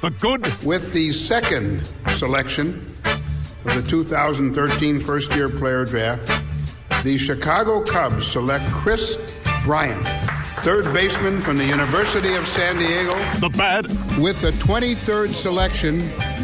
The 0.00 0.10
good. 0.12 0.64
With 0.64 0.94
the 0.94 1.12
second 1.12 1.84
selection 2.08 2.96
of 3.66 3.74
the 3.74 3.82
2013 3.86 4.98
first 4.98 5.34
year 5.34 5.50
player 5.50 5.84
draft, 5.84 6.26
the 7.04 7.18
Chicago 7.18 7.84
Cubs 7.84 8.26
select 8.26 8.70
Kris 8.70 9.18
Bryant, 9.62 10.02
third 10.60 10.90
baseman 10.94 11.42
from 11.42 11.58
the 11.58 11.66
University 11.66 12.34
of 12.34 12.48
San 12.48 12.78
Diego. 12.78 13.12
The 13.40 13.50
bad. 13.50 13.88
With 14.18 14.40
the 14.40 14.52
23rd 14.52 15.34
selection, 15.34 15.98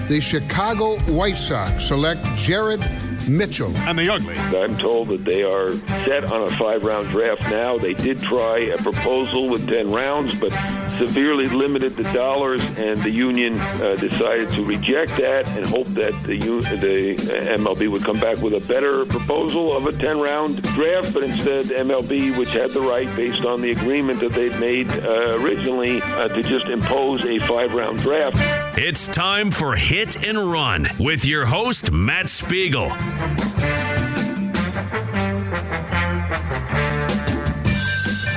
the 0.07 0.21
Chicago 0.21 0.99
White 1.11 1.39
Sox 1.39 1.83
select 1.89 2.23
Jared 2.37 2.83
Mitchell. 3.29 3.77
And 3.79 3.99
the 3.99 4.09
ugly. 4.09 4.37
I'm 4.37 4.77
told 4.77 5.09
that 5.09 5.25
they 5.25 5.43
are 5.43 5.77
set 6.05 6.33
on 6.33 6.43
a 6.43 6.51
five 6.57 6.85
round 6.85 7.09
draft 7.09 7.43
now. 7.51 7.79
They 7.79 7.95
did 7.95 8.21
try 8.21 8.59
a 8.59 8.77
proposal 8.77 9.49
with 9.49 9.67
10 9.69 9.91
rounds, 9.91 10.39
but 10.39 10.51
severely 10.99 11.49
limited 11.49 11.97
the 11.97 12.05
dollars, 12.13 12.63
and 12.77 13.01
the 13.03 13.11
union 13.11 13.59
uh, 13.59 13.97
decided 13.97 14.49
to 14.51 14.65
reject 14.65 15.17
that 15.17 15.49
and 15.51 15.67
hope 15.67 15.87
that 15.89 16.13
the, 16.23 16.39
the 16.39 17.17
MLB 17.57 17.91
would 17.91 18.05
come 18.05 18.19
back 18.19 18.39
with 18.39 18.55
a 18.55 18.67
better 18.67 19.05
proposal 19.05 19.77
of 19.77 19.87
a 19.87 19.93
10 19.93 20.21
round 20.21 20.63
draft. 20.63 21.13
But 21.15 21.25
instead, 21.25 21.67
MLB, 21.67 22.37
which 22.37 22.51
had 22.51 22.71
the 22.71 22.81
right 22.81 23.15
based 23.17 23.45
on 23.45 23.61
the 23.61 23.71
agreement 23.71 24.21
that 24.21 24.33
they'd 24.33 24.59
made 24.59 24.91
uh, 24.91 25.37
originally, 25.41 26.01
uh, 26.03 26.29
to 26.29 26.43
just 26.43 26.67
impose 26.69 27.25
a 27.27 27.39
five 27.41 27.73
round 27.75 27.99
draft. 27.99 28.37
It's 28.79 29.09
time 29.09 29.51
for 29.51 29.75
Hit 29.75 30.27
and 30.27 30.37
Run 30.37 30.87
with 30.99 31.25
your 31.25 31.47
host, 31.47 31.93
Matt 31.93 32.29
Spiegel. 32.29 32.89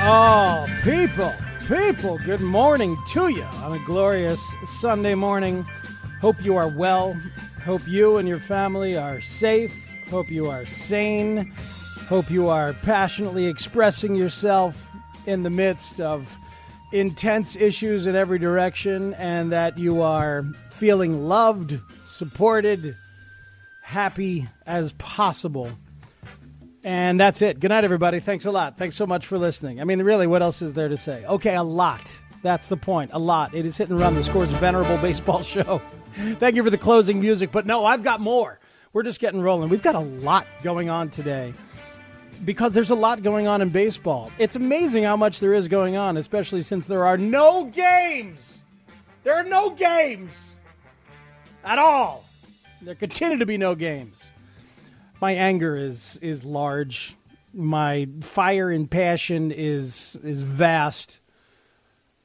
Oh, 0.01 0.65
people, 0.85 1.33
people, 1.67 2.19
good 2.19 2.39
morning 2.39 2.97
to 3.09 3.27
you 3.27 3.43
on 3.43 3.73
a 3.73 3.79
glorious 3.79 4.41
Sunday 4.79 5.13
morning. 5.13 5.63
Hope 6.21 6.41
you 6.41 6.55
are 6.55 6.69
well. 6.69 7.19
Hope 7.65 7.85
you 7.85 8.15
and 8.15 8.25
your 8.25 8.39
family 8.39 8.95
are 8.95 9.19
safe. 9.19 9.75
Hope 10.09 10.31
you 10.31 10.49
are 10.49 10.65
sane. 10.65 11.53
Hope 12.07 12.31
you 12.31 12.47
are 12.47 12.71
passionately 12.71 13.45
expressing 13.45 14.15
yourself 14.15 14.89
in 15.25 15.43
the 15.43 15.49
midst 15.49 15.99
of 15.99 16.33
intense 16.91 17.55
issues 17.55 18.07
in 18.07 18.15
every 18.15 18.39
direction 18.39 19.13
and 19.15 19.51
that 19.51 19.77
you 19.77 20.01
are 20.01 20.43
feeling 20.69 21.27
loved, 21.27 21.79
supported, 22.05 22.95
happy 23.83 24.47
as 24.65 24.93
possible. 24.93 25.71
And 26.83 27.19
that's 27.19 27.41
it. 27.41 27.59
Good 27.59 27.69
night, 27.69 27.83
everybody. 27.83 28.19
Thanks 28.19 28.45
a 28.45 28.51
lot. 28.51 28.77
Thanks 28.77 28.95
so 28.95 29.05
much 29.05 29.25
for 29.25 29.37
listening. 29.37 29.81
I 29.81 29.83
mean, 29.83 30.01
really, 30.01 30.27
what 30.27 30.41
else 30.41 30.61
is 30.61 30.73
there 30.73 30.87
to 30.87 30.97
say? 30.97 31.25
Okay, 31.25 31.55
a 31.55 31.63
lot. 31.63 32.19
That's 32.41 32.67
the 32.67 32.77
point. 32.77 33.11
A 33.13 33.19
lot. 33.19 33.53
It 33.53 33.65
is 33.65 33.77
hit 33.77 33.89
and 33.89 33.99
run, 33.99 34.15
the 34.15 34.23
score's 34.23 34.51
venerable 34.51 34.97
baseball 34.97 35.41
show. 35.43 35.81
Thank 36.15 36.55
you 36.55 36.63
for 36.63 36.69
the 36.69 36.77
closing 36.77 37.19
music. 37.19 37.51
But 37.51 37.65
no, 37.65 37.85
I've 37.85 38.03
got 38.03 38.21
more. 38.21 38.59
We're 38.93 39.03
just 39.03 39.19
getting 39.19 39.41
rolling. 39.41 39.69
We've 39.69 39.83
got 39.83 39.95
a 39.95 39.99
lot 39.99 40.47
going 40.63 40.89
on 40.89 41.09
today 41.09 41.53
because 42.45 42.73
there's 42.73 42.89
a 42.89 42.95
lot 42.95 43.21
going 43.21 43.47
on 43.47 43.61
in 43.61 43.69
baseball. 43.69 44.31
It's 44.37 44.55
amazing 44.55 45.03
how 45.03 45.17
much 45.17 45.39
there 45.39 45.53
is 45.53 45.67
going 45.67 45.97
on, 45.97 46.17
especially 46.17 46.61
since 46.61 46.87
there 46.87 47.05
are 47.05 47.17
no 47.17 47.65
games. 47.65 48.63
There 49.23 49.35
are 49.35 49.43
no 49.43 49.71
games 49.71 50.31
at 51.63 51.77
all. 51.77 52.25
There 52.81 52.95
continue 52.95 53.37
to 53.37 53.45
be 53.45 53.57
no 53.57 53.75
games. 53.75 54.23
My 55.21 55.33
anger 55.33 55.75
is 55.75 56.17
is 56.21 56.45
large. 56.45 57.15
My 57.53 58.07
fire 58.21 58.69
and 58.69 58.89
passion 58.89 59.51
is 59.51 60.17
is 60.23 60.41
vast 60.41 61.19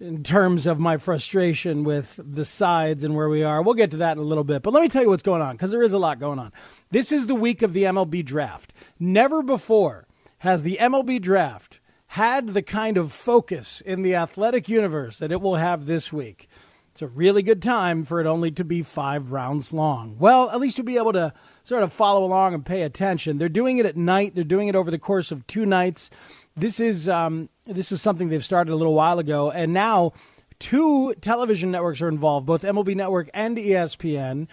in 0.01 0.23
terms 0.23 0.67
of 0.67 0.79
my 0.79 0.97
frustration 0.97 1.85
with 1.85 2.19
the 2.19 2.45
sides 2.45 3.05
and 3.05 3.15
where 3.15 3.29
we 3.29 3.43
are. 3.43 3.63
We'll 3.63 3.75
get 3.75 3.91
to 3.93 3.97
that 3.99 4.17
in 4.17 4.23
a 4.23 4.27
little 4.27 4.45
bit. 4.45 4.63
But 4.63 4.73
let 4.73 4.83
me 4.83 4.89
tell 4.89 5.03
you 5.03 5.09
what's 5.09 5.23
going 5.23 5.43
on 5.43 5.57
because 5.57 5.71
there 5.71 5.83
is 5.83 5.93
a 5.93 5.99
lot 5.99 6.19
going 6.19 6.39
on. 6.39 6.53
This 6.91 7.13
is 7.13 7.27
the 7.27 7.35
week 7.35 7.63
of 7.63 7.73
the 7.73 7.85
MLB 7.85 8.25
draft. 8.25 8.73
Never 8.99 9.43
before 9.43 10.07
has 10.39 10.63
the 10.63 10.79
MLB 10.81 11.23
draft 11.23 11.81
had 12.09 12.49
the 12.49 12.63
kind 12.63 12.97
of 12.97 13.13
focus 13.13 13.81
in 13.81 14.03
the 14.03 14.15
athletic 14.15 14.69
universe 14.69 15.19
that 15.19 15.33
it 15.33 15.41
will 15.41 15.57
have 15.57 15.87
this 15.87 16.13
week. 16.13 16.49
It's 16.93 17.03
a 17.03 17.09
really 17.09 17.43
good 17.43 17.61
time 17.61 18.05
for 18.05 18.21
it 18.21 18.27
only 18.27 18.53
to 18.53 18.63
be 18.63 18.83
five 18.83 19.33
rounds 19.33 19.73
long. 19.73 20.17
Well, 20.17 20.49
at 20.51 20.61
least 20.61 20.79
you'll 20.79 20.85
be 20.85 20.97
able 20.97 21.13
to 21.15 21.33
sort 21.65 21.83
of 21.83 21.93
follow 21.93 22.25
along 22.25 22.55
and 22.55 22.65
pay 22.65 22.83
attention. 22.83 23.39
They're 23.39 23.49
doing 23.49 23.79
it 23.79 23.87
at 23.87 23.97
night. 23.97 24.37
They're 24.37 24.45
doing 24.45 24.69
it 24.69 24.77
over 24.77 24.93
the 24.93 24.99
course 24.99 25.33
of 25.33 25.45
two 25.49 25.67
nights. 25.67 26.09
This 26.57 26.79
is 26.79 27.09
um, 27.09 27.49
this 27.67 27.91
is 27.91 28.01
something 28.01 28.29
they've 28.29 28.45
started 28.45 28.73
a 28.73 28.77
little 28.77 28.95
while 28.95 29.19
ago, 29.19 29.51
and 29.51 29.73
now 29.73 30.13
two 30.61 31.13
television 31.15 31.73
networks 31.73 32.01
are 32.01 32.09
involved, 32.09 32.47
both 32.47 32.63
MLB 32.63 32.95
Network 32.95 33.29
and 33.35 33.57
ESPN. 33.57 34.47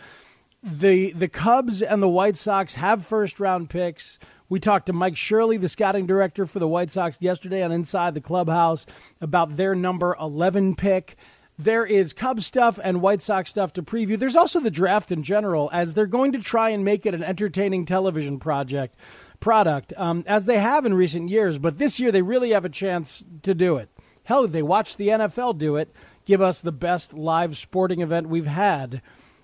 The 0.63 1.11
the 1.11 1.27
Cubs 1.27 1.83
and 1.83 2.01
the 2.01 2.09
White 2.09 2.37
Sox 2.37 2.75
have 2.75 3.05
first 3.05 3.39
round 3.39 3.69
picks. 3.69 4.17
We 4.49 4.59
talked 4.59 4.87
to 4.87 4.93
Mike 4.93 5.15
Shirley, 5.15 5.57
the 5.57 5.69
scouting 5.69 6.07
director 6.07 6.47
for 6.47 6.57
the 6.57 6.67
White 6.67 6.89
Sox, 6.89 7.17
yesterday 7.19 7.61
on 7.63 7.71
Inside 7.71 8.15
the 8.15 8.21
Clubhouse 8.21 8.87
about 9.21 9.55
their 9.55 9.75
number 9.75 10.17
11 10.19 10.75
pick. 10.75 11.15
There 11.57 11.85
is 11.85 12.13
Cubs 12.13 12.47
stuff 12.47 12.79
and 12.83 13.01
White 13.01 13.21
Sox 13.21 13.51
stuff 13.51 13.71
to 13.73 13.83
preview. 13.83 14.17
There's 14.17 14.35
also 14.35 14.59
the 14.59 14.71
draft 14.71 15.11
in 15.11 15.21
general, 15.21 15.69
as 15.71 15.93
they're 15.93 16.07
going 16.07 16.31
to 16.31 16.39
try 16.39 16.69
and 16.69 16.83
make 16.83 17.05
it 17.05 17.13
an 17.13 17.23
entertaining 17.23 17.85
television 17.85 18.39
project 18.39 18.95
product, 19.41 19.91
um, 19.97 20.23
as 20.25 20.45
they 20.45 20.59
have 20.59 20.85
in 20.85 20.93
recent 20.93 21.29
years. 21.29 21.57
But 21.57 21.77
this 21.77 21.99
year, 21.99 22.11
they 22.11 22.21
really 22.21 22.51
have 22.51 22.63
a 22.63 22.69
chance 22.69 23.23
to 23.41 23.53
do 23.53 23.75
it. 23.75 23.89
Hell, 24.23 24.47
they 24.47 24.63
watched 24.63 24.97
the 24.97 25.09
NFL 25.09 25.57
do 25.57 25.75
it, 25.75 25.93
give 26.23 26.41
us 26.41 26.61
the 26.61 26.71
best 26.71 27.13
live 27.13 27.57
sporting 27.57 27.99
event 27.99 28.29
we've 28.29 28.45
had 28.45 29.01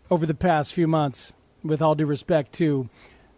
over 0.09 0.25
the 0.25 0.33
past 0.33 0.73
few 0.73 0.87
months. 0.87 1.33
With 1.63 1.81
all 1.81 1.95
due 1.95 2.05
respect 2.05 2.53
to 2.53 2.87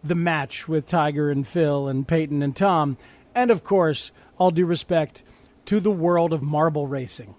the 0.04 0.14
match 0.14 0.68
with 0.68 0.86
Tiger 0.86 1.30
and 1.30 1.44
Phil 1.44 1.88
and 1.88 2.06
Peyton 2.06 2.42
and 2.42 2.54
Tom, 2.54 2.96
and 3.34 3.50
of 3.50 3.64
course, 3.64 4.12
all 4.38 4.52
due 4.52 4.66
respect 4.66 5.24
to 5.64 5.80
the 5.80 5.90
world 5.90 6.32
of 6.32 6.42
marble 6.42 6.86
racing 6.86 7.34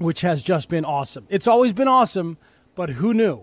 which 0.00 0.22
has 0.22 0.42
just 0.42 0.70
been 0.70 0.84
awesome. 0.84 1.26
It's 1.28 1.46
always 1.46 1.74
been 1.74 1.86
awesome, 1.86 2.38
but 2.74 2.88
who 2.90 3.12
knew 3.12 3.42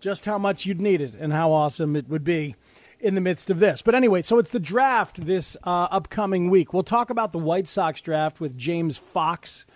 just 0.00 0.26
how 0.26 0.36
much 0.36 0.66
you'd 0.66 0.80
need 0.80 1.00
it 1.00 1.14
and 1.14 1.32
how 1.32 1.50
awesome 1.50 1.96
it 1.96 2.08
would 2.10 2.24
be 2.24 2.56
in 3.04 3.14
the 3.14 3.20
midst 3.20 3.50
of 3.50 3.58
this. 3.58 3.82
But 3.82 3.94
anyway, 3.94 4.22
so 4.22 4.38
it's 4.38 4.50
the 4.50 4.58
draft 4.58 5.26
this 5.26 5.58
uh, 5.62 5.88
upcoming 5.90 6.48
week. 6.48 6.72
We'll 6.72 6.82
talk 6.82 7.10
about 7.10 7.32
the 7.32 7.38
White 7.38 7.68
Sox 7.68 8.00
draft 8.00 8.40
with 8.40 8.56
James 8.56 8.96
Fox, 8.96 9.66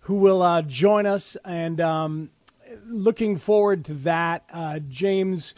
who 0.00 0.16
will 0.16 0.42
uh, 0.42 0.60
join 0.60 1.06
us, 1.06 1.38
and 1.42 1.80
um, 1.80 2.30
looking 2.84 3.38
forward 3.38 3.84
to 3.86 3.94
that. 3.94 4.44
Uh, 4.52 4.78
James. 4.88 5.54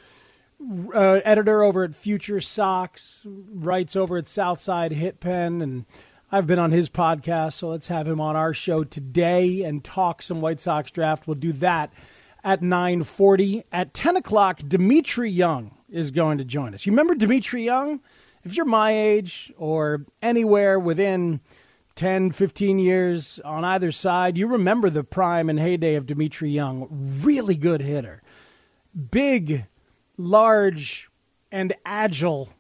Uh, 0.93 1.21
editor 1.25 1.63
over 1.63 1.85
at 1.85 1.95
Future 1.95 2.41
Sox, 2.41 3.23
writes 3.25 3.95
over 3.95 4.17
at 4.17 4.27
Southside 4.27 4.91
Hit 4.91 5.21
Pen, 5.21 5.63
and 5.63 5.87
I've 6.33 6.49
been 6.49 6.59
on 6.59 6.73
his 6.73 6.91
podcast, 6.91 7.53
so 7.53 7.69
let's 7.69 7.87
have 7.87 8.09
him 8.09 8.21
on 8.21 8.35
our 8.35 8.53
show 8.53 8.83
today 8.83 9.63
and 9.63 9.85
talk 9.85 10.21
some 10.21 10.41
White 10.41 10.59
Sox 10.59 10.91
draft. 10.91 11.29
We'll 11.29 11.37
do 11.37 11.53
that 11.53 11.93
at 12.43 12.61
9:40. 12.61 13.63
At 13.71 13.95
10 13.95 14.17
o'clock, 14.17 14.59
Dmitri 14.67 15.31
Young 15.31 15.78
is 15.91 16.11
going 16.11 16.39
to 16.39 16.45
join 16.45 16.75
us. 16.75 16.87
You 16.87 16.93
remember 16.93 17.15
Dmitri 17.15 17.65
Young? 17.65 18.01
if 18.45 18.57
you're 18.57 18.65
my 18.65 18.93
age 18.93 19.53
or 19.57 20.07
anywhere 20.23 20.79
within 20.79 21.41
10, 21.97 22.31
15 22.31 22.79
years 22.79 23.41
on 23.45 23.65
either 23.65 23.93
side, 23.93 24.39
you 24.39 24.47
remember 24.47 24.89
the 24.89 25.05
prime 25.05 25.51
and 25.51 25.59
heyday 25.59 25.95
of 25.97 26.07
Dmitri 26.07 26.51
Young. 26.51 27.19
Really 27.21 27.57
good 27.57 27.83
hitter. 27.83 28.23
Big, 29.11 29.67
large, 30.17 31.11
and 31.51 31.75
agile 31.85 32.51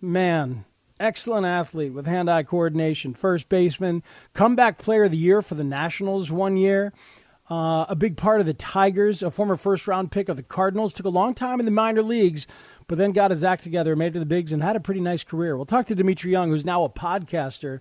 man. 0.00 0.64
Excellent 1.00 1.46
athlete 1.46 1.92
with 1.92 2.06
hand 2.06 2.28
eye 2.28 2.42
coordination. 2.42 3.14
First 3.14 3.48
baseman. 3.48 4.02
Comeback 4.34 4.78
player 4.78 5.04
of 5.04 5.12
the 5.12 5.16
year 5.16 5.42
for 5.42 5.54
the 5.54 5.64
Nationals 5.64 6.32
one 6.32 6.56
year. 6.56 6.92
Uh, 7.48 7.86
a 7.88 7.96
big 7.96 8.18
part 8.18 8.40
of 8.40 8.46
the 8.46 8.52
Tigers, 8.52 9.22
a 9.22 9.30
former 9.30 9.56
first 9.56 9.88
round 9.88 10.10
pick 10.10 10.28
of 10.28 10.36
the 10.36 10.42
Cardinals. 10.42 10.92
Took 10.92 11.06
a 11.06 11.10
long 11.10 11.34
time 11.34 11.60
in 11.60 11.64
the 11.64 11.72
minor 11.72 12.02
leagues, 12.02 12.46
but 12.88 12.98
then 12.98 13.12
got 13.12 13.30
his 13.30 13.44
act 13.44 13.62
together, 13.62 13.94
made 13.94 14.08
it 14.08 14.12
to 14.14 14.18
the 14.18 14.26
bigs, 14.26 14.52
and 14.52 14.62
had 14.62 14.76
a 14.76 14.80
pretty 14.80 15.00
nice 15.00 15.22
career. 15.22 15.56
We'll 15.56 15.66
talk 15.66 15.86
to 15.86 15.94
Dmitri 15.94 16.32
Young, 16.32 16.50
who's 16.50 16.64
now 16.64 16.82
a 16.84 16.90
podcaster 16.90 17.78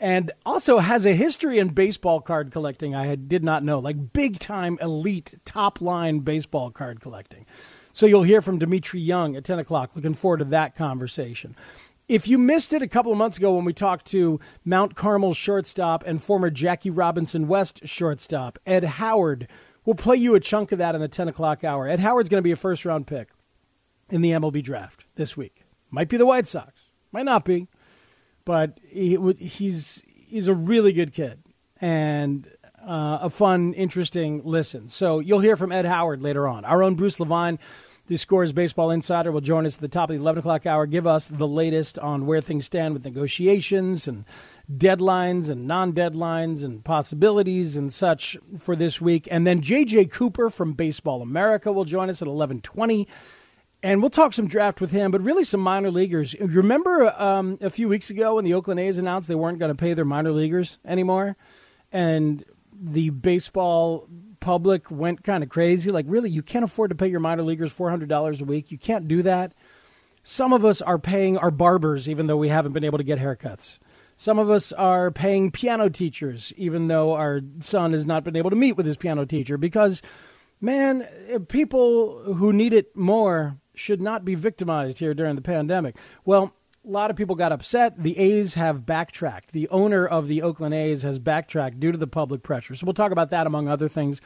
and 0.00 0.32
also 0.44 0.78
has 0.78 1.06
a 1.06 1.14
history 1.14 1.58
in 1.58 1.68
baseball 1.68 2.20
card 2.20 2.50
collecting 2.50 2.94
I 2.94 3.14
did 3.14 3.44
not 3.44 3.62
know, 3.62 3.78
like 3.78 4.12
big 4.12 4.38
time 4.38 4.78
elite 4.80 5.34
top 5.44 5.80
line 5.80 6.20
baseball 6.20 6.70
card 6.70 7.00
collecting. 7.00 7.46
So 7.92 8.06
you'll 8.06 8.24
hear 8.24 8.42
from 8.42 8.58
Dmitri 8.58 9.00
Young 9.00 9.36
at 9.36 9.44
10 9.44 9.60
o'clock. 9.60 9.92
Looking 9.94 10.14
forward 10.14 10.38
to 10.38 10.44
that 10.46 10.74
conversation. 10.74 11.54
If 12.06 12.28
you 12.28 12.38
missed 12.38 12.72
it 12.72 12.82
a 12.82 12.88
couple 12.88 13.12
of 13.12 13.18
months 13.18 13.38
ago 13.38 13.54
when 13.54 13.64
we 13.64 13.72
talked 13.72 14.04
to 14.08 14.40
Mount 14.64 14.94
Carmel 14.94 15.32
shortstop 15.32 16.04
and 16.06 16.22
former 16.22 16.50
Jackie 16.50 16.90
Robinson 16.90 17.48
West 17.48 17.86
shortstop, 17.86 18.58
Ed 18.66 18.84
Howard, 18.84 19.48
we'll 19.86 19.94
play 19.94 20.16
you 20.16 20.34
a 20.34 20.40
chunk 20.40 20.70
of 20.72 20.78
that 20.78 20.94
in 20.94 21.00
the 21.00 21.08
10 21.08 21.28
o'clock 21.28 21.64
hour. 21.64 21.88
Ed 21.88 22.00
Howard's 22.00 22.28
going 22.28 22.40
to 22.40 22.42
be 22.42 22.50
a 22.50 22.56
first 22.56 22.84
round 22.84 23.06
pick 23.06 23.30
in 24.10 24.20
the 24.22 24.30
MLB 24.30 24.62
draft 24.62 25.04
this 25.16 25.36
week. 25.36 25.64
Might 25.90 26.08
be 26.08 26.16
the 26.16 26.26
White 26.26 26.46
Sox, 26.46 26.90
might 27.12 27.24
not 27.24 27.44
be 27.44 27.68
but 28.44 28.78
he, 28.88 29.18
he's 29.38 30.02
he's 30.06 30.48
a 30.48 30.54
really 30.54 30.92
good 30.92 31.12
kid 31.12 31.42
and 31.80 32.48
uh, 32.86 33.18
a 33.22 33.30
fun, 33.30 33.72
interesting 33.72 34.42
listen. 34.44 34.88
So 34.88 35.18
you'll 35.18 35.40
hear 35.40 35.56
from 35.56 35.72
Ed 35.72 35.86
Howard 35.86 36.22
later 36.22 36.46
on. 36.46 36.64
Our 36.64 36.82
own 36.82 36.96
Bruce 36.96 37.18
Levine, 37.18 37.58
the 38.08 38.18
Scores 38.18 38.52
Baseball 38.52 38.90
Insider, 38.90 39.32
will 39.32 39.40
join 39.40 39.64
us 39.64 39.76
at 39.76 39.80
the 39.80 39.88
top 39.88 40.10
of 40.10 40.16
the 40.16 40.20
11 40.20 40.40
o'clock 40.40 40.66
hour, 40.66 40.86
give 40.86 41.06
us 41.06 41.28
the 41.28 41.48
latest 41.48 41.98
on 41.98 42.26
where 42.26 42.42
things 42.42 42.66
stand 42.66 42.92
with 42.92 43.04
negotiations 43.04 44.06
and 44.06 44.26
deadlines 44.70 45.48
and 45.48 45.66
non-deadlines 45.66 46.62
and 46.62 46.84
possibilities 46.84 47.76
and 47.76 47.90
such 47.90 48.36
for 48.58 48.76
this 48.76 49.00
week. 49.00 49.26
And 49.30 49.46
then 49.46 49.62
J.J. 49.62 50.06
Cooper 50.06 50.50
from 50.50 50.74
Baseball 50.74 51.22
America 51.22 51.72
will 51.72 51.86
join 51.86 52.10
us 52.10 52.20
at 52.20 52.28
1120 52.28 53.08
and 53.84 54.00
we'll 54.00 54.08
talk 54.08 54.32
some 54.32 54.48
draft 54.48 54.80
with 54.80 54.92
him, 54.92 55.10
but 55.10 55.20
really 55.20 55.44
some 55.44 55.60
minor 55.60 55.90
leaguers. 55.90 56.34
Remember 56.40 57.14
um, 57.20 57.58
a 57.60 57.68
few 57.68 57.86
weeks 57.86 58.08
ago 58.08 58.36
when 58.36 58.44
the 58.46 58.54
Oakland 58.54 58.80
A's 58.80 58.96
announced 58.96 59.28
they 59.28 59.34
weren't 59.34 59.58
going 59.58 59.68
to 59.68 59.74
pay 59.74 59.92
their 59.92 60.06
minor 60.06 60.32
leaguers 60.32 60.78
anymore, 60.86 61.36
and 61.92 62.42
the 62.72 63.10
baseball 63.10 64.08
public 64.40 64.90
went 64.90 65.22
kind 65.22 65.44
of 65.44 65.50
crazy. 65.50 65.90
Like, 65.90 66.06
really, 66.08 66.30
you 66.30 66.42
can't 66.42 66.64
afford 66.64 66.88
to 66.90 66.94
pay 66.94 67.08
your 67.08 67.20
minor 67.20 67.42
leaguers 67.42 67.72
four 67.72 67.90
hundred 67.90 68.08
dollars 68.08 68.40
a 68.40 68.46
week. 68.46 68.72
You 68.72 68.78
can't 68.78 69.06
do 69.06 69.22
that. 69.22 69.52
Some 70.22 70.54
of 70.54 70.64
us 70.64 70.80
are 70.80 70.98
paying 70.98 71.36
our 71.36 71.50
barbers, 71.50 72.08
even 72.08 72.26
though 72.26 72.38
we 72.38 72.48
haven't 72.48 72.72
been 72.72 72.84
able 72.84 72.96
to 72.96 73.04
get 73.04 73.18
haircuts. 73.18 73.78
Some 74.16 74.38
of 74.38 74.48
us 74.48 74.72
are 74.72 75.10
paying 75.10 75.50
piano 75.50 75.90
teachers, 75.90 76.54
even 76.56 76.88
though 76.88 77.12
our 77.12 77.42
son 77.60 77.92
has 77.92 78.06
not 78.06 78.24
been 78.24 78.36
able 78.36 78.48
to 78.48 78.56
meet 78.56 78.78
with 78.78 78.86
his 78.86 78.96
piano 78.96 79.26
teacher 79.26 79.58
because 79.58 80.00
man, 80.58 81.06
people 81.48 82.34
who 82.34 82.50
need 82.50 82.72
it 82.72 82.96
more 82.96 83.58
should 83.74 84.00
not 84.00 84.24
be 84.24 84.34
victimized 84.34 84.98
here 84.98 85.14
during 85.14 85.36
the 85.36 85.42
pandemic. 85.42 85.96
Well, 86.24 86.52
a 86.86 86.90
lot 86.90 87.10
of 87.10 87.16
people 87.16 87.34
got 87.34 87.52
upset. 87.52 88.02
The 88.02 88.18
A's 88.18 88.54
have 88.54 88.84
backtracked. 88.84 89.52
The 89.52 89.68
owner 89.68 90.06
of 90.06 90.28
the 90.28 90.42
Oakland 90.42 90.74
A's 90.74 91.02
has 91.02 91.18
backtracked 91.18 91.80
due 91.80 91.92
to 91.92 91.98
the 91.98 92.06
public 92.06 92.42
pressure. 92.42 92.74
So 92.74 92.84
we'll 92.84 92.92
talk 92.92 93.12
about 93.12 93.30
that 93.30 93.46
among 93.46 93.68
other 93.68 93.88
things 93.88 94.20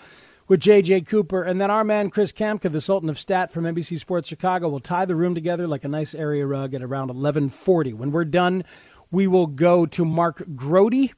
with 0.48 0.60
J.J. 0.60 1.02
Cooper. 1.02 1.42
And 1.42 1.60
then 1.60 1.70
our 1.70 1.84
man, 1.84 2.10
Chris 2.10 2.32
Kamka, 2.32 2.72
the 2.72 2.80
Sultan 2.80 3.08
of 3.08 3.18
Stat 3.18 3.52
from 3.52 3.64
NBC 3.64 4.00
Sports 4.00 4.28
Chicago, 4.28 4.68
will 4.68 4.80
tie 4.80 5.04
the 5.04 5.14
room 5.14 5.34
together 5.34 5.68
like 5.68 5.84
a 5.84 5.88
nice 5.88 6.14
area 6.14 6.46
rug 6.46 6.74
at 6.74 6.82
around 6.82 7.08
1140. 7.08 7.92
When 7.92 8.10
we're 8.10 8.24
done, 8.24 8.64
we 9.10 9.26
will 9.26 9.46
go 9.46 9.86
to 9.86 10.04
Mark 10.04 10.42
Grote 10.56 11.12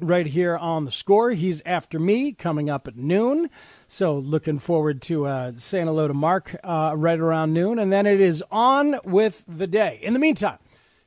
right 0.00 0.26
here 0.26 0.56
on 0.56 0.84
the 0.84 0.90
score. 0.90 1.30
He's 1.32 1.62
after 1.66 1.98
me 1.98 2.32
coming 2.32 2.70
up 2.70 2.88
at 2.88 2.96
noon. 2.96 3.50
So 3.94 4.18
looking 4.18 4.58
forward 4.58 5.00
to 5.02 5.26
uh, 5.26 5.52
saying 5.52 5.86
hello 5.86 6.08
to 6.08 6.14
Mark 6.14 6.56
uh, 6.64 6.94
right 6.96 7.20
around 7.20 7.52
noon. 7.52 7.78
And 7.78 7.92
then 7.92 8.06
it 8.06 8.20
is 8.20 8.42
on 8.50 8.98
with 9.04 9.44
the 9.46 9.68
day. 9.68 10.00
In 10.02 10.14
the 10.14 10.18
meantime, 10.18 10.58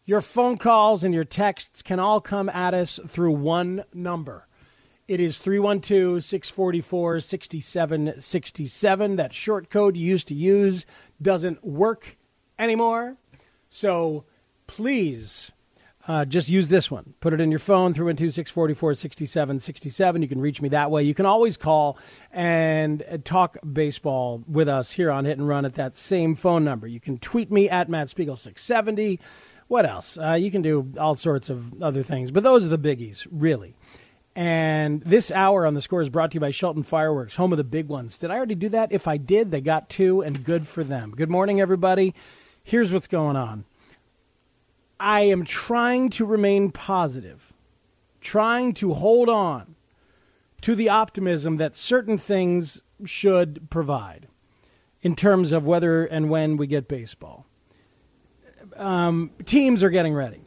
your 0.06 0.22
phone 0.22 0.57
calls 0.57 1.04
and 1.04 1.13
your 1.13 1.25
texts 1.25 1.81
can 1.81 2.00
all 2.00 2.22
come 2.22 2.48
at 2.48 2.74
us 2.74 2.98
through 3.06 3.34
one 3.34 3.84
number. 3.94 4.48
It 5.06 5.19
is 5.19 5.38
312 5.38 6.24
644 6.24 7.19
6767. 7.19 9.16
That 9.18 9.34
short 9.34 9.69
code 9.69 9.98
you 9.98 10.07
used 10.07 10.30
to 10.30 10.34
use 10.34 10.86
doesn't 11.22 11.66
work 11.66 12.16
anymore. 12.57 13.18
So 13.68 14.24
please 14.66 15.51
uh, 16.07 16.24
just 16.25 16.50
use 16.50 16.69
this 16.69 16.89
one. 16.89 17.13
Put 17.19 17.33
it 17.33 17.42
in 17.42 17.51
your 17.51 17.59
phone, 17.59 17.94
312 17.94 18.33
644 18.33 18.94
6767. 18.94 20.21
You 20.21 20.27
can 20.27 20.39
reach 20.39 20.62
me 20.62 20.69
that 20.69 20.89
way. 20.89 21.04
You 21.04 21.13
can 21.13 21.25
always 21.25 21.57
call 21.57 21.98
and 22.31 23.21
talk 23.25 23.57
baseball 23.74 24.44
with 24.48 24.69
us 24.69 24.94
here 24.94 25.12
on 25.12 25.25
Hit 25.25 25.38
and 25.38 25.48
Run 25.48 25.65
at 25.65 25.75
that 25.75 25.95
same 25.98 26.36
phone 26.36 26.63
number. 26.63 26.88
You 26.88 27.01
can 27.01 27.18
tweet 27.18 27.51
me 27.51 27.69
at 27.69 27.89
Matt 27.89 28.09
Spiegel 28.09 28.38
670. 28.38 29.19
What 29.68 29.86
else? 29.86 30.18
Uh, 30.18 30.33
you 30.33 30.50
can 30.50 30.62
do 30.62 30.94
all 30.98 31.15
sorts 31.15 31.50
of 31.50 31.81
other 31.83 32.04
things, 32.04 32.31
but 32.31 32.44
those 32.44 32.65
are 32.65 32.69
the 32.69 32.80
biggies, 32.80 33.27
really. 33.30 33.75
And 34.33 35.01
this 35.01 35.30
hour 35.30 35.65
on 35.65 35.74
the 35.74 35.81
score 35.81 36.00
is 36.00 36.10
brought 36.10 36.31
to 36.31 36.36
you 36.36 36.39
by 36.39 36.51
Shelton 36.51 36.83
Fireworks, 36.83 37.36
home 37.36 37.51
of 37.51 37.57
the 37.57 37.65
big 37.65 37.88
ones. 37.88 38.18
Did 38.18 38.31
I 38.31 38.36
already 38.36 38.56
do 38.56 38.69
that? 38.69 38.94
If 38.94 39.07
I 39.07 39.18
did, 39.18 39.51
they 39.51 39.60
got 39.60 39.89
two, 39.89 40.21
and 40.21 40.45
good 40.45 40.68
for 40.68 40.86
them. 40.86 41.12
Good 41.12 41.30
morning, 41.30 41.60
everybody. 41.60 42.13
Here's 42.63 42.94
what's 42.94 43.07
going 43.07 43.36
on. 43.36 43.65
I 44.99 45.21
am 45.21 45.45
trying 45.45 46.09
to 46.11 46.25
remain 46.25 46.71
positive, 46.71 47.53
trying 48.21 48.73
to 48.75 48.94
hold 48.94 49.29
on 49.29 49.75
to 50.61 50.75
the 50.75 50.89
optimism 50.89 51.57
that 51.57 51.75
certain 51.75 52.17
things 52.17 52.81
should 53.05 53.69
provide 53.69 54.27
in 55.01 55.15
terms 55.15 55.51
of 55.51 55.65
whether 55.67 56.05
and 56.05 56.29
when 56.29 56.57
we 56.57 56.67
get 56.67 56.88
baseball. 56.88 57.45
Um, 58.75 59.31
teams 59.45 59.83
are 59.83 59.89
getting 59.89 60.13
ready. 60.13 60.41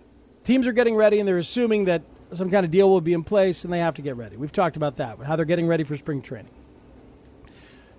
Teams 0.45 0.67
are 0.67 0.73
getting 0.73 0.97
ready, 0.97 1.21
and 1.21 1.29
they're 1.29 1.39
assuming 1.39 1.85
that 1.85 2.03
some 2.33 2.51
kind 2.51 2.65
of 2.65 2.71
deal 2.71 2.89
will 2.89 3.01
be 3.01 3.13
in 3.13 3.25
place, 3.25 3.65
and 3.65 3.73
they 3.73 3.79
have 3.79 3.95
to 3.95 4.03
get 4.03 4.17
ready. 4.17 4.37
We've 4.37 4.53
talked 4.53 4.77
about 4.77 4.97
that, 4.97 5.19
how 5.21 5.37
they're 5.37 5.45
getting 5.45 5.67
ready 5.67 5.85
for 5.85 5.97
spring 5.97 6.23
training. 6.23 6.53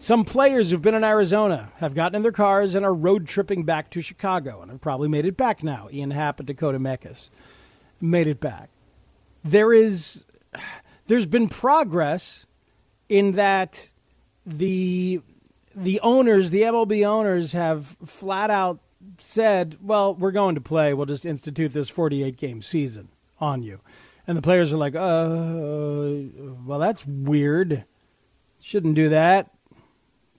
Some 0.01 0.25
players 0.25 0.71
who've 0.71 0.81
been 0.81 0.95
in 0.95 1.03
Arizona 1.03 1.71
have 1.77 1.93
gotten 1.93 2.15
in 2.15 2.23
their 2.23 2.31
cars 2.31 2.73
and 2.73 2.83
are 2.83 2.91
road 2.91 3.27
tripping 3.27 3.65
back 3.65 3.91
to 3.91 4.01
Chicago 4.01 4.59
and 4.59 4.71
have 4.71 4.81
probably 4.81 5.07
made 5.07 5.27
it 5.27 5.37
back 5.37 5.61
now. 5.61 5.89
Ian 5.93 6.09
Happ 6.09 6.39
and 6.39 6.47
Dakota 6.47 6.79
Mekkes 6.79 7.29
made 8.01 8.25
it 8.25 8.39
back. 8.39 8.69
There 9.43 9.71
is, 9.71 10.25
there's 11.05 11.27
been 11.27 11.47
progress 11.49 12.47
in 13.09 13.33
that 13.33 13.91
the 14.43 15.21
the 15.75 15.99
owners, 15.99 16.49
the 16.49 16.63
MLB 16.63 17.05
owners, 17.05 17.51
have 17.51 17.95
flat 18.03 18.49
out 18.49 18.79
said, 19.19 19.77
"Well, 19.83 20.15
we're 20.15 20.31
going 20.31 20.55
to 20.55 20.61
play. 20.61 20.95
We'll 20.95 21.05
just 21.05 21.27
institute 21.27 21.73
this 21.73 21.89
48 21.89 22.37
game 22.37 22.63
season 22.63 23.09
on 23.39 23.61
you." 23.61 23.81
And 24.25 24.35
the 24.35 24.41
players 24.41 24.73
are 24.73 24.77
like, 24.77 24.95
"Uh, 24.95 26.25
well, 26.65 26.79
that's 26.79 27.05
weird. 27.05 27.85
Shouldn't 28.59 28.95
do 28.95 29.07
that." 29.09 29.51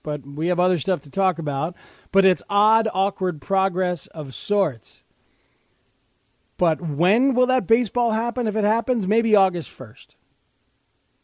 But 0.03 0.25
we 0.25 0.47
have 0.47 0.59
other 0.59 0.77
stuff 0.77 1.01
to 1.01 1.09
talk 1.09 1.39
about. 1.39 1.75
But 2.11 2.25
it's 2.25 2.43
odd, 2.49 2.87
awkward 2.93 3.41
progress 3.41 4.07
of 4.07 4.33
sorts. 4.33 5.03
But 6.57 6.81
when 6.81 7.33
will 7.33 7.47
that 7.47 7.65
baseball 7.65 8.11
happen? 8.11 8.47
If 8.47 8.55
it 8.55 8.63
happens, 8.63 9.07
maybe 9.07 9.35
August 9.35 9.75
1st. 9.75 10.15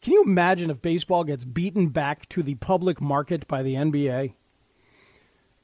Can 0.02 0.14
you 0.14 0.22
imagine 0.22 0.70
if 0.70 0.80
baseball 0.80 1.24
gets 1.24 1.44
beaten 1.44 1.88
back 1.88 2.28
to 2.30 2.42
the 2.42 2.54
public 2.56 3.00
market 3.00 3.46
by 3.46 3.62
the 3.62 3.74
NBA? 3.74 4.34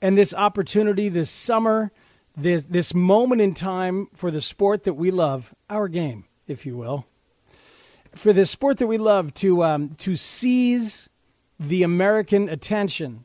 And 0.02 0.16
this 0.16 0.34
opportunity 0.34 1.08
this 1.08 1.30
summer, 1.30 1.90
this, 2.36 2.64
this 2.64 2.92
moment 2.92 3.40
in 3.40 3.54
time 3.54 4.08
for 4.12 4.30
the 4.30 4.42
sport 4.42 4.84
that 4.84 4.94
we 4.94 5.10
love, 5.10 5.54
our 5.70 5.88
game, 5.88 6.26
if 6.46 6.66
you 6.66 6.76
will, 6.76 7.06
for 8.14 8.34
this 8.34 8.50
sport 8.50 8.76
that 8.76 8.86
we 8.86 8.98
love 8.98 9.32
to, 9.34 9.64
um, 9.64 9.94
to 9.96 10.16
seize 10.16 11.08
the 11.58 11.82
American 11.82 12.48
attention 12.48 13.24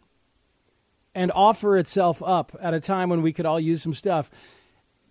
and 1.13 1.31
offer 1.33 1.77
itself 1.77 2.23
up 2.23 2.55
at 2.61 2.73
a 2.73 2.79
time 2.79 3.09
when 3.09 3.21
we 3.21 3.33
could 3.33 3.45
all 3.45 3.59
use 3.59 3.81
some 3.81 3.93
stuff 3.93 4.31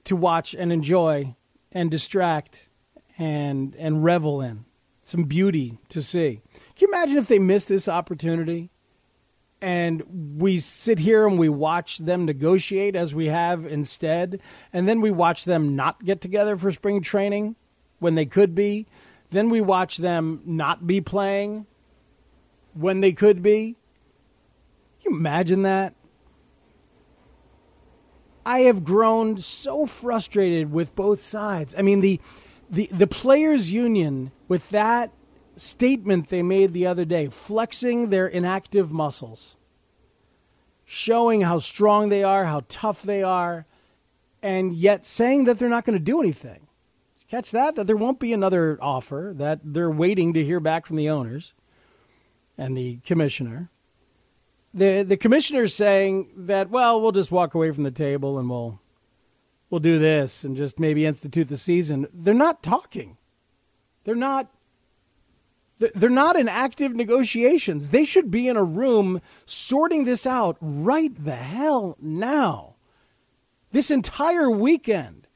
to 0.05 0.17
watch 0.17 0.55
and 0.55 0.73
enjoy 0.73 1.35
and 1.73 1.91
distract 1.91 2.69
and 3.19 3.75
and 3.77 4.03
revel 4.03 4.41
in 4.41 4.65
some 5.05 5.25
beauty 5.25 5.79
to 5.89 6.01
see. 6.03 6.41
Can 6.77 6.89
you 6.89 6.95
imagine 6.95 7.19
if 7.19 7.29
they 7.29 7.39
missed 7.39 7.69
this 7.69 7.89
opportunity? 7.89 8.71
and 9.63 10.03
we 10.39 10.59
sit 10.59 11.01
here 11.01 11.27
and 11.27 11.39
we 11.39 11.49
watch 11.49 11.99
them 11.99 12.25
negotiate 12.25 12.97
as 12.97 13.15
we 13.15 13.27
have 13.27 13.67
instead, 13.67 14.41
and 14.73 14.89
then 14.89 15.01
we 15.01 15.11
watch 15.11 15.45
them 15.45 15.77
not 15.77 16.05
get 16.05 16.21
together 16.21 16.57
for 16.57 16.73
spring 16.73 17.03
training 17.03 17.57
when 17.99 18.15
they 18.15 18.27
could 18.27 18.55
be. 18.55 18.87
Then 19.31 19.51
we 19.51 19.61
watch 19.61 19.99
them 19.99 20.41
not 20.45 20.87
be 20.87 21.01
playing 21.01 21.67
when 22.75 23.01
they 23.01 23.13
could 23.13 23.43
be. 23.43 23.77
Can 25.03 25.13
you 25.13 25.19
imagine 25.19 25.63
that? 25.63 25.95
I 28.45 28.61
have 28.61 28.85
grown 28.85 29.39
so 29.39 29.87
frustrated 29.87 30.73
with 30.73 30.95
both 30.95 31.21
sides. 31.21 31.75
I 31.77 31.83
mean, 31.83 32.01
the 32.01 32.21
the 32.71 32.89
the 32.93 33.07
players 33.07 33.73
union 33.73 34.33
with 34.49 34.71
that 34.71 35.13
statement 35.57 36.29
they 36.29 36.43
made 36.43 36.73
the 36.73 36.87
other 36.87 37.05
day, 37.05 37.29
flexing 37.29 38.11
their 38.11 38.27
inactive 38.27 38.93
muscles, 38.93 39.57
showing 40.85 41.43
how 41.43 41.59
strong 41.59 42.09
they 42.09 42.25
are, 42.25 42.47
how 42.47 42.63
tough 42.69 43.03
they 43.03 43.23
are, 43.23 43.67
and 44.43 44.73
yet 44.73 45.05
saying 45.05 45.45
that 45.45 45.59
they're 45.59 45.69
not 45.69 45.85
going 45.85 45.99
to 45.99 46.05
do 46.05 46.21
anything. 46.21 46.67
Catch 47.31 47.51
that? 47.53 47.77
That 47.77 47.87
there 47.87 47.97
won't 47.97 48.19
be 48.19 48.33
another 48.33 48.79
offer, 48.81 49.33
that 49.37 49.61
they're 49.63 49.91
waiting 49.91 50.33
to 50.33 50.45
hear 50.45 50.59
back 50.61 50.87
from 50.87 50.97
the 50.97 51.11
owners 51.11 51.53
and 52.61 52.77
the 52.77 52.99
commissioner. 53.07 53.71
The 54.73 55.03
the 55.03 55.17
commissioner's 55.17 55.75
saying 55.75 56.29
that, 56.37 56.69
well, 56.71 57.01
we'll 57.01 57.11
just 57.11 57.33
walk 57.33 57.55
away 57.55 57.73
from 57.73 57.85
the 57.85 57.91
table 57.91 58.39
and 58.39 58.49
we'll 58.49 58.81
we'll 59.71 59.81
do 59.81 59.99
this 59.99 60.45
and 60.45 60.57
just 60.57 60.79
maybe 60.79 61.07
institute 61.07 61.49
the 61.49 61.57
season. 61.57 62.07
They're 62.13 62.35
not 62.35 62.63
talking. 62.63 63.17
They're 64.05 64.15
not 64.15 64.53
they're 65.79 66.11
not 66.11 66.37
in 66.37 66.47
active 66.47 66.95
negotiations. 66.95 67.89
They 67.89 68.05
should 68.05 68.31
be 68.31 68.47
in 68.47 68.59
a 68.59 68.63
room 68.63 69.23
sorting 69.47 70.05
this 70.05 70.27
out 70.27 70.59
right 70.61 71.13
the 71.25 71.37
hell 71.37 71.97
now. 71.99 72.77
This 73.73 73.91
entire 73.91 74.51
weekend 74.51 75.27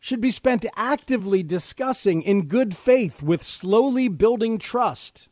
should 0.00 0.20
be 0.20 0.30
spent 0.30 0.66
actively 0.76 1.44
discussing 1.44 2.22
in 2.22 2.46
good 2.46 2.76
faith 2.76 3.22
with 3.22 3.42
slowly 3.42 4.08
building 4.08 4.58
trust 4.58 5.28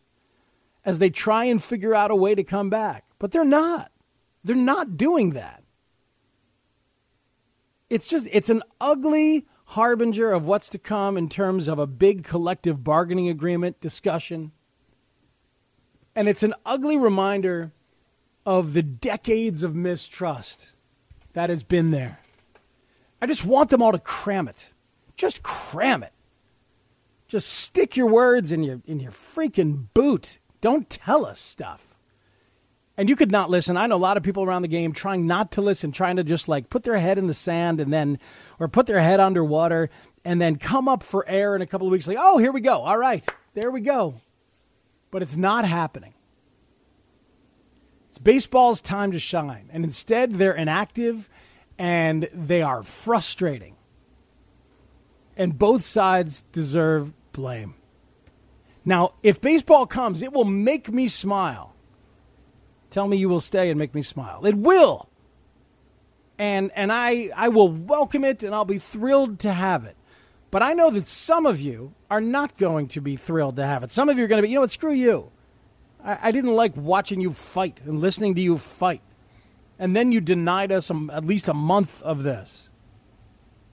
as 0.89 0.99
they 0.99 1.11
try 1.11 1.45
and 1.45 1.63
figure 1.63 1.95
out 1.95 2.11
a 2.11 2.17
way 2.17 2.35
to 2.35 2.43
come 2.43 2.71
back. 2.71 3.05
But 3.19 3.31
they're 3.31 3.45
not. 3.45 3.93
They're 4.43 4.57
not 4.57 4.97
doing 4.97 5.33
that. 5.33 5.63
It's 7.91 8.07
just, 8.07 8.27
it's 8.33 8.49
an 8.49 8.63
ugly 8.81 9.47
harbinger 9.67 10.33
of 10.33 10.47
what's 10.47 10.71
to 10.71 10.79
come 10.79 11.19
in 11.19 11.29
terms 11.29 11.69
of 11.69 11.79
a 11.79 11.87
big 11.87 12.25
collective 12.25 12.83
bargaining 12.83 13.29
agreement 13.29 13.83
discussion. 13.83 14.53
And 16.17 16.27
it's 16.27 16.43
an 16.43 16.55
ugly 16.65 16.97
reminder 16.97 17.73
of 18.47 18.73
the 18.73 18.83
decades 18.83 19.63
of 19.63 19.75
mistrust 19.75 20.73
that 21.35 21.51
has 21.51 21.63
been 21.63 21.91
there. 21.91 22.21
I 23.21 23.27
just 23.27 23.45
want 23.45 23.69
them 23.69 23.83
all 23.83 23.93
to 23.93 23.99
cram 23.99 24.49
it. 24.49 24.71
Just 25.17 25.43
cram 25.43 26.03
it. 26.03 26.15
Just 27.27 27.51
stick 27.51 27.95
your 27.95 28.07
words 28.07 28.53
in 28.53 28.63
your 28.63 28.81
in 28.87 29.01
your 29.01 29.13
freaking 29.13 29.89
boot. 29.93 30.39
Don't 30.61 30.89
tell 30.89 31.25
us 31.25 31.39
stuff. 31.39 31.89
And 32.97 33.09
you 33.09 33.15
could 33.15 33.31
not 33.31 33.49
listen. 33.49 33.77
I 33.77 33.87
know 33.87 33.95
a 33.95 33.97
lot 33.97 34.17
of 34.17 34.25
people 34.25 34.43
around 34.43 34.63
the 34.63 34.69
game 34.69 34.93
trying 34.93 35.27
not 35.27 35.53
to 35.53 35.63
listen, 35.63 35.93
trying 35.93 36.17
to 36.17 36.25
just 36.25 36.49
like 36.49 36.69
put 36.69 36.83
their 36.83 36.99
head 36.99 37.17
in 37.17 37.29
the 37.29 37.35
sand 37.35 37.81
and 37.81 37.93
then, 37.93 38.19
or 38.59 38.67
put 38.67 38.89
their 38.89 39.01
head 39.01 39.21
underwater 39.21 39.89
and 40.25 40.43
then 40.43 40.57
come 40.57 40.89
up 40.89 41.05
for 41.05 41.27
air 41.29 41.55
in 41.55 41.63
a 41.63 41.67
couple 41.67 41.87
of 41.87 41.93
weeks. 41.93 42.09
Like, 42.09 42.19
oh, 42.21 42.39
here 42.39 42.51
we 42.51 42.61
go. 42.61 42.81
All 42.81 42.99
right, 42.99 43.25
there 43.55 43.71
we 43.71 43.81
go. 43.83 44.21
But 45.13 45.23
it's 45.23 45.37
not 45.37 45.65
happening. 45.65 46.15
It's 48.09 48.19
baseball's 48.19 48.81
time 48.81 49.13
to 49.13 49.21
shine. 49.21 49.71
And 49.73 49.85
instead, 49.85 50.35
they're 50.35 50.53
inactive 50.53 51.29
and 51.79 52.29
they 52.35 52.63
are 52.63 52.83
frustrating. 52.83 53.77
And 55.37 55.57
both 55.57 55.85
sides 55.85 56.43
deserve 56.51 57.13
blame. 57.33 57.78
Now, 58.89 59.15
if 59.23 59.41
baseball 59.41 59.87
comes, 59.87 60.23
it 60.23 60.33
will 60.33 60.45
make 60.45 60.91
me 60.91 61.09
smile 61.09 61.75
Tell 62.91 63.07
me 63.07 63.17
you 63.17 63.29
will 63.29 63.41
stay 63.41 63.71
and 63.71 63.79
make 63.79 63.95
me 63.95 64.03
smile. 64.03 64.45
It 64.47 64.57
will. 64.57 65.09
And 66.39 66.71
and 66.75 66.93
I 66.93 67.31
I 67.37 67.49
will 67.49 67.69
welcome 67.69 68.25
it 68.25 68.43
and 68.43 68.55
I'll 68.55 68.65
be 68.65 68.79
thrilled 68.79 69.39
to 69.41 69.53
have 69.53 69.85
it. 69.85 69.97
But 70.51 70.63
I 70.63 70.73
know 70.73 70.91
that 70.91 71.07
some 71.07 71.45
of 71.45 71.61
you 71.61 71.95
are 72.11 72.23
not 72.23 72.57
going 72.57 72.89
to 72.89 73.01
be 73.03 73.17
thrilled 73.17 73.57
to 73.57 73.67
have 73.67 73.83
it. 73.83 73.91
Some 73.91 74.09
of 74.09 74.17
you 74.17 74.25
are 74.25 74.29
going 74.29 74.39
to 74.39 74.43
be, 74.43 74.49
you 74.49 74.55
know 74.55 74.63
what, 74.63 74.71
screw 74.71 74.93
you. 74.93 75.31
I, 76.03 76.29
I 76.29 76.31
didn't 76.31 76.57
like 76.57 76.75
watching 76.75 77.21
you 77.21 77.35
fight 77.35 77.83
and 77.85 78.01
listening 78.01 78.35
to 78.37 78.41
you 78.41 78.57
fight. 78.57 79.03
And 79.79 79.95
then 79.95 80.11
you 80.11 80.23
denied 80.23 80.73
us 80.73 80.91
a, 80.91 81.07
at 81.13 81.27
least 81.27 81.49
a 81.49 81.55
month 81.55 82.01
of 82.03 82.23
this. 82.23 82.71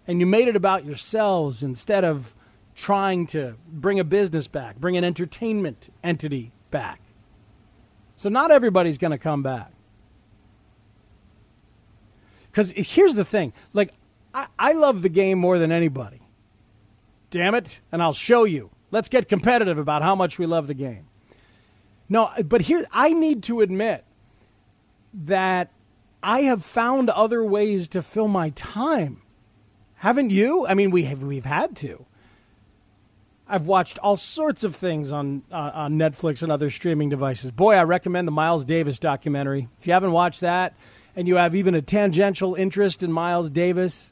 And 0.05 0.19
you 0.19 0.25
made 0.25 0.49
it 0.49 0.57
about 0.57 0.83
yourselves 0.83 1.63
instead 1.63 2.03
of 2.03 2.34
trying 2.75 3.25
to 3.27 3.55
bring 3.67 3.99
a 3.99 4.03
business 4.03 4.47
back, 4.47 4.75
bring 4.77 4.97
an 4.97 5.03
entertainment 5.03 5.89
entity 6.03 6.51
back. 6.71 6.99
So 8.15 8.29
not 8.29 8.51
everybody's 8.51 8.97
going 8.97 9.11
to 9.11 9.17
come 9.17 9.41
back. 9.41 9.71
Because 12.51 12.71
here's 12.71 13.15
the 13.15 13.25
thing 13.25 13.53
like, 13.73 13.93
I, 14.33 14.47
I 14.59 14.73
love 14.73 15.01
the 15.01 15.09
game 15.09 15.39
more 15.39 15.57
than 15.57 15.71
anybody. 15.71 16.21
Damn 17.29 17.55
it. 17.55 17.81
And 17.91 18.01
I'll 18.01 18.13
show 18.13 18.43
you. 18.43 18.69
Let's 18.91 19.09
get 19.09 19.27
competitive 19.27 19.77
about 19.77 20.03
how 20.03 20.15
much 20.15 20.37
we 20.39 20.45
love 20.45 20.67
the 20.67 20.73
game. 20.73 21.07
No, 22.07 22.29
but 22.45 22.61
here, 22.61 22.85
I 22.91 23.13
need 23.13 23.43
to 23.43 23.61
admit 23.61 24.05
that 25.13 25.71
I 26.21 26.41
have 26.41 26.63
found 26.63 27.09
other 27.09 27.43
ways 27.43 27.89
to 27.89 28.01
fill 28.01 28.27
my 28.27 28.51
time. 28.51 29.21
Haven't 29.95 30.29
you? 30.29 30.67
I 30.67 30.75
mean, 30.75 30.91
we 30.91 31.05
have, 31.05 31.23
we've 31.23 31.45
had 31.45 31.75
to. 31.77 32.05
I've 33.47 33.67
watched 33.67 33.99
all 33.99 34.17
sorts 34.17 34.63
of 34.63 34.75
things 34.75 35.11
on 35.11 35.43
uh, 35.51 35.71
on 35.73 35.93
Netflix 35.97 36.41
and 36.41 36.51
other 36.51 36.69
streaming 36.69 37.09
devices. 37.09 37.51
Boy, 37.51 37.75
I 37.75 37.83
recommend 37.83 38.27
the 38.27 38.31
Miles 38.31 38.65
Davis 38.65 38.97
documentary. 38.97 39.67
If 39.79 39.85
you 39.85 39.93
haven't 39.93 40.13
watched 40.13 40.41
that, 40.41 40.73
and 41.15 41.27
you 41.27 41.35
have 41.35 41.53
even 41.53 41.75
a 41.75 41.81
tangential 41.81 42.55
interest 42.55 43.03
in 43.03 43.11
Miles 43.11 43.51
Davis, 43.51 44.11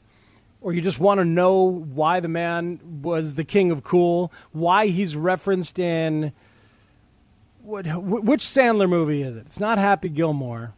or 0.60 0.72
you 0.72 0.80
just 0.80 1.00
want 1.00 1.18
to 1.18 1.24
know 1.24 1.62
why 1.62 2.20
the 2.20 2.28
man 2.28 2.78
was 3.02 3.34
the 3.34 3.44
king 3.44 3.72
of 3.72 3.82
cool, 3.82 4.32
why 4.52 4.86
he's 4.86 5.16
referenced 5.16 5.78
in 5.78 6.32
what, 7.62 7.86
which 7.86 8.42
Sandler 8.42 8.88
movie 8.88 9.22
is 9.22 9.36
it? 9.36 9.46
It's 9.46 9.60
not 9.60 9.78
Happy 9.78 10.10
Gilmore. 10.10 10.74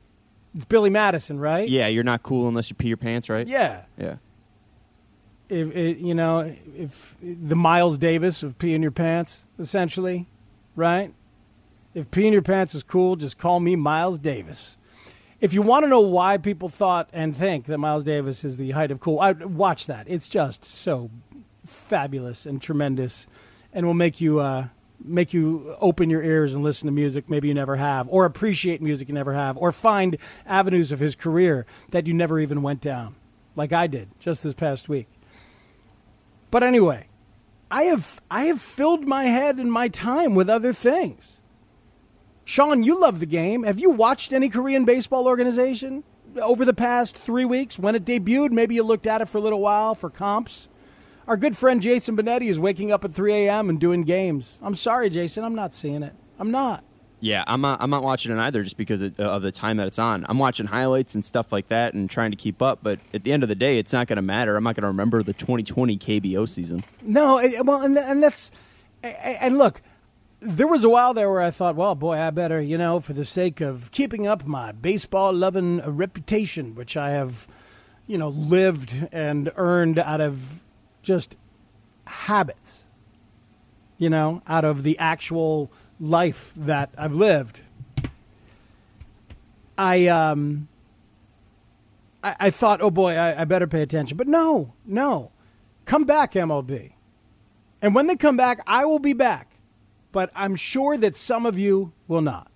It's 0.55 0.65
Billy 0.65 0.89
Madison, 0.89 1.39
right? 1.39 1.69
Yeah, 1.69 1.89
you're 1.89 2.05
not 2.05 2.23
cool 2.23 2.49
unless 2.49 2.71
you 2.71 2.77
pee 2.77 2.89
your 2.89 2.97
pants, 2.97 3.29
right? 3.29 3.47
Yeah. 3.47 3.83
Yeah 3.99 4.17
if 5.49 6.01
you 6.01 6.15
know 6.15 6.55
if 6.77 7.17
the 7.23 7.57
Miles 7.57 7.99
Davis 7.99 8.43
of 8.43 8.59
pee 8.59 8.75
in 8.75 8.83
your 8.83 8.91
pants, 8.91 9.47
essentially, 9.59 10.27
right? 10.75 11.13
If 11.95 12.11
pee 12.11 12.27
in 12.27 12.33
your 12.33 12.43
pants 12.43 12.75
is 12.75 12.83
cool, 12.83 13.17
just 13.17 13.39
call 13.39 13.61
me 13.61 13.77
Miles 13.77 14.19
Davis. 14.19 14.77
If 15.41 15.53
you 15.53 15.63
want 15.63 15.85
to 15.85 15.89
know 15.89 16.01
why 16.01 16.39
people 16.39 16.69
thought 16.69 17.09
and 17.13 17.37
think 17.37 17.67
that 17.67 17.79
Miles 17.79 18.05
Davis 18.05 18.45
is 18.45 18.57
the 18.57 18.71
height 18.73 18.91
of 18.91 19.01
cool, 19.01 19.21
I, 19.21 19.33
watch 19.33 19.87
that. 19.87 20.07
It's 20.09 20.29
just 20.29 20.65
so 20.65 21.11
fabulous 21.67 22.47
and 22.47 22.61
tremendous, 22.61 23.27
and 23.73 23.87
will 23.87 23.95
make 23.95 24.21
you 24.21 24.41
uh, 24.41 24.69
make 25.05 25.33
you 25.33 25.77
open 25.81 26.11
your 26.11 26.23
ears 26.23 26.55
and 26.55 26.65
listen 26.65 26.87
to 26.87 26.93
music 26.93 27.29
maybe 27.29 27.49
you 27.49 27.55
never 27.55 27.77
have, 27.77 28.09
or 28.11 28.25
appreciate 28.25 28.83
music 28.83 29.09
you 29.09 29.15
never 29.15 29.35
have, 29.35 29.57
or 29.57 29.73
find 29.73 30.17
avenues 30.47 30.91
of 30.93 31.01
his 31.01 31.15
career 31.15 31.67
that 31.91 32.07
you 32.07 32.15
never 32.15 32.41
even 32.41 32.63
went 32.63 32.81
down, 32.81 33.15
like 33.55 33.73
I 33.73 33.87
did 33.87 34.09
just 34.19 34.43
this 34.43 34.55
past 34.55 34.89
week. 34.89 35.07
But 36.51 36.63
anyway, 36.63 37.09
I 37.71 37.85
have 37.85 38.21
I 38.31 38.45
have 38.45 38.61
filled 38.61 39.07
my 39.07 39.25
head 39.25 39.57
and 39.57 39.73
my 39.73 39.89
time 39.89 40.35
with 40.35 40.49
other 40.49 40.73
things. 40.73 41.41
Sean, 42.45 42.85
you 42.85 43.01
love 43.01 43.19
the 43.19 43.27
game. 43.27 43.65
Have 43.65 43.81
you 43.81 43.91
watched 43.91 44.33
any 44.33 44.49
Korean 44.49 44.85
baseball 44.85 45.27
organization 45.27 46.05
over 46.41 46.65
the 46.65 46.75
past 46.75 47.17
three 47.17 47.45
weeks? 47.45 47.79
When 47.79 47.97
it 47.97 48.05
debuted, 48.05 48.53
maybe 48.53 48.77
you 48.77 48.85
looked 48.85 49.07
at 49.07 49.21
it 49.21 49.29
for 49.29 49.39
a 49.39 49.41
little 49.41 49.61
while 49.61 49.97
for 49.97 50.09
comps. 50.09 50.69
Our 51.27 51.37
good 51.37 51.57
friend 51.57 51.83
Jason 51.83 52.17
Benetti 52.17 52.49
is 52.49 52.57
waking 52.57 52.93
up 52.93 53.05
at 53.05 53.13
3 53.13 53.35
a.m. 53.35 53.69
and 53.69 53.81
doing 53.81 54.05
games. 54.05 54.61
I'm 54.63 54.77
sorry, 54.77 55.11
Jason, 55.11 55.43
I'm 55.43 55.57
not 55.57 55.73
seeing 55.73 56.05
it. 56.05 56.15
I'm 56.39 56.53
not. 56.53 56.85
Yeah, 57.21 57.45
I'm 57.47 57.63
not. 57.63 57.81
I'm 57.81 57.91
not 57.91 58.03
watching 58.03 58.31
it 58.31 58.39
either, 58.39 58.63
just 58.63 58.77
because 58.77 59.01
of, 59.01 59.19
uh, 59.19 59.23
of, 59.23 59.43
the 59.43 59.51
time 59.51 59.79
that 59.79 59.87
it's 59.87 59.99
on. 59.99 60.27
I'm 60.29 60.39
watching 60.39 60.67
highlights 60.67 61.15
and 61.15 61.25
stuff 61.25 61.51
like 61.51 61.69
that, 61.69 61.95
and 61.95 62.11
trying 62.11 62.31
to 62.31 62.37
keep 62.37 62.61
up. 62.61 62.81
But 62.83 63.01
at 63.15 63.25
the 63.25 63.33
end 63.33 63.43
of 63.43 63.49
the 63.49 63.55
day, 63.55 63.79
it's 63.79 63.93
not 63.93 64.07
going 64.07 64.17
to 64.17 64.23
matter. 64.23 64.55
I'm 64.55 64.65
not 64.65 64.75
going 64.75 64.83
to 64.83 64.89
remember 64.89 65.23
the 65.23 65.33
2020 65.33 65.97
KBO 65.97 66.47
season. 66.47 66.85
No, 67.01 67.37
well, 67.65 67.81
and, 67.81 67.97
and 67.97 68.23
that's 68.23 68.53
and 69.03 69.59
look, 69.59 69.83
there 70.41 70.67
was 70.67 70.85
a 70.85 70.89
while 70.89 71.15
there 71.15 71.31
where 71.31 71.43
I 71.43 71.51
thought, 71.51 71.77
well, 71.77 71.95
boy, 71.95 72.19
I 72.19 72.31
better, 72.31 72.61
you 72.61 72.79
know, 72.79 73.01
for 73.01 73.13
the 73.13 73.25
sake 73.25 73.61
of 73.61 73.91
keeping 73.91 74.27
up 74.27 74.47
my 74.47 74.73
baseball 74.73 75.33
loving 75.33 75.81
reputation, 75.81 76.75
which 76.75 76.97
I 76.97 77.11
have, 77.11 77.47
you 78.07 78.19
know, 78.19 78.29
lived 78.29 79.09
and 79.13 79.51
earned 79.57 79.99
out 79.99 80.21
of 80.21 80.61
just 81.03 81.37
habits, 82.07 82.85
you 83.99 84.11
know, 84.11 84.43
out 84.47 84.65
of 84.65 84.83
the 84.83 84.99
actual 84.99 85.71
life 86.01 86.53
that 86.57 86.91
I've 86.97 87.15
lived. 87.15 87.63
I 89.79 90.07
um, 90.07 90.69
I, 92.23 92.37
I 92.41 92.51
thought, 92.51 92.81
oh 92.81 92.91
boy, 92.91 93.15
I, 93.15 93.43
I 93.43 93.45
better 93.45 93.67
pay 93.67 93.83
attention. 93.83 94.17
But 94.17 94.27
no, 94.27 94.75
no, 94.85 95.31
come 95.85 96.05
back, 96.05 96.33
MLB. 96.33 96.93
And 97.81 97.95
when 97.95 98.07
they 98.07 98.17
come 98.17 98.37
back, 98.37 98.61
I 98.67 98.85
will 98.85 98.99
be 98.99 99.13
back. 99.13 99.53
But 100.13 100.31
I'm 100.35 100.57
sure 100.57 100.97
that 100.97 101.15
some 101.15 101.47
of 101.47 101.59
you 101.59 101.93
will 102.09 102.23
not. 102.23 102.51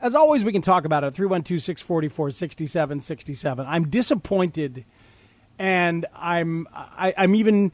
As 0.00 0.14
always, 0.14 0.44
we 0.44 0.52
can 0.52 0.62
talk 0.62 0.84
about 0.84 1.04
it. 1.04 1.14
312 1.14 1.62
644 1.62 2.30
6767. 2.30 3.66
I'm 3.66 3.88
disappointed 3.88 4.84
and 5.58 6.06
I'm, 6.14 6.66
I, 6.72 7.14
I'm 7.16 7.34
even, 7.34 7.72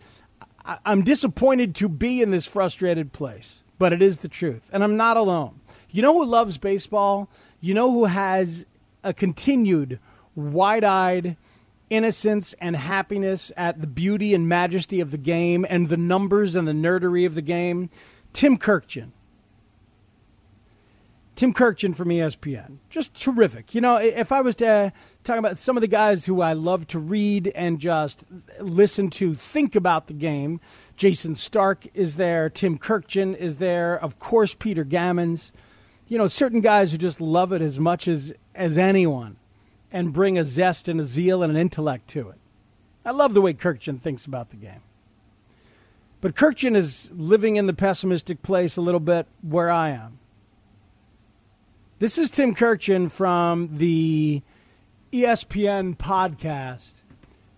I'm 0.85 1.03
disappointed 1.03 1.75
to 1.77 1.88
be 1.88 2.21
in 2.21 2.31
this 2.31 2.45
frustrated 2.47 3.12
place, 3.12 3.61
but 3.78 3.92
it 3.92 4.02
is 4.02 4.18
the 4.18 4.28
truth. 4.28 4.68
And 4.73 4.82
I'm 4.82 4.97
not 4.97 5.16
alone. 5.16 5.61
You 5.90 6.02
know 6.02 6.12
who 6.12 6.25
loves 6.25 6.58
baseball? 6.58 7.30
You 7.61 7.75
know 7.75 7.90
who 7.90 8.04
has 8.06 8.66
a 9.02 9.12
continued 9.12 9.99
wide 10.35 10.85
eyed 10.85 11.37
innocence 11.90 12.54
and 12.61 12.76
happiness 12.76 13.50
at 13.56 13.80
the 13.80 13.87
beauty 13.87 14.35
and 14.35 14.49
majesty 14.49 15.00
of 15.00 15.11
the 15.11 15.18
game 15.18 15.64
and 15.68 15.88
the 15.88 15.97
numbers 15.97 16.54
and 16.54 16.68
the 16.68 16.73
nerdery 16.73 17.25
of 17.26 17.35
the 17.35 17.42
game? 17.42 17.90
Tim 18.32 18.58
Kurkjian. 18.58 19.12
Tim 21.35 21.54
Kurkjian 21.54 21.94
from 21.94 22.08
ESPN. 22.08 22.78
Just 22.90 23.14
terrific. 23.14 23.73
You 23.73 23.80
know, 23.80 23.97
if 23.97 24.32
I 24.32 24.40
was 24.40 24.56
to 24.56 24.92
talk 25.23 25.38
about 25.38 25.56
some 25.56 25.76
of 25.76 25.82
the 25.82 25.87
guys 25.87 26.26
who 26.26 26.40
I 26.40 26.52
love 26.52 26.88
to 26.88 26.99
read 26.99 27.52
and 27.54 27.78
just 27.78 28.25
listen 28.61 29.08
to 29.11 29.35
think 29.35 29.76
about 29.76 30.08
the 30.08 30.14
game, 30.14 30.61
Jayson 30.99 31.37
Stark 31.37 31.87
is 31.95 32.17
there, 32.17 32.50
Tim 32.50 32.76
Kurkjian 32.76 33.37
is 33.37 33.59
there, 33.59 33.97
of 33.97 34.19
course, 34.19 34.55
Peter 34.55 34.85
Gammons. 34.85 35.52
You 36.09 36.19
know, 36.19 36.26
certain 36.26 36.61
guys 36.61 36.90
who 36.90 36.99
just 36.99 37.21
love 37.21 37.52
it 37.52 37.62
as 37.62 37.78
much 37.78 38.09
as, 38.09 38.33
as 38.52 38.76
anyone 38.76 39.37
and 39.93 40.12
bring 40.12 40.37
a 40.37 40.45
zest 40.45 40.88
and 40.88 40.99
a 40.99 41.05
zeal 41.05 41.45
and 41.45 41.52
an 41.52 41.57
intellect 41.57 42.09
to 42.09 42.31
it. 42.31 42.38
I 43.05 43.12
love 43.12 43.33
the 43.33 43.40
way 43.40 43.55
Kurkjian 43.55 44.00
thinks 44.00 44.25
about 44.25 44.50
the 44.50 44.57
game. 44.57 44.83
But 46.21 46.35
Kurkjian 46.35 46.75
is 46.75 47.12
living 47.14 47.55
in 47.55 47.67
the 47.67 47.73
pessimistic 47.73 48.43
place 48.43 48.76
a 48.76 48.83
little 48.83 48.99
bit 48.99 49.28
where 49.40 49.71
I 49.71 49.90
am. 49.90 50.19
This 52.00 52.19
is 52.19 52.28
Tim 52.28 52.57
Kurkjian 52.57 53.09
from 53.09 53.69
the 53.76 54.43
ESPN 55.12 55.97
podcast. 55.97 57.02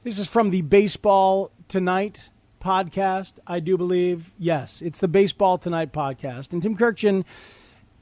This 0.05 0.19
is 0.19 0.27
from 0.27 0.51
the 0.51 0.61
Baseball 0.61 1.51
Tonight 1.69 2.29
podcast, 2.61 3.39
I 3.47 3.59
do 3.61 3.77
believe. 3.77 4.33
Yes, 4.39 4.81
it's 4.81 4.99
the 4.99 5.09
Baseball 5.09 5.59
Tonight 5.59 5.93
podcast. 5.93 6.53
And 6.53 6.63
Tim 6.63 6.77
Kurkjian 6.77 7.25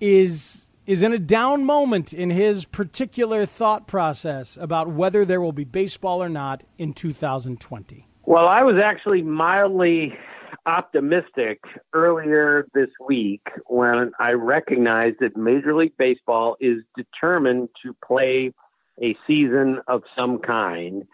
is 0.00 0.68
is 0.86 1.02
in 1.02 1.12
a 1.12 1.18
down 1.18 1.64
moment 1.64 2.14
in 2.14 2.30
his 2.30 2.64
particular 2.64 3.44
thought 3.44 3.86
process 3.86 4.56
about 4.58 4.88
whether 4.88 5.24
there 5.24 5.40
will 5.40 5.52
be 5.52 5.64
baseball 5.64 6.22
or 6.22 6.30
not 6.30 6.64
in 6.78 6.94
2020. 6.94 8.06
Well, 8.24 8.48
I 8.48 8.62
was 8.62 8.76
actually 8.82 9.20
mildly 9.20 10.14
optimistic 10.64 11.60
earlier 11.92 12.66
this 12.72 12.88
week 13.06 13.46
when 13.66 14.12
I 14.18 14.32
recognized 14.32 15.16
that 15.20 15.36
Major 15.36 15.74
League 15.74 15.96
Baseball 15.98 16.56
is 16.58 16.82
determined 16.96 17.68
to 17.82 17.94
play 18.04 18.52
a 19.02 19.16
season 19.26 19.80
of 19.88 20.02
some 20.16 20.38
kind 20.38 21.04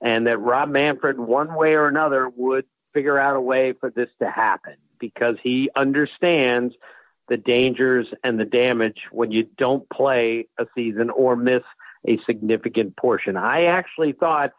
and 0.00 0.26
that 0.26 0.38
Rob 0.38 0.68
Manfred, 0.68 1.18
one 1.18 1.54
way 1.54 1.74
or 1.74 1.86
another, 1.86 2.28
would 2.28 2.66
figure 2.94 3.18
out 3.18 3.36
a 3.36 3.40
way 3.40 3.72
for 3.72 3.90
this 3.90 4.08
to 4.20 4.30
happen 4.30 4.76
because 4.98 5.36
he 5.42 5.68
understands 5.76 6.74
the 7.28 7.36
dangers 7.36 8.06
and 8.22 8.38
the 8.38 8.44
damage 8.44 9.02
when 9.10 9.30
you 9.30 9.48
don't 9.58 9.88
play 9.90 10.46
a 10.58 10.66
season 10.74 11.10
or 11.10 11.36
miss 11.36 11.62
a 12.06 12.18
significant 12.24 12.96
portion. 12.96 13.36
I 13.36 13.64
actually 13.64 14.12
thought 14.12 14.52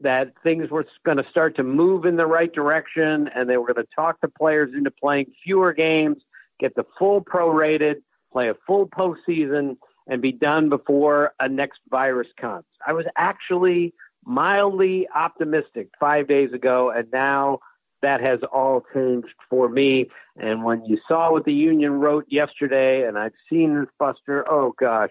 that 0.00 0.32
things 0.42 0.70
were 0.70 0.86
going 1.04 1.16
to 1.16 1.28
start 1.30 1.56
to 1.56 1.62
move 1.62 2.04
in 2.04 2.16
the 2.16 2.26
right 2.26 2.52
direction 2.52 3.28
and 3.34 3.48
they 3.48 3.56
were 3.56 3.72
going 3.72 3.84
to 3.84 3.94
talk 3.94 4.20
the 4.20 4.28
players 4.28 4.74
into 4.74 4.90
playing 4.90 5.26
fewer 5.42 5.72
games, 5.72 6.18
get 6.60 6.74
the 6.74 6.84
full 6.98 7.22
prorated, 7.22 7.96
play 8.32 8.50
a 8.50 8.54
full 8.66 8.86
postseason, 8.86 9.76
and 10.08 10.20
be 10.20 10.32
done 10.32 10.68
before 10.68 11.32
a 11.40 11.48
next 11.48 11.80
virus 11.90 12.28
comes. 12.36 12.66
I 12.86 12.92
was 12.92 13.06
actually 13.16 13.94
mildly 14.26 15.08
optimistic 15.14 15.88
five 15.98 16.28
days 16.28 16.52
ago, 16.52 16.90
and 16.90 17.08
now 17.12 17.60
that 18.02 18.20
has 18.20 18.40
all 18.52 18.84
changed 18.92 19.34
for 19.48 19.68
me. 19.68 20.10
And 20.36 20.64
when 20.64 20.84
you 20.84 20.98
saw 21.08 21.32
what 21.32 21.44
the 21.44 21.52
union 21.52 21.92
wrote 21.92 22.26
yesterday, 22.28 23.06
and 23.06 23.16
I've 23.16 23.32
seen 23.48 23.80
this, 23.80 23.88
Buster, 23.98 24.44
oh 24.50 24.74
gosh, 24.78 25.10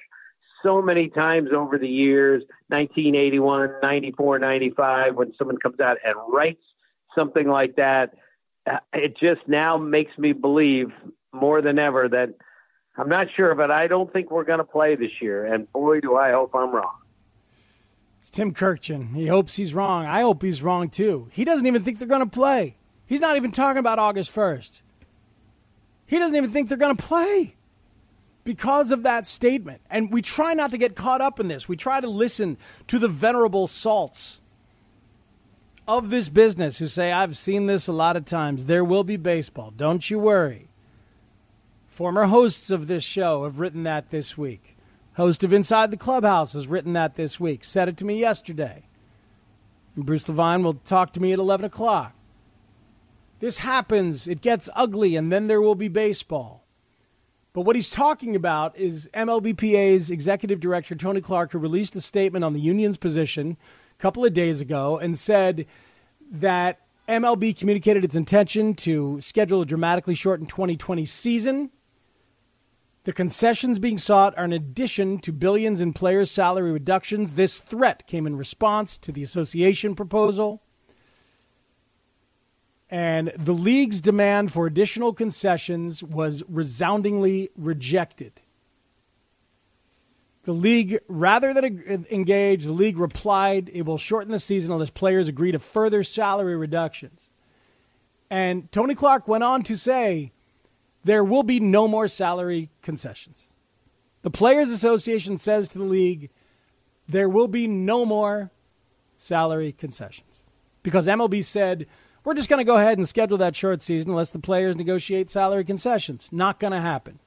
so 0.61 0.81
many 0.81 1.09
times 1.09 1.49
over 1.55 1.77
the 1.77 1.87
years 1.87 2.43
1981, 2.67 3.75
94, 3.81 4.39
95 4.39 5.15
when 5.15 5.33
someone 5.37 5.57
comes 5.57 5.79
out 5.79 5.97
and 6.03 6.15
writes 6.27 6.61
something 7.15 7.47
like 7.47 7.75
that. 7.77 8.13
Uh, 8.69 8.79
it 8.93 9.17
just 9.17 9.47
now 9.47 9.77
makes 9.77 10.17
me 10.17 10.33
believe 10.33 10.91
more 11.31 11.61
than 11.61 11.77
ever 11.79 12.09
that 12.09 12.29
I'm 12.97 13.09
not 13.09 13.27
sure, 13.35 13.53
but 13.55 13.71
I 13.71 13.87
don't 13.87 14.11
think 14.11 14.31
we're 14.31 14.43
going 14.43 14.59
to 14.59 14.65
play 14.65 14.95
this 14.95 15.21
year. 15.21 15.45
And 15.45 15.71
boy, 15.71 15.99
do 15.99 16.15
I 16.15 16.31
hope 16.31 16.55
I'm 16.55 16.71
wrong. 16.71 16.95
It's 18.25 18.31
Tim 18.31 18.55
Kurkjian. 18.55 19.15
He 19.15 19.27
hopes 19.27 19.55
he's 19.55 19.75
wrong. 19.75 20.07
I 20.07 20.21
hope 20.21 20.41
he's 20.41 20.63
wrong 20.63 20.89
too. 20.89 21.29
He 21.31 21.45
doesn't 21.45 21.67
even 21.67 21.83
think 21.83 21.99
they're 21.99 22.07
going 22.07 22.21
to 22.21 22.25
play. 22.25 22.75
He's 23.05 23.21
not 23.21 23.35
even 23.35 23.51
talking 23.51 23.77
about 23.77 23.99
August 23.99 24.33
1st. 24.33 24.81
He 26.07 26.17
doesn't 26.17 26.35
even 26.35 26.49
think 26.49 26.67
they're 26.67 26.75
going 26.75 26.97
to 26.97 27.03
play 27.03 27.55
because 28.43 28.91
of 28.91 29.03
that 29.03 29.27
statement. 29.27 29.81
And 29.91 30.11
we 30.11 30.23
try 30.23 30.55
not 30.55 30.71
to 30.71 30.79
get 30.79 30.95
caught 30.95 31.21
up 31.21 31.39
in 31.39 31.49
this. 31.49 31.69
We 31.69 31.75
try 31.75 32.01
to 32.01 32.07
listen 32.07 32.57
to 32.87 32.97
the 32.97 33.07
venerable 33.07 33.67
salts 33.67 34.41
of 35.87 36.09
this 36.09 36.27
business 36.27 36.79
who 36.79 36.87
say, 36.87 37.11
I've 37.11 37.37
seen 37.37 37.67
this 37.67 37.87
a 37.87 37.93
lot 37.93 38.17
of 38.17 38.25
times. 38.25 38.65
There 38.65 38.83
will 38.83 39.03
be 39.03 39.17
baseball. 39.17 39.69
Don't 39.69 40.09
you 40.09 40.17
worry. 40.17 40.69
Former 41.85 42.25
hosts 42.25 42.71
of 42.71 42.87
this 42.87 43.03
show 43.03 43.43
have 43.43 43.59
written 43.59 43.83
that 43.83 44.09
this 44.09 44.35
week. 44.35 44.74
Host 45.15 45.45
of 45.45 45.53
Inside 45.53 45.91
the 45.91 45.97
Clubhouse 45.97 46.53
has 46.53 46.67
written 46.67 46.93
that 46.93 47.15
this 47.15 47.39
week. 47.39 47.63
Said 47.63 47.87
it 47.87 47.95
to 47.97 48.05
me 48.05 48.19
yesterday. 48.19 48.83
And 49.95 50.05
Bruce 50.05 50.27
Levine 50.27 50.63
will 50.63 50.73
talk 50.73 51.13
to 51.13 51.21
me 51.21 51.31
at 51.31 51.39
11 51.39 51.65
o'clock. 51.65 52.13
This 53.39 53.59
happens, 53.59 54.27
it 54.27 54.41
gets 54.41 54.69
ugly, 54.75 55.15
and 55.15 55.31
then 55.31 55.47
there 55.47 55.61
will 55.61 55.75
be 55.75 55.87
baseball. 55.87 56.65
But 57.53 57.61
what 57.61 57.77
he's 57.77 57.89
talking 57.89 58.35
about 58.35 58.77
is 58.77 59.09
MLBPA's 59.13 60.11
executive 60.11 60.59
director, 60.59 60.95
Tony 60.95 61.21
Clark, 61.21 61.53
who 61.53 61.59
released 61.59 61.95
a 61.95 62.01
statement 62.01 62.43
on 62.43 62.51
the 62.51 62.59
union's 62.59 62.97
position 62.97 63.55
a 63.97 64.01
couple 64.01 64.25
of 64.25 64.33
days 64.33 64.59
ago 64.59 64.97
and 64.97 65.17
said 65.17 65.65
that 66.29 66.81
MLB 67.07 67.57
communicated 67.57 68.03
its 68.03 68.15
intention 68.15 68.73
to 68.75 69.21
schedule 69.21 69.61
a 69.61 69.65
dramatically 69.65 70.15
shortened 70.15 70.49
2020 70.49 71.05
season. 71.05 71.71
The 73.05 73.13
concessions 73.13 73.77
being 73.77 73.99
sought 73.99 74.35
are 74.35 74.45
in 74.45 74.51
addition 74.51 75.19
to 75.19 75.31
billions 75.31 75.79
in 75.79 75.93
players' 75.93 76.31
salary 76.31 76.71
reductions. 76.71 77.35
This 77.35 77.61
threat 77.61 78.07
came 78.07 78.25
in 78.25 78.35
response 78.35 78.97
to 78.97 79.11
the 79.11 79.21
association 79.21 79.93
proposal. 79.93 80.63
And 82.89 83.31
the 83.37 83.53
league's 83.53 84.01
demand 84.01 84.51
for 84.51 84.65
additional 84.65 85.13
concessions 85.13 86.01
was 86.01 86.41
resoundingly 86.47 87.49
rejected. 87.55 88.41
The 90.43 90.53
league, 90.53 90.99
rather 91.07 91.53
than 91.53 92.05
engage, 92.09 92.63
the 92.65 92.71
league 92.71 92.97
replied 92.97 93.69
it 93.71 93.83
will 93.83 93.99
shorten 93.99 94.31
the 94.31 94.39
season 94.39 94.71
unless 94.71 94.89
players 94.89 95.27
agree 95.27 95.51
to 95.51 95.59
further 95.59 96.01
salary 96.01 96.55
reductions. 96.55 97.29
And 98.31 98.71
Tony 98.71 98.95
Clark 98.95 99.27
went 99.27 99.43
on 99.43 99.61
to 99.63 99.75
say 99.75 100.31
there 101.05 101.23
will 101.23 101.43
be 101.43 101.59
no 101.59 101.87
more 101.87 102.07
salary 102.07 102.71
concessions. 102.81 103.47
The 104.23 104.31
Players 104.31 104.71
Association 104.71 105.37
says 105.37 105.67
to 105.69 105.77
the 105.77 105.85
league 105.85 106.31
there 107.07 107.29
will 107.29 107.47
be 107.47 107.67
no 107.67 108.05
more 108.05 108.51
salary 109.15 109.71
concessions 109.71 110.41
because 110.81 111.05
MLB 111.05 111.45
said 111.45 111.85
we're 112.23 112.33
just 112.33 112.49
going 112.49 112.57
to 112.57 112.63
go 112.63 112.77
ahead 112.77 112.97
and 112.97 113.07
schedule 113.07 113.37
that 113.37 113.55
short 113.55 113.83
season 113.83 114.09
unless 114.09 114.31
the 114.31 114.39
players 114.39 114.75
negotiate 114.75 115.29
salary 115.29 115.63
concessions. 115.63 116.27
Not 116.31 116.59
going 116.59 116.73
to 116.73 116.81
happen. 116.81 117.19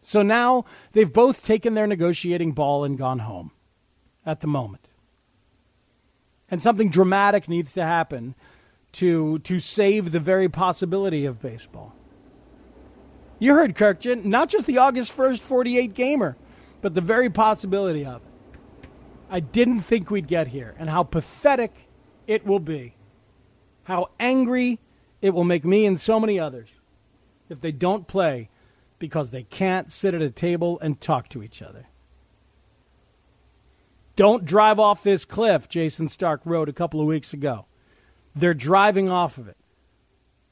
So 0.00 0.22
now 0.22 0.64
they've 0.92 1.12
both 1.12 1.44
taken 1.44 1.74
their 1.74 1.88
negotiating 1.88 2.52
ball 2.52 2.84
and 2.84 2.96
gone 2.96 3.18
home 3.18 3.50
at 4.24 4.40
the 4.40 4.46
moment. 4.46 4.90
And 6.48 6.62
something 6.62 6.88
dramatic 6.88 7.48
needs 7.48 7.72
to 7.72 7.82
happen 7.82 8.36
to, 8.92 9.40
to 9.40 9.58
save 9.58 10.12
the 10.12 10.20
very 10.20 10.48
possibility 10.48 11.24
of 11.24 11.42
baseball. 11.42 11.96
You 13.42 13.54
heard 13.54 13.74
Kurkjian, 13.74 14.24
not 14.24 14.48
just 14.48 14.66
the 14.66 14.78
August 14.78 15.16
1st 15.16 15.40
48 15.40 15.94
gamer, 15.94 16.36
but 16.80 16.94
the 16.94 17.00
very 17.00 17.28
possibility 17.28 18.06
of 18.06 18.22
it. 18.22 18.88
I 19.28 19.40
didn't 19.40 19.80
think 19.80 20.10
we'd 20.10 20.28
get 20.28 20.46
here, 20.46 20.76
and 20.78 20.88
how 20.88 21.02
pathetic 21.02 21.72
it 22.28 22.46
will 22.46 22.60
be 22.60 22.94
how 23.84 24.10
angry 24.20 24.78
it 25.20 25.30
will 25.30 25.42
make 25.42 25.64
me 25.64 25.86
and 25.86 25.98
so 25.98 26.20
many 26.20 26.38
others 26.38 26.68
if 27.48 27.60
they 27.60 27.72
don't 27.72 28.06
play 28.06 28.48
because 29.00 29.30
they 29.32 29.42
can't 29.42 29.90
sit 29.90 30.14
at 30.14 30.22
a 30.22 30.30
table 30.30 30.78
and 30.80 31.00
talk 31.00 31.28
to 31.28 31.42
each 31.42 31.60
other. 31.60 31.88
Don't 34.14 34.44
drive 34.44 34.78
off 34.78 35.02
this 35.02 35.24
cliff, 35.24 35.68
Jayson 35.68 36.08
Stark 36.08 36.42
wrote 36.44 36.68
a 36.68 36.72
couple 36.72 37.00
of 37.00 37.06
weeks 37.06 37.32
ago. 37.32 37.66
They're 38.36 38.54
driving 38.54 39.08
off 39.08 39.36
of 39.36 39.48
it. 39.48 39.56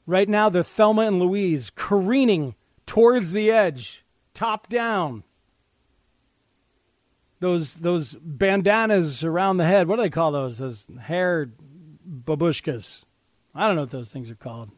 Right 0.05 0.27
now, 0.27 0.49
they're 0.49 0.61
Thelma 0.61 1.03
and 1.03 1.19
Louise 1.19 1.71
careening 1.73 2.55
towards 2.91 3.31
the 3.31 3.49
edge, 3.49 4.03
top 4.33 4.67
down. 4.67 5.23
Those 7.39 7.77
those 7.77 8.17
bandanas 8.21 9.23
around 9.23 9.55
the 9.55 9.65
head. 9.65 9.87
What 9.87 9.95
do 9.95 10.01
they 10.01 10.09
call 10.09 10.33
those? 10.33 10.57
Those 10.57 10.89
hair 11.03 11.53
babushkas. 12.05 13.05
I 13.55 13.65
don't 13.65 13.77
know 13.77 13.83
what 13.83 13.91
those 13.91 14.11
things 14.11 14.29
are 14.29 14.35
called. 14.35 14.71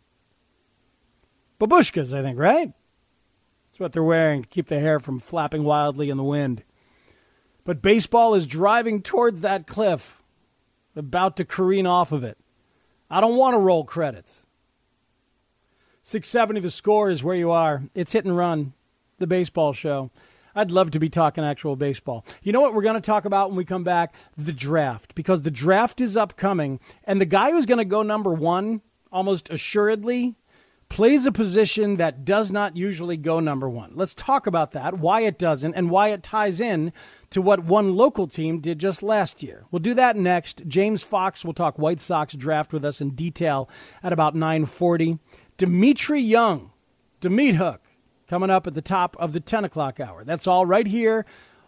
Babushkas, 1.59 2.15
I 2.15 2.21
think, 2.21 2.37
right? 2.37 2.71
That's 3.65 3.79
what 3.79 3.93
they're 3.93 4.03
wearing 4.03 4.43
to 4.43 4.47
keep 4.47 4.67
the 4.67 4.79
hair 4.79 4.99
from 4.99 5.19
flapping 5.19 5.63
wildly 5.63 6.11
in 6.11 6.17
the 6.17 6.23
wind. 6.23 6.63
But 7.63 7.81
baseball 7.81 8.35
is 8.35 8.45
driving 8.45 9.01
towards 9.01 9.41
that 9.41 9.65
cliff, 9.65 10.21
about 10.95 11.35
to 11.37 11.45
careen 11.45 11.87
off 11.87 12.11
of 12.11 12.23
it. 12.23 12.37
I 13.09 13.21
don't 13.21 13.37
want 13.37 13.55
to 13.55 13.59
roll 13.59 13.83
credits. 13.83 14.42
670 16.05 16.59
the 16.59 16.69
score 16.69 17.09
is 17.09 17.23
where 17.23 17.35
you 17.35 17.49
are. 17.51 17.83
It's 17.95 18.11
hit 18.11 18.25
and 18.25 18.35
run, 18.35 18.73
the 19.19 19.27
baseball 19.27 19.71
show. 19.71 20.11
I'd 20.53 20.69
love 20.69 20.91
to 20.91 20.99
be 20.99 21.07
talking 21.07 21.45
actual 21.45 21.77
baseball. 21.77 22.25
You 22.43 22.51
know 22.51 22.59
what 22.59 22.73
we're 22.73 22.83
going 22.83 22.95
to 22.95 23.01
talk 23.01 23.23
about 23.23 23.49
when 23.49 23.57
we 23.57 23.63
come 23.63 23.85
back? 23.85 24.13
The 24.37 24.51
draft. 24.51 25.15
Because 25.15 25.41
the 25.41 25.49
draft 25.49 26.01
is 26.01 26.17
upcoming, 26.17 26.81
and 27.05 27.21
the 27.21 27.25
guy 27.25 27.51
who's 27.51 27.65
going 27.65 27.77
to 27.77 27.85
go 27.85 28.03
number 28.03 28.33
one, 28.33 28.81
almost 29.13 29.49
assuredly, 29.49 30.35
plays 30.89 31.25
a 31.25 31.31
position 31.31 31.95
that 31.97 32.25
does 32.25 32.51
not 32.51 32.75
usually 32.75 33.17
go 33.17 33.39
number 33.39 33.67
one. 33.69 33.93
Let's 33.95 34.13
talk 34.13 34.45
about 34.45 34.71
that, 34.71 34.99
why 34.99 35.21
it 35.21 35.39
doesn't, 35.39 35.73
and 35.73 35.89
why 35.89 36.09
it 36.09 36.21
ties 36.21 36.59
in 36.59 36.93
to 37.31 37.41
what 37.41 37.63
one 37.63 37.95
local 37.95 38.27
team 38.27 38.59
did 38.59 38.77
just 38.77 39.01
last 39.01 39.41
year. 39.41 39.65
We'll 39.71 39.79
do 39.79 39.95
that 39.95 40.15
next. 40.15 40.67
James 40.67 41.01
Fox 41.01 41.43
will 41.43 41.53
talk 41.53 41.79
White 41.79 41.99
Sox 41.99 42.35
draft 42.35 42.71
with 42.73 42.85
us 42.85 43.01
in 43.01 43.11
detail 43.11 43.67
at 44.03 44.13
about 44.13 44.35
940. 44.35 45.17
Dmitri 45.57 46.19
Young, 46.19 46.71
Da 47.21 47.29
Meat 47.29 47.55
Hook, 47.55 47.81
coming 48.27 48.49
up 48.49 48.65
at 48.65 48.73
the 48.73 48.81
top 48.81 49.15
of 49.19 49.33
the 49.33 49.39
10 49.39 49.65
o'clock 49.65 49.99
hour. 49.99 50.23
That's 50.23 50.47
all 50.47 50.65
right 50.65 50.87
here 50.87 51.25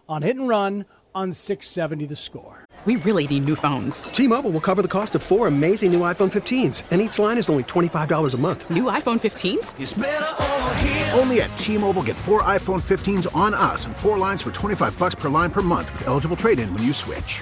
on 0.10 0.24
Hit 0.24 0.38
and 0.38 0.48
Run 0.48 0.86
on 1.14 1.32
670 1.32 2.06
The 2.08 2.16
Score. 2.16 2.66
We 2.86 2.98
really 2.98 3.28
need 3.28 3.46
new 3.46 3.56
phones. 3.56 4.04
T-Mobile 4.04 4.52
will 4.52 4.62
cover 4.62 4.82
the 4.82 4.88
cost 4.88 5.16
of 5.16 5.24
four 5.24 5.48
amazing 5.48 5.92
new 5.92 6.02
iPhone 6.02 6.32
15s, 6.32 6.84
and 6.92 7.02
each 7.02 7.18
line 7.18 7.38
is 7.38 7.50
only 7.50 7.64
$25 7.64 8.34
a 8.34 8.38
month. 8.38 8.70
New 8.70 8.84
iPhone 8.86 9.20
15s? 9.20 11.20
Only 11.20 11.42
at 11.42 11.56
T-Mobile 11.56 12.04
get 12.04 12.18
four 12.18 12.44
iPhone 12.44 12.82
15s 12.82 13.34
on 13.36 13.54
us 13.54 13.86
and 13.86 13.96
four 13.96 14.18
lines 14.18 14.42
for 14.42 14.52
25 14.52 14.98
bucks 15.00 15.16
per 15.16 15.30
line 15.30 15.52
per 15.52 15.62
month 15.62 15.92
with 15.94 16.08
eligible 16.08 16.36
trade-in 16.36 16.72
when 16.74 16.84
you 16.84 16.94
switch. 16.94 17.42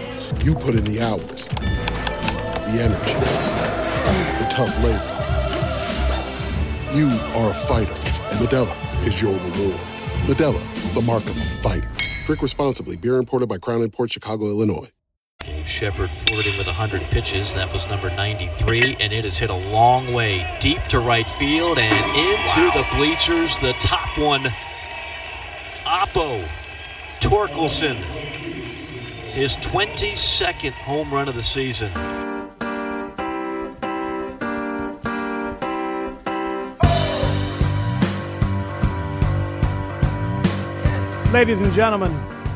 You 0.43 0.55
put 0.55 0.73
in 0.73 0.83
the 0.85 0.99
hours, 1.01 1.49
the 1.49 2.81
energy, 2.81 3.13
the 4.39 4.47
tough 4.49 4.75
labor. 4.83 4.97
You 6.97 7.09
are 7.39 7.51
a 7.51 7.53
fighter, 7.53 7.93
and 7.93 8.39
Modelo 8.39 9.05
is 9.05 9.21
your 9.21 9.33
reward. 9.33 9.79
Modelo, 10.25 10.93
the 10.95 11.01
mark 11.03 11.23
of 11.25 11.37
a 11.37 11.41
fighter. 11.41 11.91
Drink 12.25 12.41
responsibly. 12.41 12.97
Beer 12.97 13.17
imported 13.17 13.49
by 13.49 13.59
Crown 13.59 13.87
Port 13.91 14.11
Chicago, 14.11 14.45
Illinois. 14.47 14.89
Dave 15.45 15.69
Shepard 15.69 16.09
flirting 16.09 16.57
with 16.57 16.65
100 16.65 17.01
pitches. 17.03 17.53
That 17.53 17.71
was 17.71 17.87
number 17.87 18.09
93, 18.09 18.97
and 18.99 19.13
it 19.13 19.23
has 19.25 19.37
hit 19.37 19.51
a 19.51 19.55
long 19.55 20.11
way 20.11 20.57
deep 20.59 20.81
to 20.85 20.99
right 20.99 21.29
field 21.29 21.77
and 21.77 22.05
into 22.17 22.61
wow. 22.61 22.81
the 22.81 22.95
bleachers. 22.95 23.59
The 23.59 23.73
top 23.73 24.17
one, 24.17 24.41
Oppo 25.85 26.47
Torkelson, 27.19 27.95
his 29.31 29.55
22nd 29.57 30.71
home 30.71 31.09
run 31.09 31.29
of 31.29 31.35
the 31.35 31.41
season. 31.41 31.89
Ladies 41.31 41.61
and 41.61 41.71
gentlemen, 41.73 42.11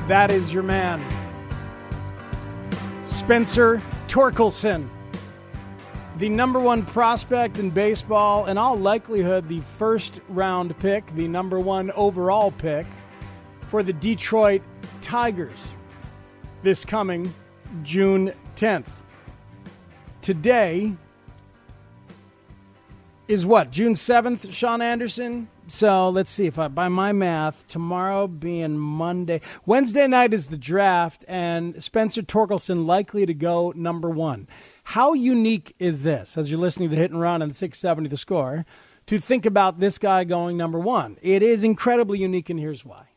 that 0.09 0.31
is 0.31 0.51
your 0.51 0.63
man. 0.63 1.01
Spencer 3.05 3.81
Torkelson, 4.09 4.89
the 6.17 6.27
number 6.27 6.59
one 6.59 6.85
prospect 6.85 7.57
in 7.57 7.69
baseball, 7.69 8.47
in 8.47 8.57
all 8.57 8.75
likelihood, 8.75 9.47
the 9.47 9.61
first 9.61 10.19
round 10.27 10.77
pick, 10.79 11.05
the 11.15 11.29
number 11.29 11.57
one 11.57 11.89
overall 11.91 12.51
pick 12.51 12.85
for 13.69 13.81
the 13.81 13.93
Detroit 13.93 14.61
Tigers 15.01 15.69
this 16.65 16.83
coming 16.83 17.31
June 17.83 18.33
10th. 18.55 18.89
Today 20.21 20.93
is 23.27 23.45
what? 23.45 23.69
June 23.69 23.93
7th, 23.93 24.51
Sean 24.51 24.81
Anderson? 24.81 25.47
So 25.67 26.09
let's 26.09 26.31
see 26.31 26.47
if 26.47 26.57
I, 26.57 26.67
by 26.67 26.89
my 26.89 27.11
math, 27.11 27.67
tomorrow 27.67 28.25
being 28.25 28.79
Monday, 28.79 29.41
Wednesday 29.67 30.07
night 30.07 30.33
is 30.33 30.47
the 30.47 30.57
draft, 30.57 31.23
and 31.27 31.83
Spencer 31.83 32.23
Torkelson 32.23 32.87
likely 32.87 33.27
to 33.27 33.35
go 33.35 33.71
number 33.75 34.09
one. 34.09 34.47
How 34.85 35.13
unique 35.13 35.75
is 35.77 36.01
this, 36.01 36.35
as 36.35 36.49
you're 36.49 36.59
listening 36.59 36.89
to 36.89 36.95
Hit 36.95 37.11
and 37.11 37.21
Run 37.21 37.43
on 37.43 37.51
670 37.51 38.09
the 38.09 38.17
score, 38.17 38.65
to 39.05 39.19
think 39.19 39.45
about 39.45 39.79
this 39.79 39.99
guy 39.99 40.23
going 40.23 40.57
number 40.57 40.79
one? 40.79 41.17
It 41.21 41.43
is 41.43 41.63
incredibly 41.63 42.17
unique, 42.17 42.49
and 42.49 42.59
here's 42.59 42.83
why. 42.83 43.09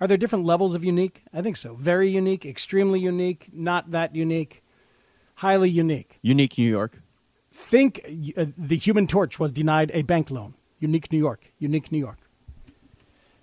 Are 0.00 0.06
there 0.06 0.16
different 0.16 0.44
levels 0.44 0.74
of 0.74 0.84
unique? 0.84 1.22
I 1.32 1.40
think 1.42 1.56
so. 1.56 1.74
Very 1.74 2.08
unique, 2.08 2.44
extremely 2.44 3.00
unique, 3.00 3.48
not 3.52 3.90
that 3.92 4.14
unique, 4.14 4.62
highly 5.36 5.70
unique. 5.70 6.18
Unique 6.22 6.58
New 6.58 6.68
York. 6.68 7.00
Think 7.50 8.00
uh, 8.36 8.46
the 8.58 8.76
Human 8.76 9.06
Torch 9.06 9.38
was 9.38 9.50
denied 9.50 9.90
a 9.94 10.02
bank 10.02 10.30
loan. 10.30 10.54
Unique 10.78 11.10
New 11.10 11.18
York. 11.18 11.52
Unique 11.58 11.90
New 11.90 11.98
York. 11.98 12.18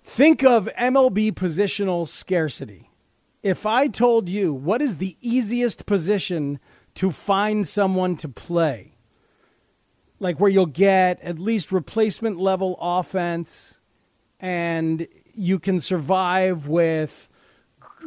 Think 0.04 0.44
of 0.44 0.68
MLB 0.78 1.32
positional 1.32 2.06
scarcity. 2.06 2.90
If 3.42 3.66
I 3.66 3.88
told 3.88 4.28
you 4.28 4.54
what 4.54 4.80
is 4.80 4.98
the 4.98 5.16
easiest 5.20 5.86
position 5.86 6.60
to 6.94 7.10
find 7.10 7.66
someone 7.66 8.16
to 8.18 8.28
play, 8.28 8.94
like 10.20 10.38
where 10.38 10.50
you'll 10.50 10.66
get 10.66 11.20
at 11.20 11.38
least 11.38 11.72
replacement 11.72 12.38
level 12.38 12.78
offense 12.80 13.80
and 14.38 15.08
you 15.34 15.58
can 15.58 15.80
survive 15.80 16.66
with 16.66 17.28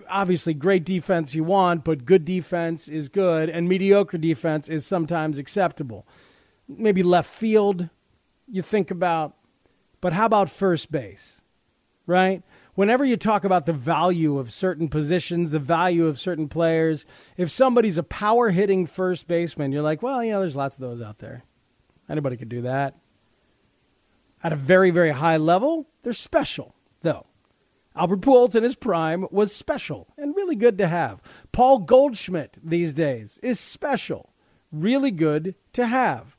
obviously 0.10 0.54
great 0.54 0.84
defense 0.84 1.36
you 1.36 1.44
want, 1.44 1.84
but 1.84 2.06
good 2.06 2.26
defense 2.26 2.88
is 2.88 3.10
good, 3.10 3.50
and 3.50 3.68
mediocre 3.68 4.18
defense 4.18 4.70
is 4.70 4.86
sometimes 4.86 5.38
acceptable. 5.38 6.06
Maybe 6.68 7.04
left 7.04 7.30
field, 7.30 7.90
you 8.48 8.62
think 8.62 8.92
about, 8.92 9.36
but 10.02 10.14
how 10.14 10.26
about 10.26 10.50
first 10.50 10.92
base? 10.92 11.42
Right? 12.06 12.44
Whenever 12.76 13.04
you 13.04 13.18
talk 13.18 13.44
about 13.44 13.66
the 13.66 13.74
value 13.74 14.38
of 14.38 14.52
certain 14.52 14.88
positions, 14.88 15.50
the 15.50 15.60
value 15.60 16.06
of 16.06 16.20
certain 16.20 16.48
players, 16.48 17.06
if 17.36 17.50
somebody's 17.50 17.98
a 17.98 18.04
power 18.04 18.52
hitting 18.52 18.86
first 18.86 19.28
baseman, 19.28 19.72
you're 19.72 19.82
like, 19.82 20.04
well, 20.04 20.24
you 20.24 20.32
know, 20.32 20.40
there's 20.40 20.56
lots 20.56 20.76
of 20.76 20.82
those 20.82 21.02
out 21.02 21.18
there. 21.18 21.44
Anybody 22.08 22.38
could 22.38 22.50
do 22.50 22.62
that. 22.62 22.96
At 24.44 24.54
a 24.54 24.56
very, 24.56 24.92
very 24.92 25.10
high 25.10 25.38
level, 25.38 25.88
they're 26.04 26.14
special. 26.14 26.76
Albert 27.98 28.22
Pujols 28.22 28.56
in 28.56 28.64
his 28.64 28.76
prime 28.76 29.26
was 29.32 29.54
special 29.54 30.14
and 30.18 30.36
really 30.36 30.56
good 30.56 30.78
to 30.78 30.88
have. 30.88 31.22
Paul 31.52 31.80
Goldschmidt 31.80 32.58
these 32.64 32.94
days 32.94 33.40
is 33.42 33.60
special, 33.60 34.34
really 34.72 35.12
good 35.12 35.56
to 35.74 35.88
have. 35.88 36.36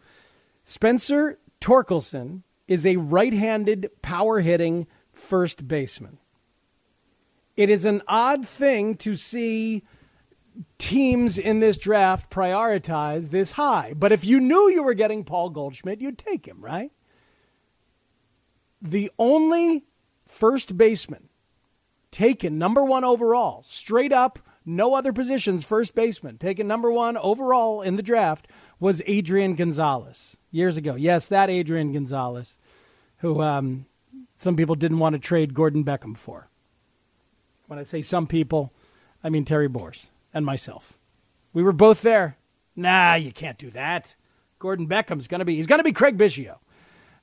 Spencer 0.65 1.39
Torkelson 1.61 2.43
is 2.69 2.87
a 2.87 2.97
right 2.97 3.33
handed, 3.33 3.91
power 4.03 4.41
hitting 4.41 4.87
first 5.13 5.67
baseman. 5.67 6.19
It 7.57 7.71
is 7.71 7.85
an 7.85 8.03
odd 8.07 8.47
thing 8.47 8.95
to 8.99 9.17
see 9.17 9.83
teams 10.79 11.39
in 11.39 11.59
this 11.61 11.77
draft 11.77 12.31
prioritize 12.31 13.31
this 13.31 13.53
high. 13.53 13.95
But 13.97 14.13
if 14.13 14.25
you 14.25 14.39
knew 14.39 14.71
you 14.71 14.85
were 14.85 14.95
getting 14.95 15.25
Paul 15.25 15.51
Goldschmidt, 15.51 16.01
you'd 16.01 16.19
take 16.19 16.47
him, 16.47 16.61
right? 16.61 16.93
The 18.81 19.11
only 19.19 19.87
first 20.27 20.77
baseman 20.77 21.28
taken 22.19 22.59
number 22.59 22.83
one 22.83 23.05
overall, 23.05 23.63
straight 23.63 24.13
up 24.13 24.41
no 24.67 24.95
other 24.95 25.13
positions, 25.13 25.65
first 25.65 25.95
baseman, 25.95 26.37
taken 26.37 26.67
number 26.67 26.91
one 26.91 27.17
overall 27.17 27.81
in 27.81 27.95
the 27.95 28.03
draft, 28.03 28.49
was 28.81 29.01
Adrian 29.07 29.55
Gonzalez 29.55 30.37
years 30.51 30.77
ago. 30.77 30.97
Yes, 30.97 31.29
that 31.29 31.49
Adrian 31.49 31.93
Gonzalez, 31.93 32.57
who 33.19 33.41
um, 33.41 33.87
some 34.37 34.57
people 34.57 34.75
didn't 34.75 34.99
want 34.99 35.13
to 35.15 35.21
trade 35.21 35.55
Gordon 35.55 35.85
Beckham 35.85 36.17
for. 36.17 36.49
When 37.69 37.79
I 37.79 37.85
say 37.85 38.03
some 38.03 38.27
people, 38.27 38.73
I 39.23 39.31
mean 39.31 39.45
Terry 39.45 39.69
Boers 39.69 40.11
and 40.35 40.45
myself. 40.45 40.99
We 41.53 41.63
were 41.63 41.73
both 41.73 42.03
there. 42.03 42.37
Nah, 42.75 43.15
you 43.15 43.31
can't 43.31 43.59
do 43.59 43.71
that. 43.71 44.17
Gordon 44.59 44.89
Beckham's 44.89 45.29
going 45.29 45.39
to 45.39 45.45
be, 45.45 45.55
he's 45.55 45.69
going 45.69 45.79
to 45.79 45.85
be 45.85 45.93
Craig 45.93 46.19
Biggio. 46.19 46.57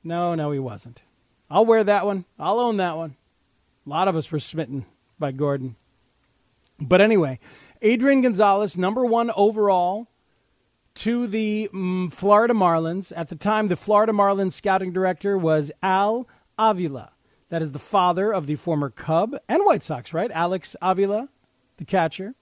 No, 0.05 0.35
no, 0.35 0.51
he 0.51 0.59
wasn't. 0.59 1.01
I'll 1.49 1.65
wear 1.65 1.83
that 1.83 2.05
one. 2.05 2.23
I'll 2.39 2.59
own 2.61 2.77
that 2.77 2.95
one. 2.95 3.17
A 3.85 3.89
lot 3.89 4.07
of 4.07 4.15
us 4.15 4.31
were 4.31 4.39
smitten 4.39 4.85
by 5.19 5.31
Gordon. 5.31 5.75
But 6.79 7.01
anyway, 7.01 7.39
Adrian 7.81 8.21
Gonzalez, 8.21 8.77
number 8.77 9.05
one 9.05 9.31
overall 9.35 10.07
to 10.95 11.27
the 11.27 11.69
mm, 11.73 12.11
Florida 12.11 12.53
Marlins. 12.53 13.13
At 13.15 13.29
the 13.29 13.35
time, 13.35 13.67
the 13.67 13.75
Florida 13.75 14.11
Marlins 14.11 14.53
scouting 14.53 14.91
director 14.91 15.37
was 15.37 15.71
Al 15.83 16.27
Avila. 16.57 17.11
That 17.49 17.61
is 17.61 17.73
the 17.73 17.79
father 17.79 18.31
of 18.33 18.47
the 18.47 18.55
former 18.55 18.89
Cub 18.89 19.35
and 19.47 19.63
White 19.65 19.83
Sox, 19.83 20.13
right? 20.13 20.31
Alex 20.31 20.75
Avila, 20.81 21.29
the 21.77 21.85
catcher. 21.85 22.33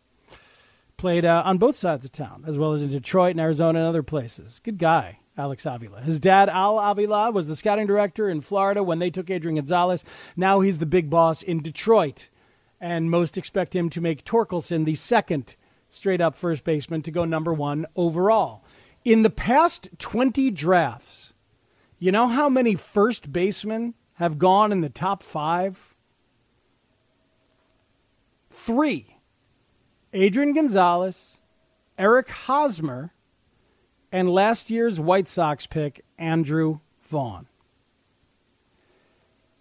Played 0.96 1.26
uh, 1.26 1.42
on 1.46 1.58
both 1.58 1.76
sides 1.76 2.06
of 2.06 2.12
town, 2.12 2.46
as 2.48 2.58
well 2.58 2.72
as 2.72 2.84
in 2.84 2.92
Detroit 2.92 3.32
and 3.32 3.42
Arizona 3.42 3.80
and 3.80 3.88
other 3.88 4.04
places. 4.04 4.62
Good 4.64 4.78
guy, 4.78 5.20
Alex 5.38 5.65
Avila. 5.65 6.02
His 6.02 6.19
dad, 6.19 6.50
Al 6.50 6.80
Avila, 6.80 7.32
was 7.32 7.48
the 7.48 7.56
scouting 7.56 7.88
director 7.88 8.30
in 8.30 8.41
Florida 8.41 8.84
when 8.84 9.00
they 9.00 9.10
took 9.10 9.30
Adrian 9.30 9.56
Gonzalez. 9.56 10.04
Now 10.36 10.60
he's 10.62 10.80
the 10.80 10.86
big 10.86 11.10
boss 11.10 11.41
in 11.41 11.62
Detroit. 11.62 12.30
And 12.80 13.10
most 13.10 13.38
expect 13.38 13.76
him 13.76 13.89
to 13.91 14.02
make 14.02 14.26
Torkelson 14.26 14.86
the 14.86 14.96
second 14.96 15.56
straight 15.89 16.22
up 16.22 16.36
first 16.36 16.63
baseman 16.63 17.02
to 17.04 17.12
go 17.12 17.26
number 17.26 17.54
one 17.54 17.86
overall. 17.96 18.63
In 19.06 19.22
the 19.22 19.30
past 19.30 19.89
20 20.00 20.52
drafts, 20.52 21.34
you 21.98 22.12
know 22.12 22.28
how 22.28 22.50
many 22.50 22.76
first 22.76 23.32
basemen 23.32 23.93
have 24.15 24.38
gone 24.38 24.72
in 24.72 24.82
the 24.82 24.89
top 24.89 25.24
five? 25.24 25.96
Three 28.50 29.17
Adrian 30.13 30.54
Gonzalez, 30.54 31.39
Eric 31.98 32.30
Hosmer, 32.30 33.13
and 34.13 34.30
last 34.30 34.69
year's 34.69 34.99
White 34.99 35.28
Sox 35.28 35.65
pick, 35.65 36.06
Andrew 36.19 36.80
Vaughn. 37.08 37.47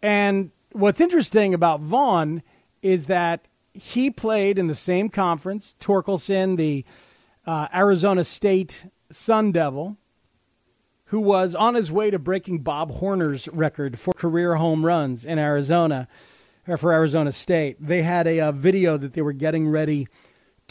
And 0.03 0.51
what's 0.73 1.01
interesting 1.01 1.55
about 1.55 1.81
Vaughn 1.81 2.43
is 2.83 3.07
that 3.07 3.49
he 3.73 4.11
played 4.11 4.59
in 4.59 4.67
the 4.67 4.75
same 4.75 5.09
conference, 5.09 5.75
Torkelson, 5.81 6.59
the 6.59 6.85
uh, 7.47 7.69
Arizona 7.75 8.25
State 8.25 8.87
Sun 9.11 9.53
Devil, 9.53 9.97
who 11.07 11.21
was 11.21 11.55
on 11.55 11.75
his 11.75 11.91
way 11.91 12.11
to 12.11 12.19
breaking 12.19 12.59
Bob 12.59 12.91
Horner's 12.91 13.49
record 13.49 13.99
for 13.99 14.13
career 14.13 14.57
home 14.57 14.85
runs 14.85 15.25
in 15.25 15.39
Arizona, 15.39 16.09
or 16.69 16.77
for 16.77 16.93
Arizona 16.93 17.33
State. 17.33 17.79
They 17.81 18.03
had 18.03 18.27
a, 18.27 18.39
a 18.41 18.53
video 18.53 18.99
that 18.99 19.15
they 19.15 19.23
were 19.23 19.33
getting 19.33 19.69
ready 19.69 20.09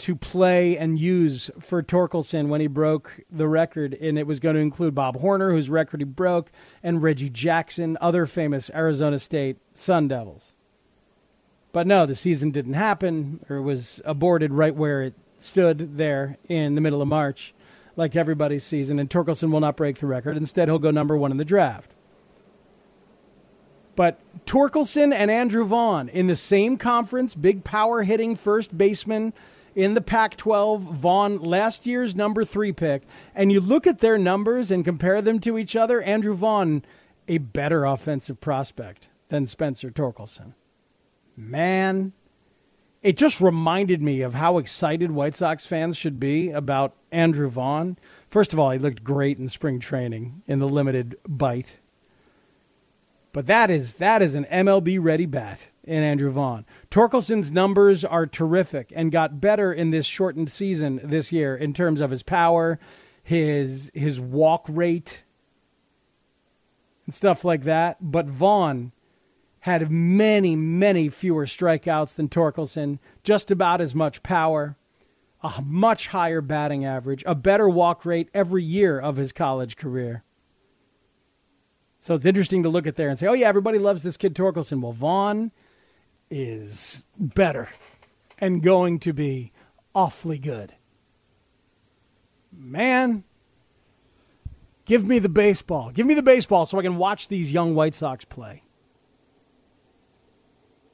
to 0.02 0.16
play 0.16 0.76
and 0.76 0.98
use 0.98 1.48
for 1.60 1.80
Torkelson 1.80 2.48
when 2.48 2.60
he 2.60 2.66
broke 2.66 3.20
the 3.30 3.46
record, 3.46 3.94
and 3.94 4.18
it 4.18 4.26
was 4.26 4.40
going 4.40 4.56
to 4.56 4.60
include 4.60 4.96
Bob 4.96 5.20
Horner, 5.20 5.52
whose 5.52 5.70
record 5.70 6.00
he 6.00 6.04
broke, 6.04 6.50
and 6.82 7.00
Reggie 7.00 7.30
Jackson, 7.30 7.96
other 8.00 8.26
famous 8.26 8.68
Arizona 8.74 9.20
State 9.20 9.58
Sun 9.72 10.08
Devils. 10.08 10.54
But 11.70 11.86
no, 11.86 12.04
the 12.04 12.16
season 12.16 12.50
didn't 12.50 12.74
happen, 12.74 13.44
or 13.48 13.62
was 13.62 14.02
aborted 14.04 14.52
right 14.52 14.74
where 14.74 15.04
it 15.04 15.14
stood 15.38 15.96
there 15.96 16.36
in 16.48 16.74
the 16.74 16.80
middle 16.80 17.00
of 17.00 17.06
March, 17.06 17.54
like 17.94 18.16
everybody's 18.16 18.64
season, 18.64 18.98
and 18.98 19.08
Torkelson 19.08 19.52
will 19.52 19.60
not 19.60 19.76
break 19.76 19.98
the 19.98 20.06
record. 20.08 20.36
Instead, 20.36 20.66
he'll 20.66 20.80
go 20.80 20.90
number 20.90 21.16
one 21.16 21.30
in 21.30 21.36
the 21.36 21.44
draft. 21.44 21.92
But 23.94 24.18
Torkelson 24.46 25.12
and 25.14 25.30
Andrew 25.30 25.64
Vaughn 25.64 26.08
in 26.08 26.26
the 26.26 26.34
same 26.34 26.76
conference, 26.76 27.36
big 27.36 27.62
power 27.62 28.02
hitting 28.02 28.34
first 28.34 28.76
baseman 28.76 29.32
in 29.74 29.94
the 29.94 30.00
Pac 30.00 30.36
12, 30.36 30.82
Vaughn, 30.82 31.38
last 31.38 31.86
year's 31.86 32.14
number 32.14 32.44
three 32.44 32.72
pick, 32.72 33.02
and 33.34 33.50
you 33.50 33.60
look 33.60 33.86
at 33.86 34.00
their 34.00 34.18
numbers 34.18 34.70
and 34.70 34.84
compare 34.84 35.22
them 35.22 35.38
to 35.40 35.58
each 35.58 35.76
other, 35.76 36.02
Andrew 36.02 36.34
Vaughn, 36.34 36.84
a 37.28 37.38
better 37.38 37.84
offensive 37.84 38.40
prospect 38.40 39.08
than 39.28 39.46
Spencer 39.46 39.90
Torkelson. 39.90 40.54
Man, 41.36 42.12
it 43.02 43.16
just 43.16 43.40
reminded 43.40 44.02
me 44.02 44.20
of 44.20 44.34
how 44.34 44.58
excited 44.58 45.10
White 45.10 45.34
Sox 45.34 45.66
fans 45.66 45.96
should 45.96 46.20
be 46.20 46.50
about 46.50 46.94
Andrew 47.10 47.48
Vaughn. 47.48 47.96
First 48.30 48.52
of 48.52 48.58
all, 48.58 48.70
he 48.70 48.78
looked 48.78 49.02
great 49.02 49.38
in 49.38 49.48
spring 49.48 49.80
training 49.80 50.42
in 50.46 50.58
the 50.58 50.68
limited 50.68 51.16
bite. 51.26 51.78
But 53.32 53.46
that 53.46 53.70
is 53.70 53.94
that 53.94 54.20
is 54.20 54.34
an 54.34 54.44
MLB 54.44 54.98
ready 55.00 55.26
bat 55.26 55.68
in 55.84 56.02
Andrew 56.02 56.30
Vaughn. 56.30 56.64
Torkelson's 56.90 57.50
numbers 57.50 58.04
are 58.04 58.26
terrific 58.26 58.92
and 58.94 59.10
got 59.10 59.40
better 59.40 59.72
in 59.72 59.90
this 59.90 60.06
shortened 60.06 60.50
season 60.50 61.00
this 61.02 61.32
year 61.32 61.56
in 61.56 61.72
terms 61.72 62.00
of 62.00 62.10
his 62.10 62.22
power, 62.22 62.78
his 63.22 63.90
his 63.94 64.20
walk 64.20 64.64
rate, 64.68 65.24
and 67.06 67.14
stuff 67.14 67.44
like 67.44 67.64
that. 67.64 67.98
But 68.00 68.26
Vaughn 68.26 68.92
had 69.60 69.90
many, 69.90 70.56
many 70.56 71.08
fewer 71.08 71.46
strikeouts 71.46 72.16
than 72.16 72.28
Torkelson, 72.28 72.98
just 73.22 73.50
about 73.50 73.80
as 73.80 73.94
much 73.94 74.22
power, 74.22 74.76
a 75.40 75.62
much 75.64 76.08
higher 76.08 76.40
batting 76.40 76.84
average, 76.84 77.22
a 77.26 77.34
better 77.34 77.68
walk 77.68 78.04
rate 78.04 78.28
every 78.34 78.64
year 78.64 78.98
of 78.98 79.16
his 79.16 79.32
college 79.32 79.76
career. 79.76 80.24
So 82.00 82.14
it's 82.14 82.26
interesting 82.26 82.64
to 82.64 82.68
look 82.68 82.88
at 82.88 82.96
there 82.96 83.08
and 83.08 83.16
say, 83.16 83.28
oh, 83.28 83.34
yeah, 83.34 83.46
everybody 83.46 83.78
loves 83.78 84.02
this 84.02 84.16
kid 84.16 84.34
Torkelson. 84.34 84.80
Well, 84.80 84.92
Vaughn 84.92 85.52
is 86.32 87.04
better 87.18 87.68
and 88.38 88.62
going 88.62 88.98
to 88.98 89.12
be 89.12 89.52
awfully 89.94 90.38
good. 90.38 90.74
Man, 92.50 93.24
give 94.86 95.04
me 95.04 95.18
the 95.18 95.28
baseball. 95.28 95.90
Give 95.90 96.06
me 96.06 96.14
the 96.14 96.22
baseball 96.22 96.64
so 96.64 96.78
I 96.78 96.82
can 96.82 96.96
watch 96.96 97.28
these 97.28 97.52
young 97.52 97.74
White 97.74 97.94
Sox 97.94 98.24
play. 98.24 98.62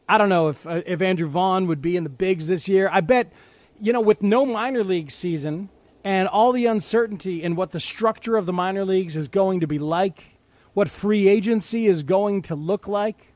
I 0.09 0.18
don't 0.18 0.29
know 0.29 0.48
if 0.48 0.66
uh, 0.66 0.83
if 0.87 1.01
Andrew 1.01 1.29
Vaughn 1.29 1.66
would 1.66 1.83
be 1.83 1.96
in 1.96 2.03
the 2.03 2.11
bigs 2.11 2.46
this 2.46 2.68
year. 2.68 2.88
I 2.90 3.01
bet, 3.01 3.33
you 3.81 3.92
know, 3.92 4.01
with 4.01 4.22
no 4.22 4.44
minor 4.44 4.83
league 4.83 5.11
season 5.11 5.68
and 6.03 6.27
all 6.27 6.53
the 6.53 6.66
uncertainty 6.66 7.42
in 7.42 7.55
what 7.55 7.72
the 7.72 7.81
structure 7.81 8.37
of 8.37 8.46
the 8.46 8.53
minor 8.53 8.85
leagues 8.85 9.16
is 9.16 9.29
going 9.29 9.61
to 9.61 9.66
be 9.66 9.79
like, 9.79 10.38
what 10.72 10.88
free 10.88 11.29
agency 11.29 11.87
is 11.87 12.03
going 12.03 12.42
to 12.42 12.55
look 12.55 12.88
like, 12.88 13.28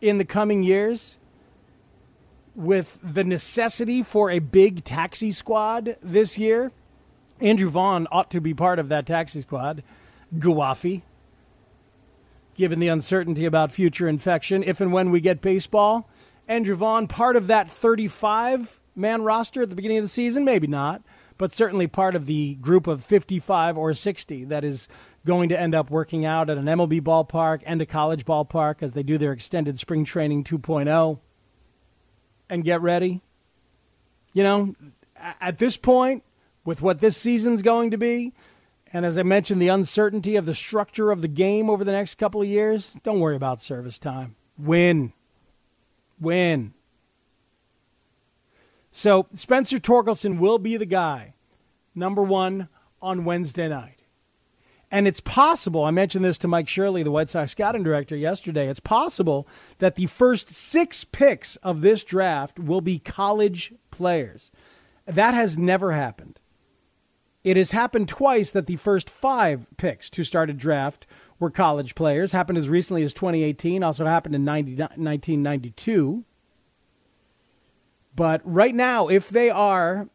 in 0.00 0.18
the 0.18 0.24
coming 0.24 0.62
years 0.62 1.16
with 2.54 2.98
the 3.02 3.24
necessity 3.24 4.02
for 4.02 4.30
a 4.30 4.38
big 4.38 4.84
taxi 4.84 5.30
squad 5.30 5.96
this 6.02 6.38
year. 6.38 6.72
Andrew 7.40 7.70
Vaughn 7.70 8.08
ought 8.10 8.30
to 8.32 8.40
be 8.40 8.52
part 8.52 8.78
of 8.78 8.88
that 8.88 9.06
taxi 9.06 9.40
squad. 9.40 9.82
Guafi, 10.36 11.02
given 12.56 12.80
the 12.80 12.88
uncertainty 12.88 13.44
about 13.44 13.70
future 13.70 14.08
infection, 14.08 14.62
if 14.62 14.80
and 14.80 14.92
when 14.92 15.10
we 15.10 15.20
get 15.20 15.40
baseball. 15.40 16.08
Andrew 16.48 16.74
Vaughn, 16.74 17.06
part 17.06 17.36
of 17.36 17.46
that 17.46 17.70
35 17.70 18.80
man 18.96 19.22
roster 19.22 19.62
at 19.62 19.70
the 19.70 19.76
beginning 19.76 19.98
of 19.98 20.04
the 20.04 20.08
season? 20.08 20.44
Maybe 20.44 20.66
not, 20.66 21.02
but 21.36 21.52
certainly 21.52 21.86
part 21.86 22.16
of 22.16 22.26
the 22.26 22.56
group 22.56 22.86
of 22.86 23.04
55 23.04 23.78
or 23.78 23.94
60 23.94 24.44
that 24.44 24.64
is 24.64 24.88
going 25.24 25.48
to 25.48 25.58
end 25.58 25.74
up 25.74 25.90
working 25.90 26.24
out 26.24 26.48
at 26.48 26.58
an 26.58 26.66
MLB 26.66 27.00
ballpark 27.00 27.62
and 27.66 27.80
a 27.82 27.86
college 27.86 28.24
ballpark 28.24 28.82
as 28.82 28.92
they 28.92 29.02
do 29.02 29.18
their 29.18 29.32
extended 29.32 29.78
spring 29.78 30.04
training 30.04 30.44
2.0 30.44 31.18
and 32.48 32.64
get 32.64 32.80
ready. 32.80 33.22
You 34.32 34.42
know, 34.42 34.74
at 35.40 35.58
this 35.58 35.76
point, 35.76 36.22
with 36.64 36.82
what 36.82 37.00
this 37.00 37.16
season's 37.16 37.62
going 37.62 37.90
to 37.90 37.98
be, 37.98 38.32
and 38.92 39.04
as 39.04 39.18
I 39.18 39.22
mentioned, 39.22 39.60
the 39.60 39.68
uncertainty 39.68 40.36
of 40.36 40.46
the 40.46 40.54
structure 40.54 41.10
of 41.10 41.20
the 41.20 41.28
game 41.28 41.68
over 41.68 41.84
the 41.84 41.92
next 41.92 42.16
couple 42.16 42.40
of 42.40 42.48
years, 42.48 42.96
don't 43.02 43.20
worry 43.20 43.36
about 43.36 43.60
service 43.60 43.98
time. 43.98 44.36
Win. 44.56 45.12
Win. 46.20 46.72
So 48.90 49.26
Spencer 49.34 49.78
Torkelson 49.78 50.38
will 50.38 50.58
be 50.58 50.76
the 50.76 50.86
guy, 50.86 51.34
number 51.94 52.22
one, 52.22 52.68
on 53.00 53.24
Wednesday 53.24 53.68
night. 53.68 53.97
And 54.90 55.06
it's 55.06 55.20
possible, 55.20 55.84
I 55.84 55.90
mentioned 55.90 56.24
this 56.24 56.38
to 56.38 56.48
Mike 56.48 56.68
Shirley, 56.68 57.02
the 57.02 57.10
White 57.10 57.28
Sox 57.28 57.52
scouting 57.52 57.82
director, 57.82 58.16
yesterday. 58.16 58.68
It's 58.68 58.80
possible 58.80 59.46
that 59.78 59.96
the 59.96 60.06
first 60.06 60.48
six 60.48 61.04
picks 61.04 61.56
of 61.56 61.82
this 61.82 62.04
draft 62.04 62.58
will 62.58 62.80
be 62.80 62.98
college 62.98 63.74
players. 63.90 64.50
That 65.04 65.34
has 65.34 65.58
never 65.58 65.92
happened. 65.92 66.40
It 67.44 67.56
has 67.56 67.70
happened 67.72 68.08
twice 68.08 68.50
that 68.50 68.66
the 68.66 68.76
first 68.76 69.10
five 69.10 69.66
picks 69.76 70.08
to 70.10 70.24
start 70.24 70.50
a 70.50 70.54
draft 70.54 71.06
were 71.38 71.50
college 71.50 71.94
players. 71.94 72.32
Happened 72.32 72.58
as 72.58 72.68
recently 72.68 73.02
as 73.02 73.12
2018, 73.12 73.82
also 73.82 74.06
happened 74.06 74.34
in 74.34 74.44
90, 74.44 74.72
1992. 74.72 76.24
But 78.14 78.40
right 78.44 78.74
now, 78.74 79.08
if 79.08 79.28
they 79.28 79.50
are, 79.50 80.08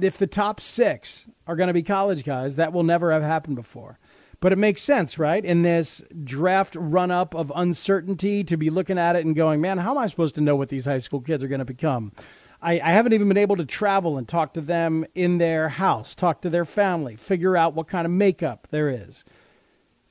if 0.00 0.16
the 0.16 0.26
top 0.26 0.60
six 0.60 1.26
are 1.46 1.56
going 1.56 1.66
to 1.66 1.74
be 1.74 1.82
college 1.82 2.24
guys, 2.24 2.56
that 2.56 2.72
will 2.72 2.84
never 2.84 3.12
have 3.12 3.22
happened 3.22 3.56
before. 3.56 3.98
But 4.40 4.52
it 4.52 4.58
makes 4.58 4.80
sense, 4.80 5.18
right? 5.18 5.44
In 5.44 5.62
this 5.62 6.02
draft 6.24 6.74
run 6.74 7.10
up 7.10 7.34
of 7.34 7.52
uncertainty, 7.54 8.42
to 8.44 8.56
be 8.56 8.70
looking 8.70 8.98
at 8.98 9.14
it 9.14 9.26
and 9.26 9.36
going, 9.36 9.60
man, 9.60 9.78
how 9.78 9.90
am 9.90 9.98
I 9.98 10.06
supposed 10.06 10.34
to 10.36 10.40
know 10.40 10.56
what 10.56 10.70
these 10.70 10.86
high 10.86 10.98
school 10.98 11.20
kids 11.20 11.44
are 11.44 11.48
going 11.48 11.58
to 11.58 11.66
become? 11.66 12.12
I, 12.62 12.80
I 12.80 12.92
haven't 12.92 13.12
even 13.12 13.28
been 13.28 13.36
able 13.36 13.56
to 13.56 13.66
travel 13.66 14.16
and 14.16 14.26
talk 14.26 14.54
to 14.54 14.60
them 14.62 15.04
in 15.14 15.38
their 15.38 15.68
house, 15.68 16.14
talk 16.14 16.40
to 16.42 16.50
their 16.50 16.64
family, 16.64 17.16
figure 17.16 17.56
out 17.56 17.74
what 17.74 17.88
kind 17.88 18.06
of 18.06 18.12
makeup 18.12 18.66
there 18.70 18.88
is. 18.88 19.24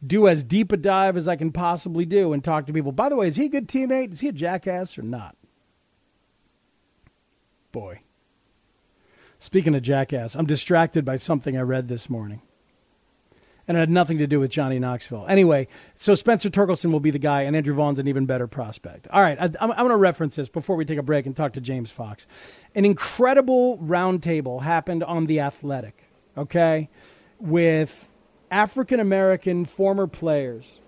Do 0.06 0.28
as 0.28 0.44
deep 0.44 0.72
a 0.72 0.78
dive 0.78 1.18
as 1.18 1.28
I 1.28 1.36
can 1.36 1.52
possibly 1.52 2.06
do 2.06 2.32
and 2.32 2.44
talk 2.44 2.68
to 2.68 2.74
people. 2.74 2.92
By 2.92 3.10
the 3.10 3.15
way, 3.15 3.28
is 3.28 3.36
he 3.36 3.46
a 3.46 3.50
good 3.50 3.68
teammate? 3.68 4.13
Is 4.13 4.20
he 4.20 4.30
a 4.30 4.32
jackass 4.32 4.98
or 4.98 5.02
not? 5.02 5.36
Boy. 7.72 8.02
Speaking 9.39 9.76
of 9.76 9.82
jackass, 9.82 10.36
I'm 10.36 10.46
distracted 10.46 11.04
by 11.04 11.18
something 11.18 11.58
I 11.58 11.62
read 11.62 11.88
this 11.88 12.10
morning 12.10 12.42
and 13.70 13.78
it 13.78 13.82
had 13.82 13.90
nothing 13.92 14.18
to 14.18 14.26
do 14.26 14.40
with 14.40 14.50
Johnny 14.50 14.80
Knoxville. 14.80 15.28
Anyway, 15.30 15.68
so 15.94 16.16
Spencer 16.16 16.50
Torkelson 16.50 16.92
will 16.92 17.00
be 17.00 17.12
the 17.12 17.20
guy, 17.20 17.44
and 17.44 17.56
Andrew 17.56 17.76
Vaughn's 17.76 18.00
an 18.00 18.08
even 18.08 18.26
better 18.26 18.48
prospect. 18.48 19.08
All 19.12 19.22
right, 19.22 19.40
I, 19.40 19.46
I'm, 19.62 19.72
I'm 19.72 19.78
going 19.78 19.90
to 19.90 19.96
reference 19.96 20.36
this 20.36 20.50
before 20.50 20.76
we 20.76 20.86
take 20.86 20.98
a 20.98 21.04
break 21.04 21.28
and 21.28 21.36
talk 21.36 21.54
to 21.54 21.62
James 21.62 21.92
Fox. 21.92 22.26
An 22.74 22.84
incredible 22.84 23.78
roundtable 23.78 24.64
happened 24.64 25.04
on 25.04 25.28
The 25.28 25.40
Athletic, 25.40 26.10
okay, 26.36 26.90
with 27.40 28.12
African 28.50 29.00
American 29.00 29.66
former 29.66 30.08
players, 30.08 30.80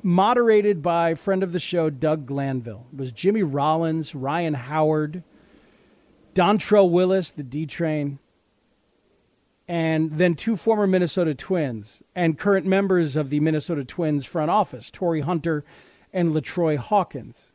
moderated 0.00 0.80
by 0.80 1.16
friend 1.16 1.42
of 1.42 1.52
the 1.52 1.58
show, 1.58 1.90
Doug 1.90 2.24
Glanville. 2.24 2.86
It 2.92 3.00
was 3.00 3.10
Jimmy 3.10 3.42
Rollins, 3.42 4.14
Ryan 4.14 4.54
Howard, 4.54 5.24
Dontrelle 6.34 6.88
Willis, 6.88 7.32
the 7.32 7.42
D 7.42 7.66
Train 7.66 8.20
and 9.72 10.18
then 10.18 10.34
two 10.34 10.54
former 10.54 10.86
Minnesota 10.86 11.34
Twins 11.34 12.02
and 12.14 12.38
current 12.38 12.66
members 12.66 13.16
of 13.16 13.30
the 13.30 13.40
Minnesota 13.40 13.86
Twins 13.86 14.26
front 14.26 14.50
office, 14.50 14.90
Torii 14.90 15.22
Hunter 15.22 15.64
and 16.12 16.34
LaTroy 16.34 16.76
Hawkins. 16.76 17.52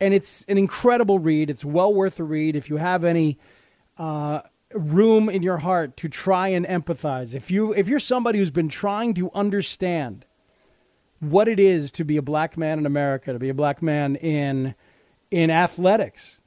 And 0.00 0.12
it's 0.12 0.44
an 0.48 0.58
incredible 0.58 1.20
read. 1.20 1.48
It's 1.48 1.64
well 1.64 1.94
worth 1.94 2.18
a 2.18 2.24
read 2.24 2.56
if 2.56 2.68
you 2.68 2.78
have 2.78 3.04
any 3.04 3.38
uh, 3.96 4.40
room 4.74 5.28
in 5.28 5.44
your 5.44 5.58
heart 5.58 5.96
to 5.98 6.08
try 6.08 6.48
and 6.48 6.66
empathize. 6.66 7.36
If 7.36 7.52
you 7.52 7.72
if 7.72 7.86
you're 7.86 8.00
somebody 8.00 8.40
who's 8.40 8.50
been 8.50 8.68
trying 8.68 9.14
to 9.14 9.30
understand 9.32 10.24
what 11.20 11.46
it 11.46 11.60
is 11.60 11.92
to 11.92 12.04
be 12.04 12.16
a 12.16 12.22
black 12.22 12.56
man 12.56 12.80
in 12.80 12.84
America, 12.84 13.32
to 13.32 13.38
be 13.38 13.48
a 13.48 13.54
black 13.54 13.80
man 13.80 14.16
in 14.16 14.74
in 15.30 15.52
athletics, 15.52 16.40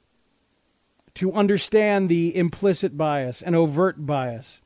to 1.14 1.32
understand 1.32 2.08
the 2.08 2.36
implicit 2.36 2.96
bias 2.96 3.42
and 3.42 3.54
overt 3.56 4.06
bias 4.06 4.60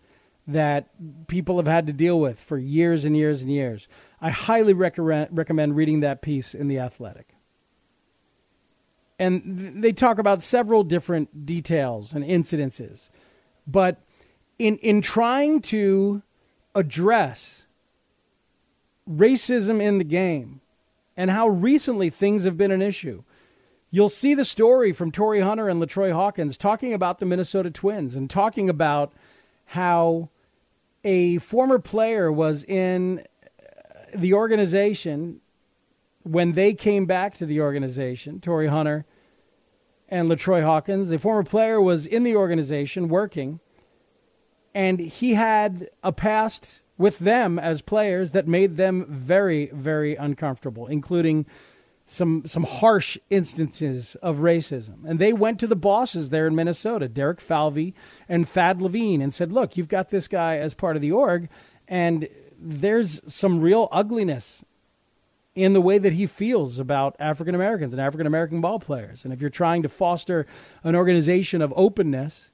that 0.47 0.89
people 1.27 1.57
have 1.57 1.67
had 1.67 1.87
to 1.87 1.93
deal 1.93 2.21
with 2.21 2.39
for 2.39 2.59
years 2.59 3.05
and 3.05 3.17
years 3.17 3.43
and 3.43 3.51
years. 3.51 3.89
I 4.21 4.31
highly 4.31 4.73
recommend, 4.73 5.37
recommend 5.37 5.77
reading 5.77 6.01
that 6.01 6.23
piece 6.23 6.55
in 6.55 6.69
The 6.69 6.79
Athletic. 6.79 7.35
And 9.19 9.83
they 9.83 9.93
talk 9.93 10.19
about 10.19 10.43
several 10.43 10.85
different 10.85 11.47
details 11.47 12.13
and 12.13 12.25
incidences. 12.25 13.09
But 13.67 14.03
in, 14.59 14.77
in 14.79 15.01
trying 15.01 15.63
to 15.63 16.23
address 16.75 17.63
racism 19.09 19.81
in 19.81 19.99
the 19.99 20.05
game 20.05 20.61
and 21.17 21.31
how 21.31 21.49
recently 21.49 22.11
things 22.11 22.45
have 22.45 22.57
been 22.57 22.71
an 22.71 22.83
issue, 22.83 23.23
You'll 23.95 24.09
see 24.09 24.35
the 24.35 24.45
story 24.45 24.93
from 24.93 25.13
Torii 25.13 25.39
Hunter 25.39 25.69
and 25.69 25.81
LaTroy 25.81 26.13
Hawkins 26.13 26.57
talking 26.57 26.93
about 26.93 27.21
the 27.21 27.27
Minnesota 27.27 27.71
Twins 27.71 28.17
and 28.17 28.29
talking 28.29 28.69
about 28.69 29.13
how 29.67 30.31
a 31.05 31.39
former 31.39 31.79
player 31.79 32.33
was 32.33 32.65
in 32.65 33.21
uh, 33.21 33.63
the 34.13 34.35
organization 34.35 35.41
when 36.25 36.55
they 36.55 36.75
came 36.75 37.07
back 37.07 37.37
to 37.37 37.47
the 37.47 37.61
organization, 37.61 38.41
Torii 38.41 38.67
Hunter 38.67 39.05
and 40.09 40.29
LaTroy 40.29 40.65
Hawkins. 40.65 41.09
The 41.09 41.21
former 41.21 41.45
player 41.45 41.81
was 41.81 42.05
in 42.05 42.25
the 42.25 42.35
organization 42.35 43.07
working, 43.07 43.61
and 44.75 44.99
he 44.99 45.35
had 45.35 45.89
a 46.03 46.11
past 46.11 46.83
with 46.99 47.21
them 47.21 47.61
as 47.61 47.81
players 47.81 48.33
that 48.33 48.49
made 48.49 48.77
them 48.77 49.07
very, 49.09 49.67
very 49.73 50.17
uncomfortable, 50.17 50.89
including 50.89 51.47
some 52.07 52.43
some 52.47 52.65
harsh 52.65 53.17
instances 53.31 54.15
of 54.17 54.39
racism. 54.39 55.05
And 55.07 55.19
they 55.19 55.33
went 55.33 55.59
to 55.61 55.67
the 55.67 55.77
bosses 55.77 56.31
there 56.31 56.47
in 56.47 56.55
Minnesota, 56.55 57.09
Derek 57.09 57.41
Falvey 57.41 57.95
and 58.29 58.49
Thad 58.49 58.83
Levine, 58.83 59.23
and 59.23 59.33
said, 59.33 59.53
"Look, 59.53 59.77
you've 59.77 59.89
got 59.89 60.11
this 60.11 60.29
guy 60.29 60.59
as 60.59 60.75
part 60.75 60.97
of 60.97 61.03
the 61.03 61.13
org, 61.13 61.49
and 61.89 62.29
there's 62.59 63.21
some 63.27 63.61
real 63.61 63.89
ugliness 63.91 64.65
in 65.55 65.73
the 65.73 65.81
way 65.81 65.99
that 65.99 66.13
he 66.13 66.27
feels 66.27 66.79
about 66.79 67.17
African 67.19 67.55
Americans 67.55 67.95
and 67.95 68.01
African 68.01 68.27
American 68.27 68.61
ball 68.61 68.81
players. 68.81 69.25
And 69.25 69.33
if 69.33 69.41
you're 69.41 69.51
trying 69.51 69.83
to 69.83 69.89
foster 69.89 70.47
an 70.83 70.95
organization 70.95 71.63
of 71.63 71.73
openness." 71.77 72.51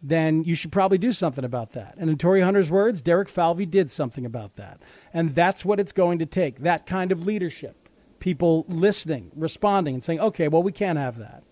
Then 0.00 0.44
you 0.44 0.54
should 0.54 0.70
probably 0.70 0.98
do 0.98 1.10
something 1.10 1.44
about 1.44 1.72
that. 1.72 1.96
And 1.98 2.08
in 2.08 2.18
Torii 2.18 2.42
Hunter's 2.42 2.70
words, 2.70 3.00
Derek 3.02 3.28
Falvey 3.28 3.66
did 3.66 3.90
something 3.90 4.24
about 4.24 4.54
that. 4.54 4.80
And 5.12 5.34
that's 5.34 5.64
what 5.64 5.80
it's 5.80 5.90
going 5.90 6.20
to 6.20 6.24
take 6.24 6.60
that 6.60 6.86
kind 6.86 7.10
of 7.10 7.26
leadership 7.26 7.87
people 8.20 8.64
listening, 8.68 9.30
responding, 9.34 9.94
and 9.94 10.02
saying, 10.02 10.20
okay, 10.20 10.48
well, 10.48 10.62
we 10.62 10.72
can't 10.72 10.98
have 10.98 11.18
that. 11.18 11.42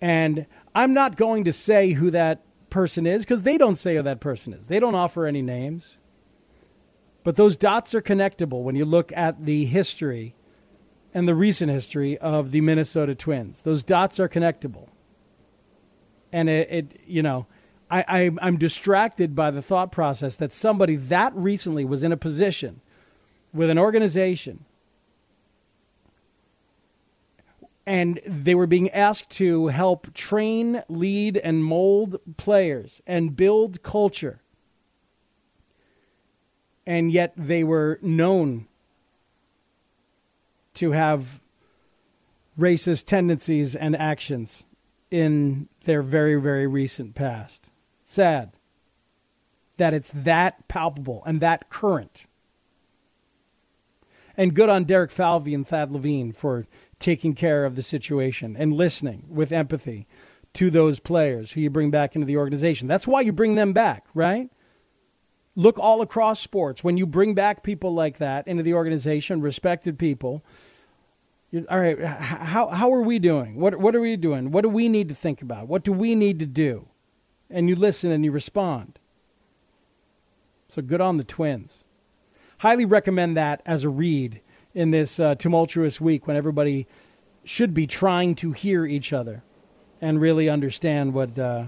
And 0.00 0.46
I'm 0.74 0.92
not 0.92 1.16
going 1.16 1.44
to 1.44 1.52
say 1.52 1.92
who 1.92 2.10
that 2.10 2.42
person 2.70 3.06
is 3.06 3.22
because 3.22 3.42
they 3.42 3.56
don't 3.56 3.76
say 3.76 3.96
who 3.96 4.02
that 4.02 4.20
person 4.20 4.52
is. 4.52 4.66
They 4.66 4.80
don't 4.80 4.96
offer 4.96 5.26
any 5.26 5.42
names. 5.42 5.98
But 7.24 7.36
those 7.36 7.56
dots 7.56 7.94
are 7.94 8.02
connectable 8.02 8.62
when 8.62 8.74
you 8.74 8.84
look 8.84 9.12
at 9.14 9.44
the 9.44 9.64
history 9.66 10.34
and 11.14 11.28
the 11.28 11.34
recent 11.34 11.70
history 11.70 12.18
of 12.18 12.50
the 12.50 12.60
Minnesota 12.60 13.14
Twins. 13.14 13.62
Those 13.62 13.84
dots 13.84 14.18
are 14.18 14.28
connectable. 14.28 14.88
And 16.32 16.48
it, 16.48 16.68
it 16.70 17.00
you 17.06 17.22
know, 17.22 17.46
I, 17.90 18.04
I, 18.08 18.30
I'm 18.40 18.56
distracted 18.56 19.36
by 19.36 19.50
the 19.50 19.62
thought 19.62 19.92
process 19.92 20.36
that 20.36 20.52
somebody 20.52 20.96
that 20.96 21.32
recently 21.36 21.84
was 21.84 22.02
in 22.02 22.10
a 22.10 22.16
position 22.16 22.80
with 23.52 23.70
an 23.70 23.78
organization 23.78 24.64
and 27.86 28.20
they 28.26 28.54
were 28.54 28.66
being 28.66 28.90
asked 28.90 29.30
to 29.30 29.68
help 29.68 30.14
train, 30.14 30.82
lead, 30.88 31.36
and 31.36 31.64
mold 31.64 32.16
players 32.36 33.02
and 33.06 33.36
build 33.36 33.82
culture. 33.82 34.40
And 36.86 37.10
yet 37.10 37.32
they 37.36 37.64
were 37.64 37.98
known 38.02 38.66
to 40.74 40.92
have 40.92 41.40
racist 42.58 43.06
tendencies 43.06 43.74
and 43.74 43.96
actions 43.96 44.64
in 45.10 45.68
their 45.84 46.02
very, 46.02 46.40
very 46.40 46.66
recent 46.66 47.14
past. 47.14 47.70
Sad 48.02 48.52
that 49.76 49.94
it's 49.94 50.12
that 50.14 50.68
palpable 50.68 51.22
and 51.26 51.40
that 51.40 51.68
current. 51.68 52.24
And 54.36 54.54
good 54.54 54.68
on 54.68 54.84
Derek 54.84 55.10
Falvey 55.10 55.54
and 55.54 55.66
Thad 55.66 55.90
Levine 55.90 56.32
for 56.32 56.66
taking 56.98 57.34
care 57.34 57.64
of 57.64 57.76
the 57.76 57.82
situation 57.82 58.56
and 58.56 58.72
listening 58.72 59.24
with 59.28 59.52
empathy 59.52 60.06
to 60.54 60.70
those 60.70 61.00
players 61.00 61.52
who 61.52 61.60
you 61.60 61.70
bring 61.70 61.90
back 61.90 62.14
into 62.14 62.26
the 62.26 62.36
organization. 62.36 62.88
That's 62.88 63.06
why 63.06 63.22
you 63.22 63.32
bring 63.32 63.54
them 63.54 63.72
back, 63.72 64.06
right? 64.14 64.50
Look 65.54 65.78
all 65.78 66.00
across 66.00 66.40
sports. 66.40 66.82
When 66.82 66.96
you 66.96 67.06
bring 67.06 67.34
back 67.34 67.62
people 67.62 67.92
like 67.92 68.18
that 68.18 68.46
into 68.46 68.62
the 68.62 68.74
organization, 68.74 69.40
respected 69.40 69.98
people, 69.98 70.42
all 71.68 71.80
right, 71.80 72.02
how, 72.02 72.68
how 72.68 72.92
are 72.94 73.02
we 73.02 73.18
doing? 73.18 73.56
What, 73.56 73.76
what 73.76 73.94
are 73.94 74.00
we 74.00 74.16
doing? 74.16 74.50
What 74.50 74.62
do 74.62 74.70
we 74.70 74.88
need 74.88 75.08
to 75.10 75.14
think 75.14 75.42
about? 75.42 75.68
What 75.68 75.84
do 75.84 75.92
we 75.92 76.14
need 76.14 76.38
to 76.38 76.46
do? 76.46 76.88
And 77.50 77.68
you 77.68 77.76
listen 77.76 78.10
and 78.10 78.24
you 78.24 78.32
respond. 78.32 78.98
So 80.70 80.80
good 80.80 81.02
on 81.02 81.18
the 81.18 81.24
twins 81.24 81.81
highly 82.62 82.84
recommend 82.84 83.36
that 83.36 83.60
as 83.66 83.82
a 83.82 83.88
read 83.88 84.40
in 84.72 84.92
this 84.92 85.18
uh, 85.18 85.34
tumultuous 85.34 86.00
week 86.00 86.28
when 86.28 86.36
everybody 86.36 86.86
should 87.42 87.74
be 87.74 87.88
trying 87.88 88.36
to 88.36 88.52
hear 88.52 88.86
each 88.86 89.12
other 89.12 89.42
and 90.00 90.20
really 90.20 90.48
understand 90.48 91.12
what 91.12 91.36
uh, 91.40 91.64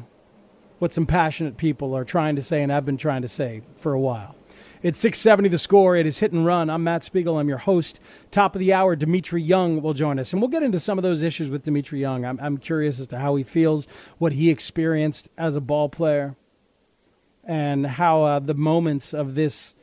what 0.79 0.93
some 0.93 1.05
passionate 1.05 1.57
people 1.57 1.97
are 1.97 2.05
trying 2.05 2.37
to 2.37 2.43
say 2.43 2.63
and 2.63 2.73
I've 2.73 2.87
been 2.87 2.97
trying 2.97 3.23
to 3.23 3.29
say 3.29 3.63
for 3.81 3.93
a 3.93 3.99
while. 3.99 4.37
It's 4.85 5.01
670 5.01 5.49
the 5.49 5.59
score. 5.59 5.97
It 5.97 6.07
is 6.07 6.21
hit 6.21 6.31
and 6.31 6.47
run. 6.47 6.71
I'm 6.71 6.85
Matt 6.85 7.03
Spiegel. 7.03 7.39
I'm 7.39 7.49
your 7.49 7.59
host. 7.59 7.99
Top 8.31 8.55
of 8.55 8.61
the 8.61 8.73
hour, 8.73 8.95
Dmitri 8.95 9.43
Young 9.43 9.83
will 9.83 9.95
join 9.95 10.21
us. 10.21 10.33
And 10.33 10.41
we'll 10.41 10.51
get 10.51 10.63
into 10.63 10.79
some 10.79 10.97
of 10.97 11.03
those 11.03 11.23
issues 11.23 11.49
with 11.49 11.65
Dmitri 11.65 12.01
Young. 12.01 12.25
I'm, 12.25 12.39
I'm 12.41 12.59
curious 12.59 13.01
as 13.01 13.09
to 13.09 13.19
how 13.19 13.35
he 13.35 13.43
feels, 13.43 13.89
what 14.19 14.35
he 14.35 14.49
experienced 14.49 15.29
as 15.37 15.57
a 15.57 15.61
ball 15.61 15.89
player, 15.89 16.37
and 17.43 17.85
how 17.85 18.23
uh, 18.23 18.39
the 18.39 18.55
moments 18.55 19.13
of 19.13 19.35
this 19.35 19.75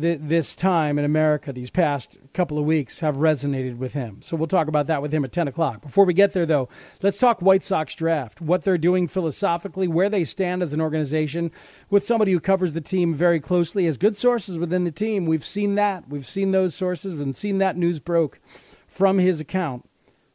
th- 0.00 0.20
this 0.22 0.56
time 0.56 0.98
in 0.98 1.04
America, 1.04 1.52
these 1.52 1.70
past 1.70 2.18
couple 2.34 2.58
of 2.58 2.64
weeks, 2.64 3.00
have 3.00 3.16
resonated 3.16 3.78
with 3.78 3.92
him. 3.92 4.20
So 4.22 4.36
we'll 4.36 4.46
talk 4.46 4.68
about 4.68 4.86
that 4.88 5.02
with 5.02 5.12
him 5.12 5.24
at 5.24 5.32
10 5.32 5.48
o'clock. 5.48 5.82
Before 5.82 6.04
we 6.04 6.14
get 6.14 6.32
there, 6.32 6.46
though, 6.46 6.68
let's 7.02 7.18
talk 7.18 7.40
White 7.40 7.62
Sox 7.62 7.94
draft, 7.94 8.40
what 8.40 8.64
they're 8.64 8.78
doing 8.78 9.08
philosophically, 9.08 9.88
where 9.88 10.08
they 10.08 10.24
stand 10.24 10.62
as 10.62 10.72
an 10.72 10.80
organization, 10.80 11.50
with 11.90 12.04
somebody 12.04 12.32
who 12.32 12.40
covers 12.40 12.72
the 12.72 12.80
team 12.80 13.14
very 13.14 13.40
closely, 13.40 13.86
has 13.86 13.96
good 13.96 14.16
sources 14.16 14.58
within 14.58 14.84
the 14.84 14.90
team. 14.90 15.26
We've 15.26 15.46
seen 15.46 15.74
that. 15.76 16.08
We've 16.08 16.26
seen 16.26 16.50
those 16.50 16.74
sources. 16.74 17.14
We've 17.14 17.36
seen 17.36 17.58
that 17.58 17.76
news 17.76 17.98
broke 17.98 18.40
from 18.86 19.18
his 19.18 19.40
account 19.40 19.88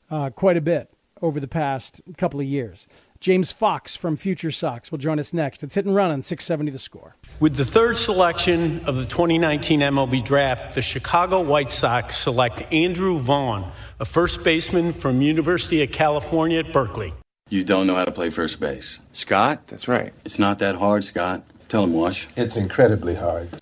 uh, 0.10 0.30
quite 0.30 0.58
a 0.58 0.62
bit 0.62 0.90
over 1.22 1.40
the 1.40 1.48
past 1.48 2.02
couple 2.18 2.40
of 2.40 2.46
years. 2.46 2.88
James 3.22 3.52
Fox 3.52 3.96
from 3.96 4.18
Future 4.18 4.50
Sox 4.50 4.92
will 4.92 4.98
join 4.98 5.20
us 5.20 5.32
next. 5.32 5.62
It's 5.62 5.76
hit 5.76 5.86
and 5.86 5.94
run 5.94 6.10
on 6.10 6.24
670 6.24 6.72
the 6.72 6.80
score. 6.80 7.16
With 7.40 7.56
the 7.56 7.64
third 7.64 7.96
selection 7.96 8.84
of 8.86 8.96
the 8.96 9.06
2019 9.06 9.80
MLB 9.80 10.26
draft, 10.26 10.74
the 10.74 10.82
Chicago 10.82 11.40
White 11.40 11.70
Sox 11.70 12.18
select 12.18 12.64
Andrew 12.74 13.20
Vaughn, 13.20 13.72
a 14.00 14.06
first 14.06 14.44
baseman 14.44 14.92
from 14.92 15.22
University 15.22 15.84
of 15.84 15.92
California 15.92 16.58
at 16.58 16.74
Berkeley. 16.74 17.14
You 17.52 17.64
don't 17.64 17.86
know 17.86 17.94
how 17.94 18.06
to 18.06 18.12
play 18.12 18.32
first 18.32 18.60
base. 18.60 18.98
Scott? 19.14 19.68
That's 19.68 19.88
right. 19.88 20.12
It's 20.26 20.40
not 20.40 20.58
that 20.58 20.74
hard, 20.74 21.04
Scott. 21.04 21.44
Tell 21.70 21.84
him, 21.84 21.94
Wash. 21.94 22.28
It's 22.36 22.58
incredibly 22.58 23.14
hard. 23.14 23.50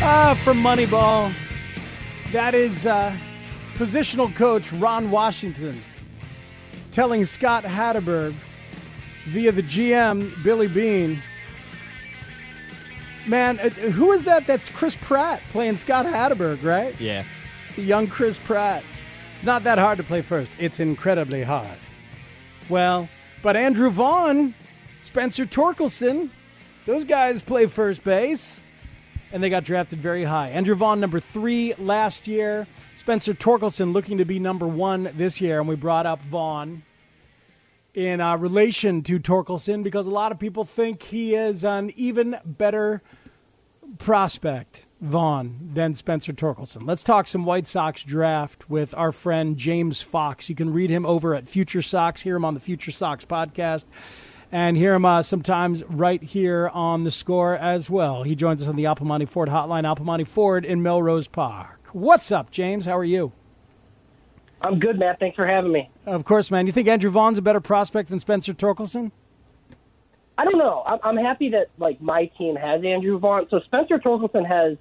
ah, 0.00 0.40
from 0.42 0.62
Moneyball. 0.62 1.30
That 2.32 2.54
is 2.54 2.86
uh, 2.86 3.16
positional 3.76 4.34
coach 4.34 4.70
Ron 4.74 5.10
Washington 5.10 5.82
telling 6.92 7.24
Scott 7.24 7.64
Hatteberg 7.64 8.34
via 9.28 9.50
the 9.50 9.62
GM 9.62 10.30
Billy 10.44 10.68
Beane. 10.68 11.22
Man, 13.26 13.58
uh, 13.60 13.70
who 13.70 14.12
is 14.12 14.24
that? 14.24 14.46
That's 14.46 14.68
Chris 14.68 14.94
Pratt 15.00 15.40
playing 15.52 15.78
Scott 15.78 16.04
Hatteberg, 16.04 16.62
right? 16.62 16.98
Yeah. 17.00 17.24
It's 17.66 17.78
a 17.78 17.82
young 17.82 18.06
Chris 18.06 18.38
Pratt. 18.38 18.84
It's 19.34 19.44
not 19.44 19.64
that 19.64 19.78
hard 19.78 19.96
to 19.96 20.04
play 20.04 20.20
first. 20.20 20.52
It's 20.58 20.80
incredibly 20.80 21.42
hard. 21.42 21.78
Well, 22.68 23.08
but 23.42 23.56
Andrew 23.56 23.88
Vaughn, 23.88 24.54
Spencer 25.00 25.46
Torkelson, 25.46 26.28
those 26.84 27.04
guys 27.04 27.40
play 27.40 27.66
first 27.66 28.04
base 28.04 28.62
and 29.32 29.42
they 29.42 29.50
got 29.50 29.64
drafted 29.64 30.00
very 30.00 30.24
high. 30.24 30.48
Andrew 30.50 30.74
Vaughn, 30.74 31.00
number 31.00 31.20
three 31.20 31.74
last 31.78 32.28
year. 32.28 32.66
Spencer 32.94 33.32
Torkelson 33.32 33.92
looking 33.92 34.18
to 34.18 34.24
be 34.24 34.38
number 34.38 34.66
one 34.66 35.10
this 35.14 35.40
year, 35.40 35.60
and 35.60 35.68
we 35.68 35.76
brought 35.76 36.06
up 36.06 36.20
Vaughn 36.22 36.82
in 37.94 38.20
uh, 38.20 38.36
relation 38.36 39.02
to 39.02 39.18
Torkelson 39.18 39.82
because 39.82 40.06
a 40.06 40.10
lot 40.10 40.32
of 40.32 40.38
people 40.38 40.64
think 40.64 41.02
he 41.02 41.34
is 41.34 41.64
an 41.64 41.92
even 41.96 42.36
better 42.44 43.02
prospect, 43.98 44.86
Vaughn, 45.00 45.70
than 45.74 45.94
Spencer 45.94 46.32
Torkelson. 46.32 46.86
Let's 46.86 47.02
talk 47.02 47.26
some 47.26 47.44
White 47.44 47.66
Sox 47.66 48.02
draft 48.04 48.68
with 48.68 48.94
our 48.94 49.12
friend 49.12 49.56
James 49.56 50.02
Fox. 50.02 50.48
You 50.48 50.54
can 50.54 50.72
read 50.72 50.90
him 50.90 51.06
over 51.06 51.34
at 51.34 51.48
Future 51.48 51.82
Sox, 51.82 52.22
hear 52.22 52.36
him 52.36 52.44
on 52.44 52.54
the 52.54 52.60
Future 52.60 52.92
Sox 52.92 53.24
podcast 53.24 53.84
and 54.50 54.76
hear 54.76 54.94
him 54.94 55.04
uh, 55.04 55.22
sometimes 55.22 55.84
right 55.84 56.22
here 56.22 56.70
on 56.72 57.04
the 57.04 57.10
score 57.10 57.56
as 57.56 57.90
well. 57.90 58.22
He 58.22 58.34
joins 58.34 58.62
us 58.62 58.68
on 58.68 58.76
the 58.76 58.86
Al 58.86 58.96
Piemonte 58.96 59.28
Ford 59.28 59.48
hotline, 59.48 59.84
Al 59.84 59.96
Piemonte 59.96 60.26
Ford 60.26 60.64
in 60.64 60.82
Melrose 60.82 61.28
Park. 61.28 61.80
What's 61.92 62.32
up, 62.32 62.50
James? 62.50 62.86
How 62.86 62.96
are 62.96 63.04
you? 63.04 63.32
I'm 64.62 64.78
good, 64.78 64.98
Matt. 64.98 65.20
Thanks 65.20 65.36
for 65.36 65.46
having 65.46 65.72
me. 65.72 65.90
Of 66.06 66.24
course, 66.24 66.50
man. 66.50 66.66
You 66.66 66.72
think 66.72 66.88
Andrew 66.88 67.10
Vaughn's 67.10 67.38
a 67.38 67.42
better 67.42 67.60
prospect 67.60 68.08
than 68.08 68.18
Spencer 68.18 68.52
Torkelson? 68.54 69.12
I 70.36 70.44
don't 70.44 70.58
know. 70.58 70.84
I'm 71.02 71.16
happy 71.16 71.50
that 71.50 71.70
like 71.78 72.00
my 72.00 72.26
team 72.38 72.54
has 72.54 72.84
Andrew 72.84 73.18
Vaughn. 73.18 73.46
So 73.50 73.60
Spencer 73.66 73.98
Torkelson 73.98 74.46
has 74.46 74.76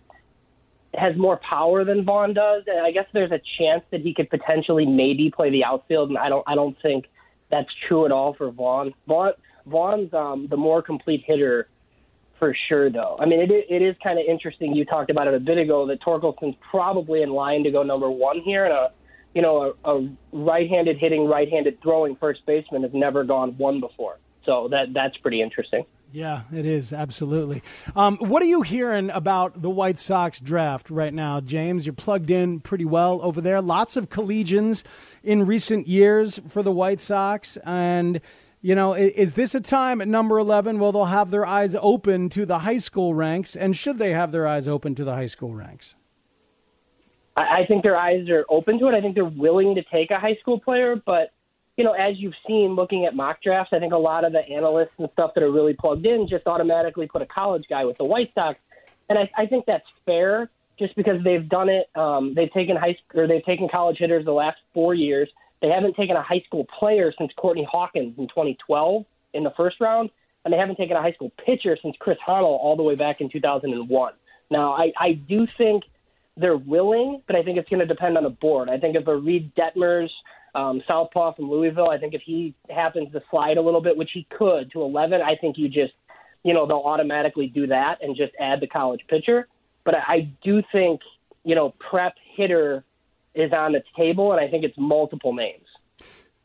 has 0.94 1.18
more 1.18 1.38
power 1.38 1.84
than 1.84 2.06
Vaughn 2.06 2.34
does, 2.34 2.64
and 2.68 2.86
I 2.86 2.92
guess 2.92 3.06
there's 3.12 3.32
a 3.32 3.42
chance 3.60 3.84
that 3.92 4.02
he 4.02 4.14
could 4.14 4.30
potentially 4.30 4.86
maybe 4.86 5.32
play 5.32 5.50
the 5.50 5.64
outfield. 5.64 6.10
And 6.10 6.18
I 6.18 6.30
don't 6.30 6.44
I 6.48 6.54
don't 6.54 6.78
think 6.84 7.06
that's 7.50 7.70
true 7.88 8.06
at 8.06 8.12
all 8.12 8.34
for 8.34 8.52
Vaughn. 8.52 8.94
Vaughn 9.08 9.34
Vaughn's 9.68 10.14
um, 10.14 10.48
the 10.50 10.58
more 10.58 10.82
complete 10.82 11.24
hitter 11.26 11.68
for 12.40 12.56
sure, 12.68 12.90
though. 12.90 13.18
I 13.20 13.26
mean, 13.26 13.40
it, 13.40 13.50
it 13.52 13.82
is 13.82 13.96
kind 14.04 14.20
of 14.20 14.26
interesting. 14.28 14.76
You 14.76 14.86
talked 14.86 15.10
about 15.10 15.28
it 15.28 15.34
a 15.34 15.40
bit 15.40 15.62
ago 15.62 15.88
that 15.88 16.02
Torkelson's 16.02 16.56
probably 16.70 17.22
in 17.22 17.30
line 17.30 17.64
to 17.64 17.72
go 17.72 17.84
number 17.84 18.10
one 18.10 18.42
here, 18.42 18.66
and 18.66 18.74
a 18.74 18.92
you 19.34 19.42
know 19.42 19.76
a, 19.84 19.98
a 19.98 20.10
right-handed 20.32 20.98
hitting, 20.98 21.28
right-handed 21.28 21.82
throwing 21.82 22.16
first 22.16 22.46
baseman 22.46 22.84
has 22.84 22.92
never 22.94 23.24
gone 23.24 23.58
one 23.58 23.80
before. 23.80 24.18
So 24.46 24.68
that 24.70 24.94
that's 24.94 25.18
pretty 25.18 25.42
interesting. 25.42 25.86
Yeah, 26.12 26.44
it 26.54 26.66
is 26.66 26.94
absolutely. 26.94 27.62
Um, 27.94 28.18
what 28.18 28.42
are 28.42 28.46
you 28.46 28.62
hearing 28.62 29.10
about 29.10 29.62
the 29.62 29.70
White 29.70 30.00
Sox 30.00 30.40
draft 30.40 30.90
right 30.90 31.14
now, 31.14 31.42
James? 31.42 31.86
You're 31.86 31.94
plugged 31.94 32.32
in 32.32 32.62
pretty 32.62 32.86
well 32.86 33.20
over 33.22 33.42
there. 33.42 33.62
Lots 33.62 33.98
of 33.98 34.10
collegians 34.10 34.84
in 35.22 35.46
recent 35.46 35.86
years 35.86 36.40
for 36.48 36.64
the 36.64 36.72
White 36.72 37.02
Sox, 37.02 37.58
and 37.66 38.22
you 38.62 38.76
know, 38.76 38.94
is 38.94 39.34
this 39.34 39.54
a 39.54 39.62
time 39.62 40.02
at 40.02 40.08
number 40.08 40.40
11 40.40 40.80
where 40.80 40.92
they'll 40.92 41.06
have 41.06 41.30
their 41.30 41.46
eyes 41.46 41.76
open 41.80 42.30
to 42.30 42.46
the 42.46 42.60
high 42.60 42.80
school 42.80 43.14
ranks? 43.14 43.56
And 43.56 43.78
should 43.78 43.98
they 43.98 44.12
have 44.12 44.32
their 44.32 44.48
eyes 44.48 44.68
open 44.68 44.96
to 44.96 45.04
the 45.04 45.14
high 45.14 45.28
school 45.28 45.54
ranks? 45.54 45.96
I 47.38 47.66
think 47.68 47.84
their 47.84 47.96
eyes 47.96 48.28
are 48.30 48.46
open 48.50 48.80
to 48.80 48.88
it. 48.88 48.96
I 48.96 49.02
think 49.02 49.14
they're 49.14 49.26
willing 49.26 49.76
to 49.76 49.84
take 49.84 50.10
a 50.10 50.20
high 50.20 50.36
school 50.42 50.60
player. 50.60 50.96
But, 50.96 51.32
you 51.78 51.84
know, 51.84 51.94
as 51.94 52.18
you've 52.18 52.34
seen 52.48 52.74
looking 52.76 53.06
at 53.06 53.16
mock 53.16 53.44
drafts, 53.44 53.74
I 53.74 53.80
think 53.80 53.94
a 53.94 53.98
lot 53.98 54.26
of 54.26 54.32
the 54.32 54.40
analysts 54.40 54.94
and 54.98 55.08
stuff 55.14 55.32
that 55.36 55.44
are 55.44 55.52
really 55.52 55.74
plugged 55.74 56.08
in 56.08 56.28
just 56.28 56.48
automatically 56.48 57.08
put 57.08 57.22
a 57.22 57.28
college 57.28 57.66
guy 57.70 57.86
with 57.86 57.98
the 58.00 58.06
White 58.06 58.32
Sox. 58.34 58.58
And 59.10 59.20
I, 59.20 59.30
I 59.38 59.46
think 59.46 59.66
that's 59.68 59.86
fair 60.06 60.50
just 60.80 60.96
because 60.96 61.24
they've 61.24 61.48
done 61.48 61.70
it. 61.70 61.90
Um, 61.96 62.34
they've 62.36 62.52
taken 62.52 62.76
high 62.76 62.98
or 63.14 63.28
they've 63.28 63.46
taken 63.46 63.68
college 63.74 63.98
hitters 64.00 64.26
the 64.26 64.32
last 64.32 64.58
four 64.74 64.96
years. 64.96 65.30
They 65.62 65.70
haven't 65.70 65.96
taken 65.96 66.16
a 66.16 66.22
high 66.22 66.42
school 66.46 66.66
player 66.80 67.14
since 67.18 67.32
Courtney 67.36 67.68
Hawkins 67.70 68.16
in 68.18 68.28
2012 68.28 69.06
in 69.34 69.44
the 69.44 69.52
first 69.58 69.80
round, 69.80 70.10
and 70.46 70.54
they 70.54 70.58
haven't 70.58 70.78
taken 70.78 70.96
a 70.96 71.02
high 71.02 71.14
school 71.14 71.32
pitcher 71.46 71.78
since 71.82 71.96
Kris 72.00 72.18
Honel 72.26 72.60
all 72.62 72.76
the 72.76 72.84
way 72.84 72.96
back 72.96 73.22
in 73.22 73.30
2001. 73.30 74.14
Now, 74.50 74.74
I, 74.74 74.94
I 74.98 75.14
do 75.14 75.48
think 75.58 75.84
they're 76.38 76.58
willing, 76.58 77.22
but 77.28 77.36
I 77.36 77.44
think 77.44 77.58
it's 77.58 77.70
going 77.70 77.80
to 77.80 77.86
depend 77.86 78.18
on 78.18 78.24
the 78.24 78.30
board. 78.30 78.70
I 78.70 78.78
think 78.78 78.96
if 78.96 79.08
a 79.08 79.16
Reid 79.16 79.54
Detmers, 79.56 80.10
um, 80.56 80.82
Southpaw 80.90 81.34
from 81.34 81.50
Louisville, 81.50 81.90
I 81.90 81.98
think 81.98 82.14
if 82.14 82.22
he 82.22 82.54
happens 82.70 83.12
to 83.12 83.22
slide 83.30 83.58
a 83.58 83.62
little 83.62 83.82
bit, 83.82 83.98
which 83.98 84.12
he 84.14 84.28
could 84.30 84.72
to 84.72 84.84
11, 84.84 85.22
I 85.22 85.36
think 85.36 85.58
you 85.58 85.68
just, 85.68 85.94
you 86.44 86.54
know, 86.54 86.66
they'll 86.66 86.78
automatically 86.78 87.48
do 87.48 87.68
that 87.68 87.98
and 88.02 88.16
just 88.16 88.34
add 88.40 88.62
the 88.62 88.68
college 88.68 89.02
pitcher. 89.10 89.48
But 89.84 89.98
I, 89.98 90.02
I 90.08 90.20
do 90.44 90.62
think, 90.72 91.02
you 91.44 91.56
know, 91.56 91.74
prep 91.80 92.14
hitter 92.36 92.84
is 93.38 93.52
on 93.54 93.74
the 93.74 93.84
table, 93.96 94.32
and 94.32 94.42
I 94.42 94.50
think 94.50 94.64
it's 94.64 94.78
multiple 94.78 95.34
names. 95.34 95.66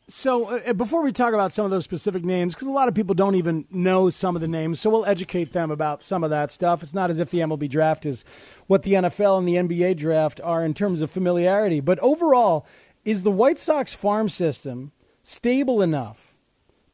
So, 0.09 0.59
uh, 0.59 0.73
before 0.75 1.03
we 1.03 1.13
talk 1.13 1.33
about 1.33 1.53
some 1.53 1.65
of 1.65 1.71
those 1.71 1.85
specific 1.85 2.25
names, 2.25 2.55
because 2.55 2.67
a 2.67 2.73
lot 2.73 2.89
of 2.89 2.95
people 2.95 3.15
don't 3.15 3.37
even 3.37 3.67
know 3.71 4.11
some 4.11 4.35
of 4.35 4.43
the 4.43 4.49
names, 4.49 4.81
so 4.81 4.91
we'll 4.91 5.07
educate 5.07 5.53
them 5.53 5.71
about 5.71 6.03
some 6.03 6.25
of 6.25 6.31
that 6.31 6.51
stuff. 6.51 6.83
It's 6.83 6.93
not 6.93 7.09
as 7.09 7.21
if 7.21 7.31
the 7.31 7.39
MLB 7.39 7.71
draft 7.71 8.05
is 8.05 8.25
what 8.67 8.83
the 8.83 8.93
NFL 8.93 9.39
and 9.39 9.49
the 9.49 9.55
NBA 9.55 9.97
draft 9.97 10.41
are 10.43 10.65
in 10.65 10.75
terms 10.75 11.03
of 11.03 11.11
familiarity. 11.11 11.81
But 11.81 11.99
overall, 12.01 12.67
is 13.05 13.23
the 13.23 13.31
White 13.31 13.59
Sox 13.59 13.95
farm 13.95 14.29
system 14.29 14.93
stable 15.23 15.81
enough 15.81 16.35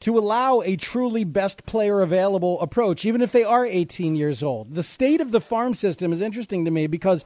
to 0.01 0.17
allow 0.17 0.61
a 0.61 0.77
truly 0.77 1.25
best 1.25 1.67
player 1.67 2.03
available 2.03 2.61
approach, 2.61 3.05
even 3.05 3.21
if 3.21 3.33
they 3.33 3.43
are 3.43 3.67
18 3.67 4.15
years 4.15 4.43
old? 4.43 4.75
The 4.75 4.83
state 4.83 5.21
of 5.21 5.33
the 5.33 5.41
farm 5.41 5.75
system 5.75 6.13
is 6.13 6.21
interesting 6.21 6.65
to 6.67 6.71
me 6.71 6.87
because 6.87 7.25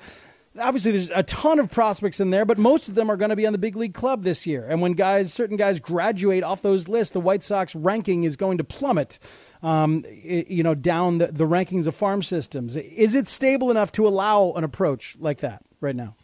obviously 0.58 0.92
there's 0.92 1.10
a 1.10 1.22
ton 1.22 1.58
of 1.58 1.70
prospects 1.70 2.20
in 2.20 2.30
there, 2.30 2.44
but 2.44 2.58
most 2.58 2.88
of 2.88 2.94
them 2.94 3.10
are 3.10 3.16
going 3.16 3.30
to 3.30 3.36
be 3.36 3.46
on 3.46 3.52
the 3.52 3.58
big 3.58 3.76
league 3.76 3.94
club 3.94 4.22
this 4.22 4.46
year. 4.46 4.66
And 4.68 4.80
when 4.80 4.92
guys, 4.92 5.32
certain 5.32 5.56
guys 5.56 5.80
graduate 5.80 6.42
off 6.42 6.62
those 6.62 6.88
lists, 6.88 7.12
the 7.12 7.20
White 7.20 7.42
Sox 7.42 7.74
ranking 7.74 8.24
is 8.24 8.36
going 8.36 8.58
to 8.58 8.64
plummet. 8.64 9.18
Um, 9.62 10.04
you 10.24 10.64
know, 10.64 10.74
down 10.74 11.18
the, 11.18 11.28
the 11.28 11.46
rankings 11.46 11.86
of 11.86 11.94
farm 11.94 12.20
systems. 12.20 12.74
Is 12.74 13.14
it 13.14 13.28
stable 13.28 13.70
enough 13.70 13.92
to 13.92 14.08
allow 14.08 14.50
an 14.56 14.64
approach 14.64 15.16
like 15.20 15.38
that 15.38 15.62
right 15.80 15.94
now? 15.94 16.16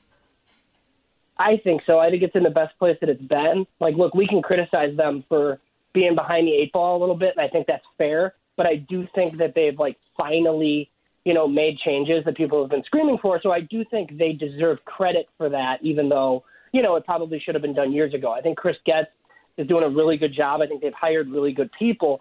I 1.39 1.59
think 1.59 1.83
so. 1.89 2.01
I 2.01 2.11
think 2.11 2.25
it's 2.25 2.35
in 2.35 2.43
the 2.43 2.51
best 2.51 2.77
place 2.81 2.97
that 3.01 3.09
it's 3.09 3.23
been. 3.23 3.65
Like, 3.79 3.95
look, 3.95 4.13
we 4.13 4.27
can 4.27 4.43
criticize 4.43 4.97
them 4.97 5.25
for 5.29 5.61
being 5.93 6.17
behind 6.17 6.49
the 6.49 6.53
eight 6.53 6.73
ball 6.73 6.99
a 6.99 7.01
little 7.01 7.15
bit, 7.15 7.35
and 7.37 7.47
I 7.47 7.49
think 7.49 7.69
that's 7.69 7.85
fair. 7.97 8.35
But 8.57 8.67
I 8.67 8.75
do 8.75 9.07
think 9.15 9.39
that 9.39 9.55
they've 9.55 9.79
like 9.79 9.97
finally 10.21 10.91
you 11.29 11.35
know, 11.37 11.47
made 11.47 11.77
changes 11.89 12.21
that 12.25 12.37
people 12.43 12.59
have 12.63 12.71
been 12.77 12.87
screaming 12.91 13.19
for. 13.25 13.33
So 13.43 13.51
I 13.59 13.61
do 13.75 13.79
think 13.93 14.07
they 14.23 14.33
deserve 14.47 14.79
credit 14.97 15.27
for 15.37 15.49
that, 15.59 15.77
even 15.91 16.09
though, 16.15 16.33
you 16.75 16.83
know, 16.85 16.93
it 16.99 17.05
probably 17.13 17.39
should 17.43 17.55
have 17.57 17.65
been 17.69 17.79
done 17.83 17.91
years 17.99 18.13
ago. 18.19 18.29
I 18.39 18.41
think 18.45 18.55
Chris 18.63 18.79
Getz 18.89 19.13
is 19.59 19.67
doing 19.73 19.85
a 19.91 19.93
really 19.99 20.17
good 20.23 20.35
job. 20.43 20.55
I 20.63 20.67
think 20.69 20.81
they've 20.83 21.01
hired 21.07 21.27
really 21.37 21.53
good 21.61 21.71
people. 21.83 22.13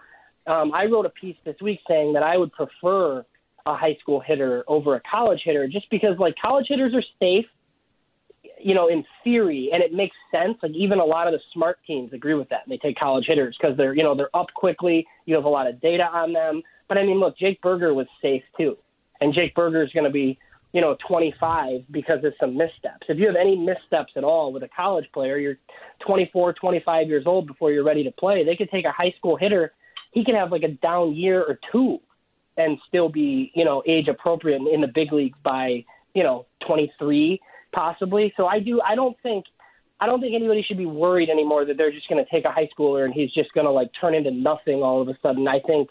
Um, 0.54 0.68
I 0.82 0.84
wrote 0.92 1.08
a 1.12 1.14
piece 1.22 1.40
this 1.48 1.60
week 1.68 1.80
saying 1.92 2.10
that 2.16 2.24
I 2.32 2.36
would 2.42 2.52
prefer 2.62 3.26
a 3.72 3.76
high 3.84 3.98
school 4.02 4.20
hitter 4.30 4.54
over 4.68 4.90
a 5.00 5.02
college 5.16 5.42
hitter 5.48 5.66
just 5.78 5.90
because, 5.96 6.16
like, 6.26 6.36
college 6.46 6.68
hitters 6.72 6.94
are 7.00 7.08
safe. 7.24 7.48
you 8.60 8.74
know, 8.74 8.88
in 8.88 9.04
theory, 9.24 9.70
and 9.74 9.82
it 9.84 9.94
makes 9.94 10.16
sense. 10.32 10.58
Like 10.62 10.72
even 10.74 11.00
a 11.00 11.06
lot 11.06 11.28
of 11.28 11.34
the 11.34 11.40
smart 11.54 11.80
teams 11.86 12.14
agree 12.14 12.34
with 12.34 12.50
that. 12.50 12.62
And 12.66 12.72
they 12.72 12.78
take 12.78 12.98
college 12.98 13.26
hitters 13.28 13.58
because 13.60 13.78
they're, 13.78 13.96
you 13.96 14.04
know, 14.04 14.16
they're 14.16 14.36
up 14.36 14.48
quickly. 14.56 15.06
You 15.26 15.36
have 15.36 15.46
a 15.46 15.50
lot 15.50 15.68
of 15.68 15.82
data 15.82 16.04
on 16.04 16.34
them. 16.34 16.62
But 16.88 16.98
I 16.98 17.04
mean, 17.04 17.20
look, 17.20 17.38
Jake 17.38 17.62
Burger 17.62 17.94
was 17.94 18.08
safe 18.22 18.44
too, 18.58 18.78
and 19.22 19.34
Jake 19.34 19.56
Burger 19.56 19.84
is 19.84 19.92
going 19.92 20.06
to 20.06 20.12
be, 20.12 20.38
you 20.74 20.82
know, 20.82 20.98
25 21.08 21.82
because 21.92 22.24
of 22.24 22.34
some 22.40 22.58
missteps. 22.58 23.08
If 23.08 23.18
you 23.18 23.28
have 23.28 23.36
any 23.36 23.56
missteps 23.56 24.14
at 24.16 24.24
all 24.24 24.52
with 24.52 24.64
a 24.64 24.70
college 24.76 25.06
player, 25.14 25.38
you're 25.38 25.58
24, 26.06 26.54
25 26.54 27.08
years 27.08 27.24
old 27.26 27.48
before 27.48 27.72
you're 27.72 27.84
ready 27.84 28.04
to 28.04 28.12
play. 28.12 28.44
They 28.44 28.56
could 28.56 28.70
take 28.70 28.86
a 28.86 28.92
high 28.92 29.14
school 29.18 29.38
hitter. 29.38 29.74
He 30.12 30.24
could 30.24 30.36
have 30.36 30.52
like 30.52 30.64
a 30.64 30.70
down 30.70 31.16
year 31.16 31.42
or 31.42 31.60
two 31.72 32.00
and 32.58 32.78
still 32.88 33.10
be, 33.10 33.52
you 33.56 33.64
know, 33.64 33.84
age 33.88 34.08
appropriate 34.08 34.62
in 34.62 34.82
the 34.82 34.88
big 34.88 35.14
leagues 35.14 35.38
by, 35.44 35.86
you 36.14 36.24
know, 36.24 36.46
23 36.66 37.40
possibly. 37.72 38.34
So 38.36 38.48
I 38.48 38.60
do. 38.60 38.82
I 38.82 38.96
don't 38.96 39.16
think. 39.22 39.46
I 40.00 40.06
don't 40.06 40.22
think 40.22 40.36
anybody 40.36 40.62
should 40.62 40.78
be 40.78 40.86
worried 40.86 41.28
anymore 41.28 41.66
that 41.66 41.76
they're 41.76 41.92
just 41.92 42.08
going 42.08 42.24
to 42.24 42.30
take 42.30 42.46
a 42.46 42.52
high 42.52 42.70
schooler 42.78 43.04
and 43.04 43.12
he's 43.12 43.32
just 43.34 43.52
going 43.54 43.66
to 43.66 43.72
like 43.72 43.90
turn 44.00 44.14
into 44.14 44.30
nothing 44.30 44.84
all 44.84 45.02
of 45.02 45.08
a 45.08 45.18
sudden. 45.24 45.48
I 45.48 45.60
think 45.66 45.90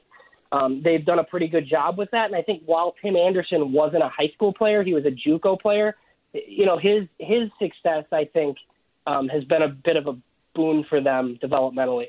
um, 0.53 0.83
they've 0.85 1.05
done 1.05 1.19
a 1.19 1.25
pretty 1.25 1.49
good 1.49 1.69
job 1.69 1.99
with 1.99 2.11
that. 2.13 2.27
And 2.27 2.37
I 2.37 2.43
think 2.43 2.63
while 2.67 2.95
Tim 3.03 3.17
Anderson 3.17 3.73
wasn't 3.73 4.03
a 4.03 4.09
high 4.09 4.31
school 4.35 4.53
player, 4.53 4.83
he 4.83 4.95
was 4.95 5.05
a 5.05 5.11
JUCO 5.11 5.61
player. 5.61 5.97
You 6.33 6.67
know, 6.67 6.79
his 6.79 7.09
his 7.19 7.51
success, 7.59 8.05
I 8.13 8.25
think, 8.33 8.59
um, 9.07 9.29
has 9.29 9.45
been 9.45 9.63
a 9.63 9.69
bit 9.69 9.97
of 9.97 10.07
a 10.07 10.17
boon 10.55 10.85
for 10.89 11.01
them 11.01 11.39
developmentally. 11.43 12.09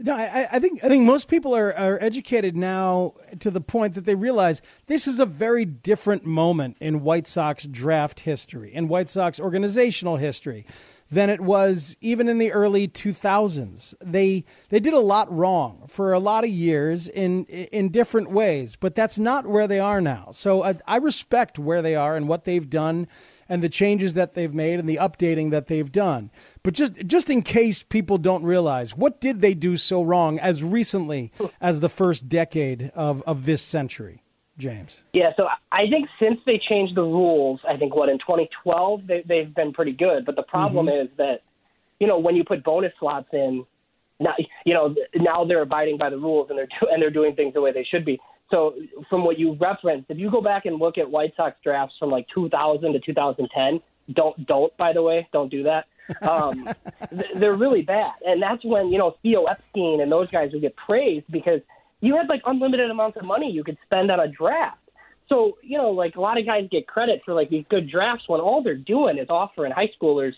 No, 0.00 0.14
I, 0.14 0.46
I, 0.52 0.60
think 0.60 0.84
I 0.84 0.88
think 0.88 1.04
most 1.04 1.26
people 1.26 1.56
are, 1.56 1.74
are 1.74 2.00
educated 2.00 2.56
now 2.56 3.14
to 3.40 3.50
the 3.50 3.60
point 3.60 3.94
that 3.94 4.04
they 4.04 4.14
realize 4.14 4.62
this 4.86 5.08
is 5.08 5.18
a 5.18 5.26
very 5.26 5.64
different 5.64 6.24
moment 6.24 6.76
in 6.78 7.02
White 7.02 7.26
Sox 7.26 7.66
draft 7.66 8.20
history, 8.20 8.72
and 8.74 8.88
White 8.88 9.10
Sox 9.10 9.40
organizational 9.40 10.16
history, 10.16 10.64
than 11.10 11.30
it 11.30 11.40
was 11.40 11.96
even 12.00 12.28
in 12.28 12.38
the 12.38 12.52
early 12.52 12.86
2000s. 12.86 13.94
They 14.00 14.44
they 14.68 14.80
did 14.80 14.92
a 14.92 15.00
lot 15.00 15.32
wrong 15.34 15.84
for 15.88 16.12
a 16.12 16.18
lot 16.18 16.44
of 16.44 16.50
years 16.50 17.08
in 17.08 17.44
in 17.46 17.90
different 17.90 18.30
ways, 18.30 18.76
but 18.76 18.94
that's 18.94 19.18
not 19.18 19.46
where 19.46 19.66
they 19.66 19.80
are 19.80 20.00
now. 20.00 20.28
So 20.32 20.64
I, 20.64 20.74
I 20.86 20.96
respect 20.96 21.58
where 21.58 21.82
they 21.82 21.94
are 21.94 22.16
and 22.16 22.28
what 22.28 22.44
they've 22.44 22.68
done 22.68 23.08
and 23.48 23.62
the 23.62 23.68
changes 23.68 24.14
that 24.14 24.34
they've 24.34 24.52
made 24.52 24.78
and 24.78 24.88
the 24.88 24.96
updating 24.96 25.50
that 25.50 25.66
they've 25.66 25.90
done. 25.90 26.30
But 26.62 26.74
just 26.74 26.94
just 27.06 27.30
in 27.30 27.42
case 27.42 27.82
people 27.82 28.18
don't 28.18 28.44
realize, 28.44 28.96
what 28.96 29.20
did 29.20 29.40
they 29.40 29.54
do 29.54 29.76
so 29.76 30.02
wrong 30.02 30.38
as 30.38 30.62
recently 30.62 31.32
as 31.60 31.80
the 31.80 31.88
first 31.88 32.28
decade 32.28 32.90
of, 32.94 33.22
of 33.22 33.46
this 33.46 33.62
century, 33.62 34.22
James? 34.58 35.00
Yeah, 35.12 35.30
so 35.36 35.48
I 35.70 35.88
think 35.88 36.08
since 36.20 36.40
they 36.44 36.58
changed 36.58 36.96
the 36.96 37.02
rules, 37.02 37.60
I 37.68 37.76
think 37.76 37.94
what 37.94 38.08
in 38.08 38.18
2012 38.18 39.06
they, 39.06 39.22
they've 39.26 39.54
been 39.54 39.72
pretty 39.72 39.92
good. 39.92 40.26
But 40.26 40.36
the 40.36 40.42
problem 40.42 40.86
mm-hmm. 40.86 41.06
is 41.06 41.16
that 41.16 41.42
you 42.00 42.06
know 42.06 42.18
when 42.18 42.34
you 42.34 42.44
put 42.44 42.64
bonus 42.64 42.92
slots 42.98 43.28
in, 43.32 43.64
now 44.18 44.34
you 44.66 44.74
know 44.74 44.94
now 45.14 45.44
they're 45.44 45.62
abiding 45.62 45.96
by 45.96 46.10
the 46.10 46.18
rules 46.18 46.50
and 46.50 46.58
they're 46.58 46.66
do, 46.66 46.88
and 46.90 47.00
they're 47.00 47.10
doing 47.10 47.36
things 47.36 47.54
the 47.54 47.60
way 47.60 47.72
they 47.72 47.84
should 47.84 48.04
be. 48.04 48.18
So 48.50 48.74
from 49.08 49.24
what 49.24 49.38
you 49.38 49.56
referenced, 49.60 50.10
if 50.10 50.18
you 50.18 50.30
go 50.30 50.40
back 50.40 50.64
and 50.66 50.78
look 50.78 50.98
at 50.98 51.08
White 51.08 51.34
Sox 51.36 51.56
drafts 51.62 51.94
from 51.98 52.10
like 52.10 52.26
2000 52.34 52.92
to 52.92 52.98
2010, 52.98 53.80
don't 54.14 54.46
don't 54.46 54.76
by 54.76 54.92
the 54.92 55.02
way, 55.02 55.28
don't 55.32 55.50
do 55.50 55.62
that. 55.62 55.86
Um, 56.28 56.68
they're 57.36 57.54
really 57.54 57.82
bad, 57.82 58.14
and 58.26 58.42
that's 58.42 58.64
when 58.64 58.88
you 58.88 58.98
know 58.98 59.16
Theo 59.22 59.44
Epstein 59.44 60.00
and 60.00 60.10
those 60.10 60.28
guys 60.30 60.50
would 60.52 60.62
get 60.62 60.74
praised 60.74 61.26
because 61.30 61.60
you 62.00 62.16
had 62.16 62.28
like 62.28 62.42
unlimited 62.46 62.90
amounts 62.90 63.16
of 63.16 63.24
money 63.24 63.50
you 63.50 63.64
could 63.64 63.78
spend 63.84 64.10
on 64.10 64.20
a 64.20 64.28
draft. 64.28 64.78
So 65.28 65.58
you 65.62 65.76
know, 65.76 65.90
like 65.90 66.16
a 66.16 66.20
lot 66.20 66.38
of 66.38 66.46
guys 66.46 66.68
get 66.70 66.86
credit 66.86 67.22
for 67.24 67.34
like 67.34 67.50
these 67.50 67.64
good 67.68 67.90
drafts 67.90 68.24
when 68.28 68.40
all 68.40 68.62
they're 68.62 68.74
doing 68.74 69.18
is 69.18 69.28
offering 69.28 69.72
high 69.72 69.90
schoolers 70.00 70.32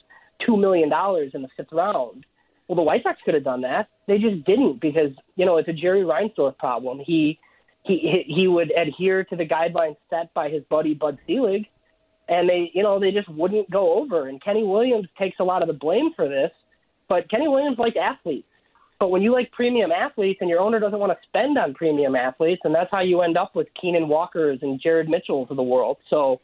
two 0.44 0.56
million 0.56 0.88
dollars 0.88 1.32
in 1.34 1.42
the 1.42 1.48
fifth 1.56 1.72
round. 1.72 2.24
Well, 2.66 2.76
the 2.76 2.82
White 2.82 3.02
Sox 3.02 3.18
could 3.24 3.34
have 3.34 3.44
done 3.44 3.62
that. 3.62 3.88
They 4.06 4.18
just 4.18 4.44
didn't 4.44 4.80
because 4.80 5.10
you 5.36 5.46
know 5.46 5.58
it's 5.58 5.68
a 5.68 5.72
Jerry 5.72 6.02
Reinsdorf 6.02 6.56
problem. 6.58 7.00
He 7.04 7.38
he 7.82 8.24
he 8.26 8.48
would 8.48 8.72
adhere 8.78 9.24
to 9.24 9.36
the 9.36 9.46
guidelines 9.46 9.96
set 10.08 10.32
by 10.34 10.48
his 10.48 10.62
buddy 10.70 10.94
Bud 10.94 11.18
Selig, 11.26 11.66
and 12.28 12.48
they 12.48 12.70
you 12.74 12.82
know 12.82 12.98
they 12.98 13.10
just 13.10 13.28
wouldn't 13.28 13.70
go 13.70 13.94
over. 13.94 14.28
And 14.28 14.42
Kenny 14.42 14.64
Williams 14.64 15.08
takes 15.18 15.38
a 15.40 15.44
lot 15.44 15.62
of 15.62 15.68
the 15.68 15.74
blame 15.74 16.10
for 16.14 16.28
this, 16.28 16.50
but 17.08 17.30
Kenny 17.30 17.48
Williams 17.48 17.78
liked 17.78 17.96
athletes. 17.96 18.46
But 19.00 19.10
when 19.10 19.22
you 19.22 19.32
like 19.32 19.50
premium 19.50 19.90
athletes 19.90 20.38
and 20.42 20.50
your 20.50 20.60
owner 20.60 20.78
doesn't 20.78 20.98
want 20.98 21.10
to 21.10 21.18
spend 21.26 21.56
on 21.56 21.74
premium 21.74 22.14
athletes, 22.14 22.60
and 22.64 22.74
that's 22.74 22.90
how 22.90 23.00
you 23.00 23.22
end 23.22 23.36
up 23.38 23.56
with 23.56 23.66
Keenyn 23.82 24.06
Walkers 24.08 24.58
and 24.62 24.80
Jared 24.80 25.08
Mitchells 25.08 25.48
of 25.50 25.56
the 25.56 25.62
world. 25.62 25.96
So, 26.10 26.40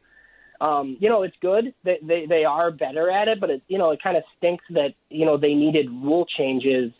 um, 0.63 0.97
you 0.99 1.11
know, 1.11 1.23
it's 1.23 1.37
good 1.43 1.75
that 1.85 1.99
they, 2.03 2.25
they 2.27 2.45
are 2.45 2.71
better 2.71 3.11
at 3.11 3.29
it, 3.29 3.41
but 3.41 3.51
it, 3.51 3.63
you 3.69 3.77
know, 3.77 3.91
it 3.91 4.03
kind 4.03 4.17
of 4.17 4.23
stinks 4.39 4.65
that, 4.71 4.95
you 5.11 5.27
know, 5.27 5.37
they 5.37 5.53
needed 5.53 5.91
rule 5.91 6.27
changes 6.39 6.93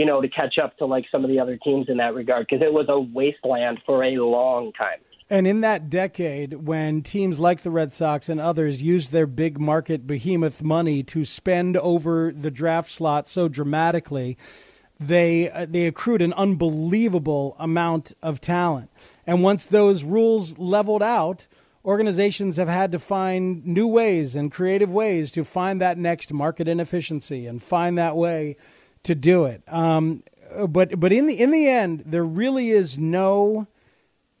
you 0.00 0.06
know, 0.06 0.22
to 0.22 0.28
catch 0.28 0.56
up 0.56 0.78
to 0.78 0.86
like 0.86 1.04
some 1.12 1.24
of 1.24 1.30
the 1.30 1.38
other 1.38 1.58
teams 1.58 1.90
in 1.90 1.98
that 1.98 2.14
regard 2.14 2.46
because 2.48 2.64
it 2.64 2.72
was 2.72 2.86
a 2.88 2.98
wasteland 2.98 3.78
for 3.84 4.02
a 4.02 4.12
long 4.12 4.72
time. 4.72 4.98
And 5.28 5.46
in 5.46 5.60
that 5.60 5.90
decade, 5.90 6.66
when 6.66 7.02
teams 7.02 7.38
like 7.38 7.62
the 7.62 7.70
Red 7.70 7.92
Sox 7.92 8.30
and 8.30 8.40
others 8.40 8.82
used 8.82 9.12
their 9.12 9.26
big 9.26 9.60
market 9.60 10.06
behemoth 10.06 10.62
money 10.62 11.02
to 11.02 11.26
spend 11.26 11.76
over 11.76 12.32
the 12.32 12.50
draft 12.50 12.90
slot 12.90 13.28
so 13.28 13.46
dramatically, 13.46 14.38
they 15.00 15.50
uh, 15.50 15.66
they 15.68 15.86
accrued 15.86 16.20
an 16.20 16.34
unbelievable 16.34 17.56
amount 17.58 18.12
of 18.22 18.40
talent. 18.40 18.90
And 19.26 19.42
once 19.42 19.64
those 19.64 20.04
rules 20.04 20.58
leveled 20.58 21.02
out, 21.02 21.46
organizations 21.84 22.56
have 22.58 22.68
had 22.68 22.92
to 22.92 22.98
find 22.98 23.64
new 23.66 23.86
ways 23.86 24.36
and 24.36 24.52
creative 24.52 24.92
ways 24.92 25.30
to 25.32 25.44
find 25.44 25.80
that 25.80 25.96
next 25.96 26.32
market 26.32 26.68
inefficiency 26.68 27.46
and 27.46 27.62
find 27.62 27.96
that 27.96 28.14
way 28.14 28.56
to 29.04 29.14
do 29.14 29.46
it. 29.46 29.62
Um, 29.66 30.22
but 30.68 31.00
but 31.00 31.12
in 31.12 31.26
the 31.26 31.40
in 31.40 31.50
the 31.50 31.66
end, 31.66 32.02
there 32.04 32.24
really 32.24 32.70
is 32.70 32.98
no 32.98 33.66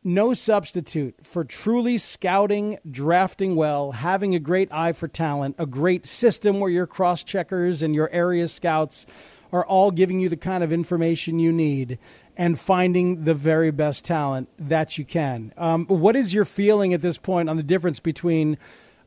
no 0.04 0.34
substitute 0.34 1.14
for 1.22 1.44
truly 1.44 1.96
scouting, 1.98 2.78
drafting 2.90 3.54
well, 3.54 3.92
having 3.92 4.34
a 4.34 4.38
great 4.38 4.70
eye 4.72 4.92
for 4.92 5.08
talent, 5.08 5.54
a 5.58 5.66
great 5.66 6.06
system 6.06 6.60
where 6.60 6.70
your 6.70 6.86
cross 6.86 7.22
checkers 7.22 7.82
and 7.82 7.94
your 7.94 8.10
area 8.10 8.48
scouts 8.48 9.06
are 9.52 9.64
all 9.64 9.90
giving 9.90 10.20
you 10.20 10.28
the 10.28 10.36
kind 10.36 10.62
of 10.62 10.72
information 10.72 11.38
you 11.38 11.52
need 11.52 11.98
and 12.36 12.58
finding 12.58 13.24
the 13.24 13.34
very 13.34 13.70
best 13.70 14.04
talent 14.04 14.48
that 14.58 14.96
you 14.96 15.04
can. 15.04 15.52
Um, 15.56 15.86
what 15.86 16.16
is 16.16 16.32
your 16.32 16.44
feeling 16.44 16.94
at 16.94 17.02
this 17.02 17.18
point 17.18 17.48
on 17.48 17.56
the 17.56 17.62
difference 17.62 18.00
between 18.00 18.56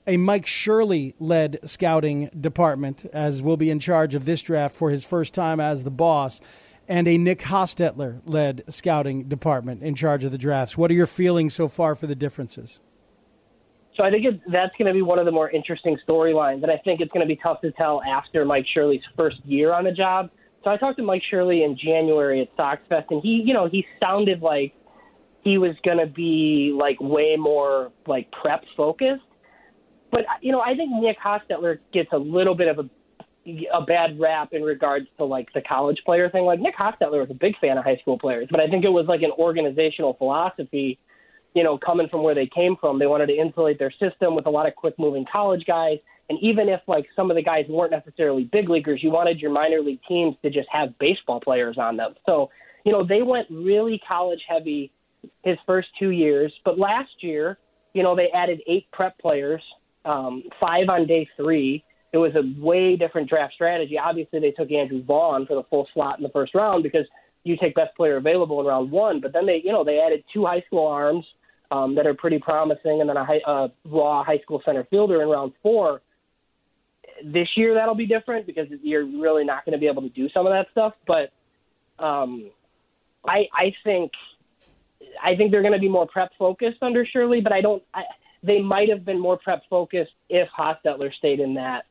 a 0.05 0.17
Mike 0.17 0.45
Shirley 0.45 1.15
led 1.19 1.59
scouting 1.63 2.29
department, 2.39 3.05
as 3.13 3.41
will 3.41 3.57
be 3.57 3.69
in 3.69 3.79
charge 3.79 4.15
of 4.15 4.25
this 4.25 4.41
draft 4.41 4.75
for 4.75 4.89
his 4.89 5.05
first 5.05 5.33
time 5.33 5.59
as 5.59 5.83
the 5.83 5.91
boss, 5.91 6.41
and 6.87 7.07
a 7.07 7.17
Nick 7.17 7.39
Hostetler 7.39 8.21
led 8.25 8.63
scouting 8.67 9.23
department 9.29 9.81
in 9.81 9.95
charge 9.95 10.25
of 10.25 10.31
the 10.31 10.37
drafts. 10.37 10.77
What 10.77 10.91
are 10.91 10.95
your 10.95 11.07
feelings 11.07 11.53
so 11.53 11.69
far 11.69 11.95
for 11.95 12.07
the 12.07 12.15
differences? 12.15 12.81
So 13.95 14.03
I 14.03 14.09
think 14.09 14.25
it, 14.25 14.41
that's 14.51 14.73
going 14.77 14.87
to 14.87 14.93
be 14.93 15.01
one 15.01 15.19
of 15.19 15.25
the 15.25 15.31
more 15.31 15.49
interesting 15.51 15.97
storylines, 16.07 16.63
and 16.63 16.71
I 16.71 16.77
think 16.77 16.99
it's 16.99 17.11
going 17.11 17.25
to 17.25 17.27
be 17.27 17.39
tough 17.41 17.61
to 17.61 17.71
tell 17.71 18.01
after 18.03 18.43
Mike 18.45 18.65
Shirley's 18.73 19.01
first 19.15 19.37
year 19.45 19.73
on 19.73 19.83
the 19.83 19.91
job. 19.91 20.29
So 20.63 20.71
I 20.71 20.77
talked 20.77 20.97
to 20.97 21.03
Mike 21.03 21.21
Shirley 21.29 21.63
in 21.63 21.77
January 21.77 22.41
at 22.41 22.47
Sox 22.55 22.81
Fest, 22.89 23.07
and 23.11 23.21
he, 23.21 23.43
you 23.45 23.53
know, 23.53 23.67
he 23.67 23.85
sounded 24.01 24.41
like 24.41 24.73
he 25.43 25.57
was 25.57 25.75
going 25.85 25.97
to 25.97 26.07
be 26.07 26.73
like 26.75 26.99
way 26.99 27.35
more 27.37 27.91
like 28.07 28.31
prep 28.31 28.63
focused. 28.75 29.23
But 30.11 30.21
you 30.41 30.51
know, 30.51 30.61
I 30.61 30.75
think 30.75 30.91
Nick 31.01 31.17
Hostetler 31.19 31.79
gets 31.91 32.09
a 32.13 32.17
little 32.17 32.55
bit 32.55 32.67
of 32.67 32.79
a 32.79 32.89
a 33.73 33.81
bad 33.85 34.17
rap 34.19 34.53
in 34.53 34.61
regards 34.61 35.05
to 35.17 35.25
like 35.25 35.51
the 35.53 35.61
college 35.61 35.97
player 36.05 36.29
thing. 36.29 36.45
Like 36.45 36.59
Nick 36.59 36.77
Hostetler 36.77 37.19
was 37.19 37.27
a 37.29 37.33
big 37.33 37.57
fan 37.59 37.77
of 37.77 37.83
high 37.83 37.97
school 37.97 38.17
players, 38.17 38.47
but 38.49 38.61
I 38.61 38.67
think 38.67 38.85
it 38.85 38.89
was 38.89 39.07
like 39.07 39.21
an 39.21 39.31
organizational 39.37 40.13
philosophy. 40.13 40.97
You 41.53 41.63
know, 41.63 41.77
coming 41.77 42.07
from 42.09 42.23
where 42.23 42.35
they 42.35 42.47
came 42.47 42.75
from, 42.79 42.99
they 42.99 43.05
wanted 43.05 43.27
to 43.27 43.37
insulate 43.37 43.77
their 43.77 43.91
system 43.91 44.35
with 44.35 44.47
a 44.47 44.49
lot 44.49 44.67
of 44.67 44.75
quick 44.75 44.95
moving 44.97 45.25
college 45.31 45.65
guys. 45.65 45.99
And 46.29 46.39
even 46.41 46.69
if 46.69 46.81
like 46.87 47.05
some 47.15 47.29
of 47.29 47.35
the 47.35 47.43
guys 47.43 47.65
weren't 47.69 47.91
necessarily 47.91 48.45
big 48.45 48.69
leaguers, 48.69 49.01
you 49.03 49.11
wanted 49.11 49.39
your 49.39 49.51
minor 49.51 49.81
league 49.81 49.99
teams 50.07 50.35
to 50.41 50.49
just 50.49 50.67
have 50.71 50.97
baseball 50.97 51.39
players 51.39 51.77
on 51.77 51.97
them. 51.97 52.15
So, 52.25 52.49
you 52.85 52.91
know, 52.91 53.05
they 53.05 53.21
went 53.21 53.47
really 53.51 54.01
college 54.09 54.39
heavy 54.47 54.91
his 55.43 55.57
first 55.65 55.89
two 55.99 56.09
years. 56.09 56.51
But 56.65 56.79
last 56.79 57.11
year, 57.21 57.57
you 57.93 58.03
know, 58.03 58.15
they 58.15 58.29
added 58.33 58.61
eight 58.67 58.87
prep 58.91 59.17
players 59.19 59.61
um, 60.05 60.43
five 60.61 60.87
on 60.89 61.05
day 61.07 61.27
three. 61.37 61.83
It 62.13 62.17
was 62.17 62.33
a 62.35 62.43
way 62.61 62.95
different 62.95 63.29
draft 63.29 63.53
strategy. 63.53 63.97
Obviously, 63.97 64.39
they 64.39 64.51
took 64.51 64.71
Andrew 64.71 65.03
Vaughn 65.03 65.45
for 65.45 65.55
the 65.55 65.63
full 65.69 65.87
slot 65.93 66.17
in 66.19 66.23
the 66.23 66.29
first 66.29 66.53
round 66.53 66.83
because 66.83 67.05
you 67.43 67.57
take 67.57 67.75
best 67.75 67.95
player 67.95 68.17
available 68.17 68.59
in 68.59 68.65
round 68.65 68.91
one. 68.91 69.19
But 69.19 69.33
then 69.33 69.45
they, 69.45 69.61
you 69.63 69.71
know, 69.71 69.83
they 69.83 69.99
added 69.99 70.23
two 70.33 70.45
high 70.45 70.61
school 70.67 70.87
arms 70.87 71.25
um, 71.71 71.95
that 71.95 72.05
are 72.05 72.13
pretty 72.13 72.39
promising, 72.39 73.01
and 73.01 73.09
then 73.09 73.17
a 73.17 73.25
high, 73.25 73.41
uh, 73.45 73.67
raw 73.85 74.23
high 74.23 74.39
school 74.39 74.61
center 74.65 74.83
fielder 74.89 75.21
in 75.21 75.29
round 75.29 75.53
four. 75.61 76.01
This 77.23 77.47
year 77.55 77.75
that'll 77.75 77.95
be 77.95 78.05
different 78.05 78.47
because 78.47 78.67
you're 78.81 79.05
really 79.05 79.43
not 79.43 79.65
going 79.65 79.73
to 79.73 79.79
be 79.79 79.87
able 79.87 80.01
to 80.01 80.09
do 80.09 80.29
some 80.29 80.45
of 80.45 80.53
that 80.53 80.67
stuff. 80.71 80.93
But 81.07 81.31
um, 82.03 82.49
I, 83.25 83.47
I 83.53 83.73
think, 83.83 84.11
I 85.21 85.35
think 85.35 85.51
they're 85.51 85.61
going 85.61 85.73
to 85.73 85.79
be 85.79 85.89
more 85.89 86.07
prep 86.07 86.31
focused 86.37 86.81
under 86.81 87.05
Shirley. 87.05 87.41
But 87.41 87.53
I 87.53 87.61
don't. 87.61 87.83
I, 87.93 88.03
they 88.43 88.61
might 88.61 88.89
have 88.89 89.05
been 89.05 89.19
more 89.19 89.37
prep 89.37 89.63
focused 89.69 90.11
if 90.29 90.49
Hostetler 90.57 91.13
stayed 91.13 91.39
in 91.39 91.53
that 91.53 91.85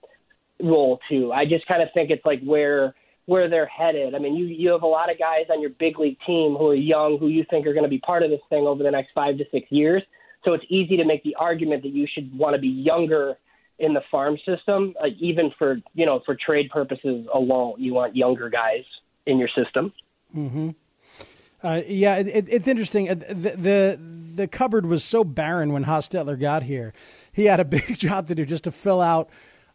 role 0.61 1.01
too. 1.09 1.33
I 1.33 1.47
just 1.47 1.67
kind 1.67 1.83
of 1.83 1.89
think 1.95 2.11
it's 2.11 2.25
like 2.25 2.43
where 2.43 2.95
where 3.27 3.49
they're 3.49 3.67
headed. 3.67 4.15
I 4.15 4.19
mean, 4.19 4.35
you 4.35 4.47
you 4.47 4.71
have 4.71 4.83
a 4.83 4.87
lot 4.87 5.11
of 5.11 5.19
guys 5.19 5.47
on 5.51 5.61
your 5.61 5.71
big 5.71 5.99
league 5.99 6.19
team 6.27 6.57
who 6.59 6.69
are 6.69 6.75
young, 6.75 7.19
who 7.19 7.29
you 7.29 7.45
think 7.49 7.67
are 7.67 7.73
going 7.73 7.85
to 7.85 7.91
be 7.91 7.99
part 7.99 8.23
of 8.23 8.31
this 8.31 8.41
thing 8.49 8.67
over 8.67 8.83
the 8.83 8.91
next 8.91 9.11
five 9.15 9.39
to 9.39 9.45
six 9.51 9.71
years. 9.71 10.03
So 10.45 10.55
it's 10.55 10.65
easy 10.69 10.97
to 10.97 11.05
make 11.05 11.23
the 11.23 11.37
argument 11.39 11.83
that 11.85 11.91
you 11.91 12.07
should 12.13 12.37
want 12.37 12.55
to 12.55 12.61
be 12.61 12.69
younger 12.69 13.37
in 13.79 13.95
the 13.95 14.03
farm 14.11 14.39
system, 14.47 14.95
uh, 15.01 15.09
even 15.19 15.51
for 15.59 15.77
you 15.95 16.07
know 16.07 16.21
for 16.27 16.37
trade 16.37 16.71
purposes 16.71 17.27
alone. 17.33 17.75
You 17.79 17.95
want 17.95 18.17
younger 18.17 18.51
guys 18.51 18.85
in 19.27 19.39
your 19.39 19.49
system. 19.49 19.93
Mm-hmm. 20.37 20.71
Uh, 21.63 21.81
yeah, 21.87 22.17
it, 22.17 22.47
it's 22.49 22.67
interesting. 22.67 23.09
Uh, 23.09 23.15
the, 23.15 23.57
the 23.57 24.01
the 24.35 24.49
cupboard 24.49 24.87
was 24.87 25.05
so 25.05 25.23
barren 25.23 25.73
when 25.73 25.85
Hostetler 25.85 26.39
got 26.39 26.65
here. 26.65 26.93
He 27.33 27.45
had 27.45 27.61
a 27.61 27.65
big 27.77 27.99
job 27.99 28.27
to 28.29 28.35
do 28.35 28.45
just 28.45 28.65
to 28.65 28.73
fill 28.73 29.01
out 29.01 29.31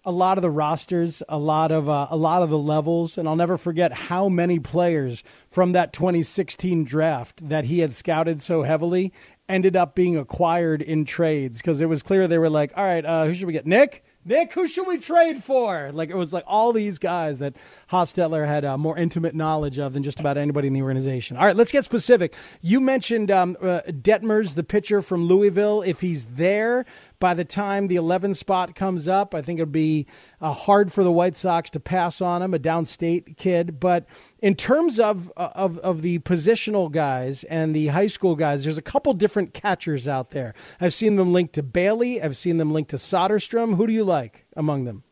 a 0.07 0.11
lot 0.11 0.37
of 0.37 0.41
the 0.41 0.49
rosters, 0.49 1.21
a 1.27 1.37
lot 1.37 1.69
of 1.69 1.89
uh, 1.89 2.07
a 2.09 2.15
lot 2.15 2.41
of 2.41 2.49
the 2.49 2.57
levels, 2.57 3.17
and 3.17 3.27
I'll 3.27 3.35
never 3.35 3.57
forget 3.57 3.91
how 3.91 4.29
many 4.29 4.57
players 4.57 5.21
from 5.51 5.73
that 5.73 5.91
2016 5.91 6.85
draft 6.85 7.49
that 7.49 7.65
he 7.65 7.79
had 7.79 7.93
scouted 7.93 8.41
so 8.41 8.63
heavily 8.63 9.11
ended 9.49 9.75
up 9.75 9.95
being 9.95 10.17
acquired 10.17 10.81
in 10.81 11.03
trades 11.03 11.57
because 11.59 11.81
it 11.81 11.87
was 11.87 12.03
clear 12.03 12.25
they 12.25 12.37
were 12.37 12.49
like, 12.49 12.71
all 12.77 12.85
right, 12.85 13.05
uh, 13.05 13.25
who 13.25 13.35
should 13.35 13.47
we 13.47 13.53
get? 13.53 13.67
Nick. 13.67 14.03
Nick, 14.27 14.51
who 14.53 14.67
should 14.67 14.85
we 14.85 14.97
trade 14.97 15.41
for? 15.41 15.89
Like 15.93 16.09
it 16.09 16.15
was 16.17 16.33
like 16.33 16.43
all 16.47 16.73
these 16.73 16.97
guys 16.99 17.39
that 17.39 17.53
Hostetler 17.89 18.45
had 18.45 18.65
uh, 18.65 18.77
more 18.77 18.97
intimate 18.97 19.33
knowledge 19.33 19.79
of 19.79 19.93
than 19.93 20.03
just 20.03 20.19
about 20.19 20.37
anybody 20.37 20.67
in 20.67 20.73
the 20.73 20.81
organization. 20.81 21.37
All 21.37 21.45
right, 21.45 21.55
let's 21.55 21.71
get 21.71 21.85
specific. 21.85 22.35
You 22.61 22.81
mentioned 22.81 23.31
um, 23.31 23.55
uh, 23.61 23.79
Detmers, 23.87 24.55
the 24.55 24.65
pitcher 24.65 25.01
from 25.01 25.27
Louisville. 25.27 25.81
If 25.81 26.01
he's 26.01 26.25
there, 26.25 26.85
by 27.19 27.33
the 27.33 27.45
time 27.45 27.87
the 27.87 27.95
11 27.95 28.33
spot 28.33 28.75
comes 28.75 29.07
up, 29.07 29.33
I 29.33 29.41
think 29.41 29.59
it'll 29.59 29.71
be 29.71 30.05
uh, 30.39 30.53
hard 30.53 30.91
for 30.91 31.03
the 31.03 31.11
White 31.11 31.35
Sox 31.35 31.69
to 31.71 31.79
pass 31.79 32.21
on 32.21 32.41
him, 32.41 32.53
a 32.53 32.59
downstate 32.59 33.37
kid. 33.37 33.79
But 33.79 34.05
in 34.39 34.55
terms 34.55 34.99
of, 34.99 35.31
uh, 35.35 35.49
of, 35.55 35.77
of 35.79 36.01
the 36.01 36.19
positional 36.19 36.91
guys 36.91 37.43
and 37.45 37.75
the 37.75 37.87
high 37.87 38.07
school 38.07 38.35
guys, 38.35 38.63
there's 38.63 38.77
a 38.77 38.83
couple 38.83 39.13
different 39.13 39.53
catchers 39.53 40.07
out 40.07 40.31
there. 40.31 40.53
I've 40.79 40.93
seen 40.93 41.15
them 41.15 41.33
linked 41.33 41.53
to 41.53 41.63
Bailey, 41.63 42.21
I've 42.21 42.37
seen 42.37 42.57
them 42.57 42.71
linked 42.71 42.91
to 42.91 42.97
Soderstrom. 42.97 43.75
Who 43.75 43.87
do 43.87 43.93
you 43.93 44.03
like 44.03 44.45
among 44.55 44.85
them? 44.85 45.03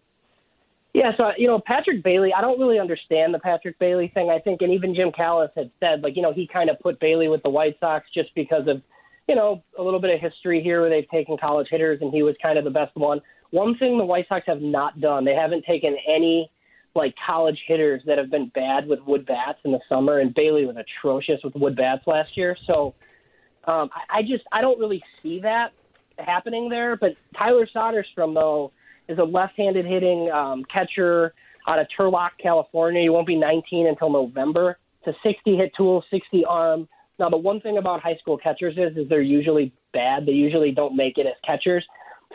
Yeah, 0.95 1.11
so 1.17 1.31
you 1.37 1.45
know 1.45 1.59
Patrick 1.59 2.03
Bailey. 2.03 2.33
I 2.33 2.39
don't 2.39 2.57
really 2.57 2.79
understand 2.79 3.33
the 3.33 3.39
Patrick 3.39 3.77
Bailey 3.79 4.09
thing. 4.13 4.29
I 4.29 4.39
think, 4.39 4.61
and 4.61 4.71
even 4.71 4.95
Jim 4.95 5.11
Callis 5.11 5.51
had 5.53 5.69
said, 5.81 6.01
like 6.01 6.15
you 6.15 6.21
know, 6.21 6.31
he 6.31 6.47
kind 6.47 6.69
of 6.69 6.79
put 6.79 7.01
Bailey 7.01 7.27
with 7.27 7.43
the 7.43 7.49
White 7.49 7.75
Sox 7.81 8.05
just 8.13 8.33
because 8.33 8.65
of 8.69 8.81
you 9.27 9.35
know, 9.35 9.63
a 9.77 9.83
little 9.83 9.99
bit 9.99 10.13
of 10.13 10.21
history 10.21 10.61
here 10.61 10.81
where 10.81 10.89
they've 10.89 11.09
taken 11.09 11.37
college 11.37 11.67
hitters 11.69 11.99
and 12.01 12.13
he 12.13 12.23
was 12.23 12.35
kind 12.41 12.57
of 12.57 12.63
the 12.63 12.69
best 12.69 12.95
one. 12.95 13.21
One 13.51 13.77
thing 13.77 13.97
the 13.97 14.05
White 14.05 14.27
Sox 14.27 14.45
have 14.47 14.61
not 14.61 14.99
done, 14.99 15.25
they 15.25 15.33
haven't 15.33 15.65
taken 15.65 15.95
any 16.07 16.51
like 16.95 17.13
college 17.27 17.59
hitters 17.67 18.01
that 18.05 18.17
have 18.17 18.31
been 18.31 18.49
bad 18.55 18.87
with 18.87 18.99
wood 19.05 19.25
bats 19.25 19.59
in 19.65 19.71
the 19.71 19.79
summer, 19.89 20.19
and 20.19 20.33
Bailey 20.33 20.65
was 20.65 20.77
atrocious 20.77 21.41
with 21.43 21.53
wood 21.55 21.75
bats 21.75 22.03
last 22.07 22.37
year. 22.37 22.55
So 22.65 22.95
um, 23.65 23.89
I, 23.93 24.19
I 24.19 24.21
just 24.21 24.43
I 24.51 24.61
don't 24.61 24.79
really 24.79 25.03
see 25.21 25.41
that 25.41 25.73
happening 26.17 26.69
there. 26.69 26.95
But 26.95 27.11
Tyler 27.37 27.67
Soderstrom 27.75 28.33
though 28.33 28.71
is 29.09 29.17
a 29.19 29.23
left-handed 29.23 29.85
hitting 29.85 30.31
um, 30.31 30.63
catcher 30.73 31.33
out 31.67 31.79
of 31.79 31.87
Turlock, 31.99 32.31
California. 32.41 33.01
He 33.01 33.09
won't 33.09 33.27
be 33.27 33.35
19 33.35 33.87
until 33.87 34.09
November. 34.09 34.77
It's 35.05 35.15
a 35.15 35.27
60 35.27 35.57
hit 35.57 35.71
tool, 35.75 36.03
60 36.09 36.45
arm. 36.45 36.87
Now, 37.19 37.29
the 37.29 37.37
one 37.37 37.61
thing 37.61 37.77
about 37.77 38.01
high 38.01 38.17
school 38.17 38.37
catchers 38.37 38.75
is, 38.77 38.97
is 38.97 39.07
they're 39.09 39.21
usually 39.21 39.73
bad. 39.93 40.25
They 40.25 40.33
usually 40.33 40.71
don't 40.71 40.95
make 40.95 41.17
it 41.17 41.25
as 41.25 41.33
catchers. 41.45 41.85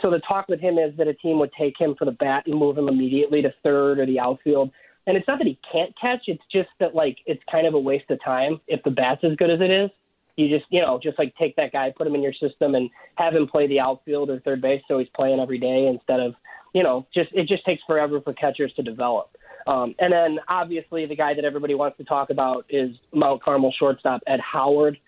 So 0.01 0.11
the 0.11 0.21
talk 0.21 0.49
with 0.49 0.61
him 0.61 0.79
is 0.79 0.97
that 0.97 1.09
a 1.09 1.15
team 1.15 1.39
would 1.39 1.51
take 1.59 1.75
him 1.79 1.95
for 1.99 2.05
the 2.05 2.13
bat 2.13 2.45
and 2.47 2.59
move 2.59 2.79
him 2.79 2.89
immediately 2.89 3.43
to 3.43 3.53
third 3.65 3.99
or 3.99 4.07
the 4.07 4.19
outfield. 4.19 4.71
And 5.07 5.17
it's 5.17 5.27
not 5.27 5.39
that 5.39 5.47
he 5.47 5.59
can't 5.71 5.93
catch; 6.01 6.25
it's 6.27 6.43
just 6.53 6.69
that 6.79 6.95
like 6.95 7.19
it's 7.27 7.43
kind 7.51 7.67
of 7.67 7.75
a 7.75 7.79
waste 7.79 8.11
of 8.11 8.23
time 8.25 8.61
if 8.69 8.83
the 8.85 8.91
bat's 8.91 9.25
as 9.25 9.35
good 9.37 9.51
as 9.51 9.61
it 9.61 9.71
is. 9.71 9.91
You 10.37 10.49
just 10.49 10.71
you 10.71 10.81
know 10.81 11.01
just 11.03 11.19
like 11.19 11.35
take 11.37 11.57
that 11.57 11.73
guy, 11.73 11.93
put 11.97 12.07
him 12.07 12.15
in 12.15 12.23
your 12.23 12.33
system, 12.35 12.75
and 12.75 12.91
have 13.17 13.35
him 13.35 13.47
play 13.47 13.67
the 13.67 13.81
outfield 13.81 14.31
or 14.31 14.41
third 14.41 14.63
base, 14.63 14.83
so 14.89 14.99
he's 14.99 15.09
playing 15.15 15.41
every 15.41 15.59
day 15.59 15.87
instead 15.87 16.21
of 16.21 16.35
you 16.75 16.83
know 16.83 17.07
just 17.13 17.31
it 17.33 17.49
just 17.49 17.65
takes 17.65 17.83
forever 17.87 18.21
for 18.21 18.33
catchers 18.35 18.73
to 18.75 18.83
develop. 18.83 19.37
Um, 19.67 19.95
and 19.99 20.13
then 20.13 20.39
obviously 20.49 21.07
the 21.07 21.17
guy 21.17 21.35
that 21.35 21.45
everybody 21.45 21.75
wants 21.75 21.99
to 21.99 22.05
talk 22.05 22.31
about 22.31 22.65
is 22.69 22.91
Mount 23.13 23.43
Carmel 23.43 23.73
shortstop 23.79 24.23
Ed 24.27 24.41
Howard. 24.41 24.99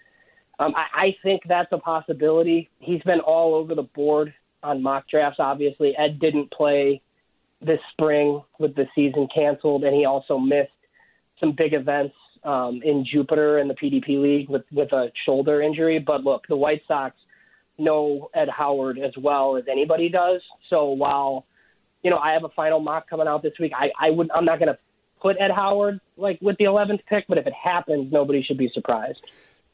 Um, 0.59 0.75
I, 0.77 1.05
I 1.07 1.17
think 1.23 1.43
that's 1.49 1.73
a 1.73 1.79
possibility. 1.79 2.69
He's 2.79 3.03
been 3.03 3.21
all 3.21 3.55
over 3.55 3.75
the 3.75 3.83
board 3.83 4.33
on 4.63 4.83
mock 4.83 5.09
drafts. 5.09 5.39
Obviously, 5.41 5.95
Ed 5.97 6.21
didn't 6.21 6.51
play 6.53 7.01
this 7.61 7.81
spring 7.93 8.43
with 8.59 8.75
the 8.75 8.87
season 8.95 9.29
canceled, 9.35 9.85
and 9.85 9.95
he 9.95 10.05
also 10.05 10.39
missed 10.39 10.71
some 11.41 11.55
big 11.57 11.75
events 11.75 12.15
um, 12.45 12.81
in 12.85 13.05
Jupiter 13.11 13.59
in 13.59 13.69
the 13.69 13.75
PDP 13.75 14.21
league 14.21 14.49
with 14.49 14.65
with 14.73 14.93
a 14.93 15.11
shoulder 15.25 15.63
injury. 15.63 15.99
But 15.99 16.23
look, 16.25 16.47
the 16.49 16.57
White 16.57 16.83
Sox 16.87 17.17
know 17.79 18.31
Ed 18.35 18.49
Howard 18.49 18.99
as 18.99 19.13
well 19.17 19.57
as 19.57 19.65
anybody 19.71 20.09
does. 20.09 20.41
So 20.71 20.91
while 20.91 21.47
you 22.03 22.11
know, 22.11 22.19
I 22.19 22.33
have 22.33 22.45
a 22.45 22.49
final 22.51 22.81
mock 22.81 23.09
coming 23.09 23.27
out 23.27 23.43
this 23.43 23.55
week. 23.61 23.73
I, 23.75 23.91
I 23.99 24.11
would, 24.11 24.31
I'm 24.35 24.45
not 24.45 24.59
going 24.59 24.69
to 24.69 24.79
put 25.21 25.37
Ed 25.41 25.51
Howard 25.51 26.01
like 26.17 26.39
with 26.43 26.57
the 26.59 26.65
11th 26.65 27.01
pick, 27.09 27.25
but 27.29 27.39
if 27.39 27.47
it 27.47 27.53
happens, 27.53 28.13
nobody 28.13 28.43
should 28.43 28.59
be 28.59 28.71
surprised. 28.75 29.21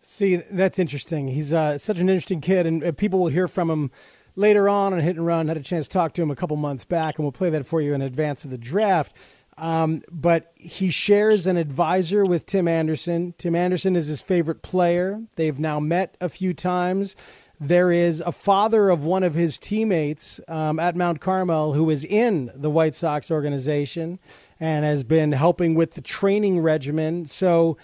See, 0.00 0.36
that's 0.36 0.78
interesting. 0.78 1.28
He's 1.28 1.52
uh, 1.52 1.78
such 1.78 1.98
an 1.98 2.08
interesting 2.08 2.40
kid, 2.40 2.66
and 2.66 2.84
uh, 2.84 2.92
people 2.92 3.18
will 3.18 3.28
hear 3.28 3.48
from 3.48 3.68
him 3.70 3.90
later 4.36 4.68
on 4.68 4.92
on 4.92 5.00
Hit 5.00 5.16
and 5.16 5.26
Run. 5.26 5.48
Had 5.48 5.56
a 5.56 5.62
chance 5.62 5.88
to 5.88 5.92
talk 5.92 6.14
to 6.14 6.22
him 6.22 6.30
a 6.30 6.36
couple 6.36 6.56
months 6.56 6.84
back, 6.84 7.18
and 7.18 7.24
we'll 7.24 7.32
play 7.32 7.50
that 7.50 7.66
for 7.66 7.80
you 7.80 7.94
in 7.94 8.02
advance 8.02 8.44
of 8.44 8.50
the 8.50 8.58
draft. 8.58 9.12
Um, 9.56 10.02
but 10.10 10.52
he 10.54 10.88
shares 10.90 11.46
an 11.46 11.56
advisor 11.56 12.24
with 12.24 12.46
Tim 12.46 12.68
Anderson. 12.68 13.34
Tim 13.38 13.56
Anderson 13.56 13.96
is 13.96 14.06
his 14.06 14.20
favorite 14.20 14.62
player. 14.62 15.22
They've 15.34 15.58
now 15.58 15.80
met 15.80 16.16
a 16.20 16.28
few 16.28 16.54
times. 16.54 17.16
There 17.60 17.90
is 17.90 18.20
a 18.20 18.30
father 18.30 18.88
of 18.88 19.04
one 19.04 19.24
of 19.24 19.34
his 19.34 19.58
teammates 19.58 20.40
um, 20.46 20.78
at 20.78 20.94
Mount 20.94 21.20
Carmel 21.20 21.72
who 21.72 21.90
is 21.90 22.04
in 22.04 22.52
the 22.54 22.70
White 22.70 22.94
Sox 22.94 23.32
organization 23.32 24.20
and 24.60 24.84
has 24.84 25.02
been 25.02 25.32
helping 25.32 25.74
with 25.74 25.94
the 25.94 26.00
training 26.00 26.60
regimen. 26.60 27.26
So, 27.26 27.76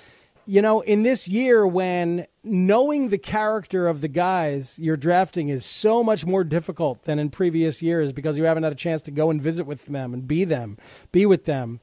you 0.47 0.63
know, 0.63 0.81
in 0.83 1.03
this 1.03 1.27
year 1.27 1.67
when 1.67 2.27
knowing 2.45 3.09
the 3.09 3.19
character 3.19 3.89
of 3.89 4.01
the 4.01 4.09
guys 4.09 4.79
you're 4.79 4.97
drafting 4.97 5.49
is 5.49 5.67
so 5.67 6.05
much 6.05 6.25
more 6.25 6.45
difficult 6.45 7.03
than 7.05 7.19
in 7.19 7.31
previous 7.31 7.83
years 7.83 8.13
because 8.13 8.39
you 8.39 8.45
haven't 8.45 8.63
had 8.63 8.73
a 8.73 8.77
chance 8.77 9.03
to 9.03 9.11
go 9.11 9.29
and 9.29 9.43
visit 9.43 9.67
with 9.67 9.87
them 9.87 10.15
and 10.15 10.29
be 10.29 10.45
them, 10.45 10.79
be 11.11 11.27
with 11.27 11.47
them 11.47 11.81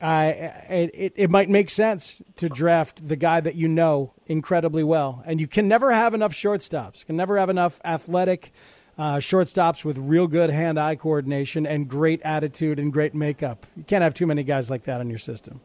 uh, 0.00 0.32
it, 0.68 1.12
it 1.16 1.30
might 1.30 1.48
make 1.48 1.70
sense 1.70 2.22
to 2.36 2.48
draft 2.48 3.08
the 3.08 3.16
guy 3.16 3.40
that 3.40 3.56
you 3.56 3.68
know 3.68 4.12
incredibly 4.26 4.84
well. 4.84 5.22
And 5.26 5.40
you 5.40 5.46
can 5.46 5.66
never 5.66 5.92
have 5.92 6.14
enough 6.14 6.32
shortstops. 6.32 7.00
You 7.00 7.06
can 7.06 7.16
never 7.16 7.38
have 7.38 7.50
enough 7.50 7.80
athletic 7.84 8.52
uh, 8.96 9.16
shortstops 9.16 9.84
with 9.84 9.98
real 9.98 10.26
good 10.26 10.50
hand-eye 10.50 10.96
coordination 10.96 11.66
and 11.66 11.88
great 11.88 12.20
attitude 12.22 12.78
and 12.78 12.92
great 12.92 13.14
makeup. 13.14 13.66
You 13.76 13.84
can't 13.84 14.02
have 14.02 14.14
too 14.14 14.26
many 14.26 14.42
guys 14.42 14.70
like 14.70 14.84
that 14.84 15.00
in 15.00 15.08
your 15.08 15.18
system. 15.18 15.60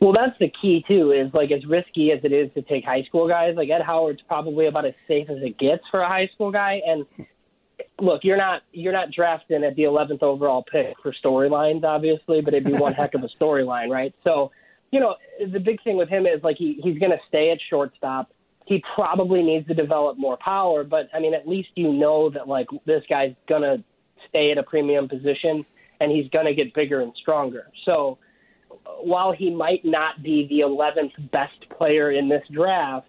Well, 0.00 0.12
that's 0.12 0.36
the 0.40 0.50
key 0.60 0.84
too. 0.88 1.12
Is 1.12 1.32
like 1.32 1.52
as 1.52 1.64
risky 1.64 2.10
as 2.10 2.24
it 2.24 2.32
is 2.32 2.50
to 2.54 2.62
take 2.62 2.84
high 2.84 3.04
school 3.04 3.28
guys. 3.28 3.54
Like 3.56 3.70
Ed 3.70 3.82
Howard's 3.82 4.20
probably 4.26 4.66
about 4.66 4.84
as 4.84 4.94
safe 5.06 5.30
as 5.30 5.38
it 5.42 5.58
gets 5.58 5.84
for 5.92 6.00
a 6.00 6.08
high 6.08 6.28
school 6.34 6.50
guy, 6.50 6.80
and 6.84 7.06
look, 8.00 8.22
you're 8.24 8.36
not 8.36 8.62
you're 8.72 8.92
not 8.92 9.10
drafting 9.10 9.64
at 9.64 9.76
the 9.76 9.82
11th 9.82 10.22
overall 10.22 10.64
pick 10.70 10.94
for 11.02 11.14
storylines, 11.24 11.84
obviously, 11.84 12.40
but 12.40 12.54
it'd 12.54 12.64
be 12.64 12.72
one 12.78 12.92
heck 12.94 13.14
of 13.14 13.22
a 13.22 13.28
storyline, 13.40 13.88
right? 13.88 14.14
So, 14.26 14.50
you 14.90 15.00
know, 15.00 15.16
the 15.52 15.60
big 15.60 15.82
thing 15.82 15.96
with 15.96 16.08
him 16.08 16.26
is 16.26 16.42
like 16.42 16.56
he 16.58 16.80
he's 16.82 16.98
going 16.98 17.12
to 17.12 17.20
stay 17.28 17.50
at 17.50 17.58
shortstop. 17.70 18.32
He 18.66 18.82
probably 18.94 19.42
needs 19.42 19.66
to 19.68 19.74
develop 19.74 20.18
more 20.18 20.36
power, 20.36 20.84
but 20.84 21.08
I 21.12 21.20
mean, 21.20 21.34
at 21.34 21.48
least 21.48 21.70
you 21.74 21.92
know 21.92 22.30
that 22.30 22.48
like 22.48 22.68
this 22.86 23.02
guy's 23.08 23.34
going 23.48 23.62
to 23.62 23.82
stay 24.28 24.52
at 24.52 24.58
a 24.58 24.62
premium 24.62 25.08
position 25.08 25.64
and 26.00 26.10
he's 26.10 26.28
going 26.30 26.46
to 26.46 26.54
get 26.54 26.74
bigger 26.74 27.00
and 27.00 27.12
stronger. 27.20 27.68
So, 27.84 28.18
while 29.00 29.32
he 29.32 29.50
might 29.50 29.84
not 29.84 30.22
be 30.22 30.46
the 30.48 30.60
11th 30.60 31.30
best 31.30 31.68
player 31.76 32.10
in 32.10 32.28
this 32.28 32.42
draft, 32.52 33.06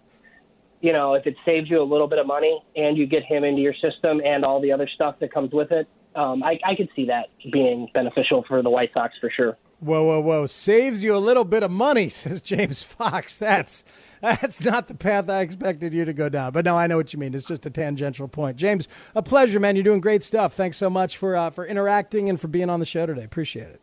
you 0.84 0.92
know, 0.92 1.14
if 1.14 1.26
it 1.26 1.34
saves 1.46 1.70
you 1.70 1.80
a 1.80 1.82
little 1.82 2.06
bit 2.06 2.18
of 2.18 2.26
money 2.26 2.62
and 2.76 2.98
you 2.98 3.06
get 3.06 3.22
him 3.24 3.42
into 3.42 3.62
your 3.62 3.72
system 3.72 4.20
and 4.22 4.44
all 4.44 4.60
the 4.60 4.70
other 4.70 4.86
stuff 4.94 5.14
that 5.20 5.32
comes 5.32 5.50
with 5.50 5.72
it, 5.72 5.88
um, 6.14 6.42
I, 6.42 6.58
I 6.62 6.74
could 6.76 6.90
see 6.94 7.06
that 7.06 7.28
being 7.50 7.88
beneficial 7.94 8.44
for 8.46 8.62
the 8.62 8.68
White 8.68 8.90
Sox 8.92 9.14
for 9.18 9.30
sure. 9.34 9.56
Whoa, 9.80 10.02
whoa, 10.02 10.20
whoa! 10.20 10.44
Saves 10.44 11.02
you 11.02 11.16
a 11.16 11.18
little 11.18 11.44
bit 11.44 11.62
of 11.62 11.70
money, 11.70 12.08
says 12.10 12.42
James 12.42 12.82
Fox. 12.82 13.38
That's 13.38 13.82
that's 14.20 14.62
not 14.62 14.88
the 14.88 14.94
path 14.94 15.30
I 15.30 15.40
expected 15.40 15.94
you 15.94 16.04
to 16.04 16.12
go 16.12 16.28
down. 16.28 16.52
But 16.52 16.66
no, 16.66 16.76
I 16.76 16.86
know 16.86 16.98
what 16.98 17.14
you 17.14 17.18
mean. 17.18 17.32
It's 17.32 17.46
just 17.46 17.64
a 17.64 17.70
tangential 17.70 18.28
point. 18.28 18.58
James, 18.58 18.86
a 19.14 19.22
pleasure, 19.22 19.58
man. 19.58 19.76
You're 19.76 19.84
doing 19.84 20.02
great 20.02 20.22
stuff. 20.22 20.52
Thanks 20.52 20.76
so 20.76 20.90
much 20.90 21.16
for 21.16 21.34
uh, 21.34 21.48
for 21.48 21.66
interacting 21.66 22.28
and 22.28 22.38
for 22.38 22.48
being 22.48 22.68
on 22.68 22.80
the 22.80 22.86
show 22.86 23.06
today. 23.06 23.24
Appreciate 23.24 23.68
it. 23.68 23.80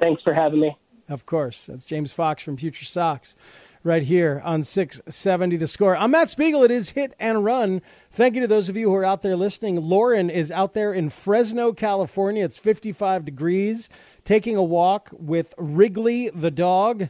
Thanks 0.00 0.22
for 0.22 0.34
having 0.34 0.60
me. 0.60 0.76
Of 1.08 1.26
course. 1.26 1.66
That's 1.66 1.84
James 1.84 2.12
Fox 2.12 2.44
from 2.44 2.56
Future 2.56 2.84
Sox. 2.84 3.34
Right 3.82 4.02
here 4.02 4.42
on 4.44 4.62
670 4.62 5.56
The 5.56 5.68
Score. 5.68 5.96
I'm 5.96 6.10
Matt 6.10 6.30
Spiegel. 6.30 6.64
It 6.64 6.70
is 6.70 6.90
Hit 6.90 7.14
and 7.20 7.44
Run. 7.44 7.80
Thank 8.10 8.34
you 8.34 8.40
to 8.40 8.46
those 8.46 8.68
of 8.68 8.76
you 8.76 8.88
who 8.88 8.94
are 8.94 9.04
out 9.04 9.22
there 9.22 9.36
listening. 9.36 9.80
Lauren 9.80 10.30
is 10.30 10.50
out 10.50 10.74
there 10.74 10.92
in 10.92 11.10
Fresno, 11.10 11.72
California. 11.72 12.44
It's 12.44 12.58
55 12.58 13.24
degrees, 13.24 13.88
taking 14.24 14.56
a 14.56 14.62
walk 14.62 15.10
with 15.12 15.54
Wrigley 15.58 16.30
the 16.30 16.50
dog, 16.50 17.08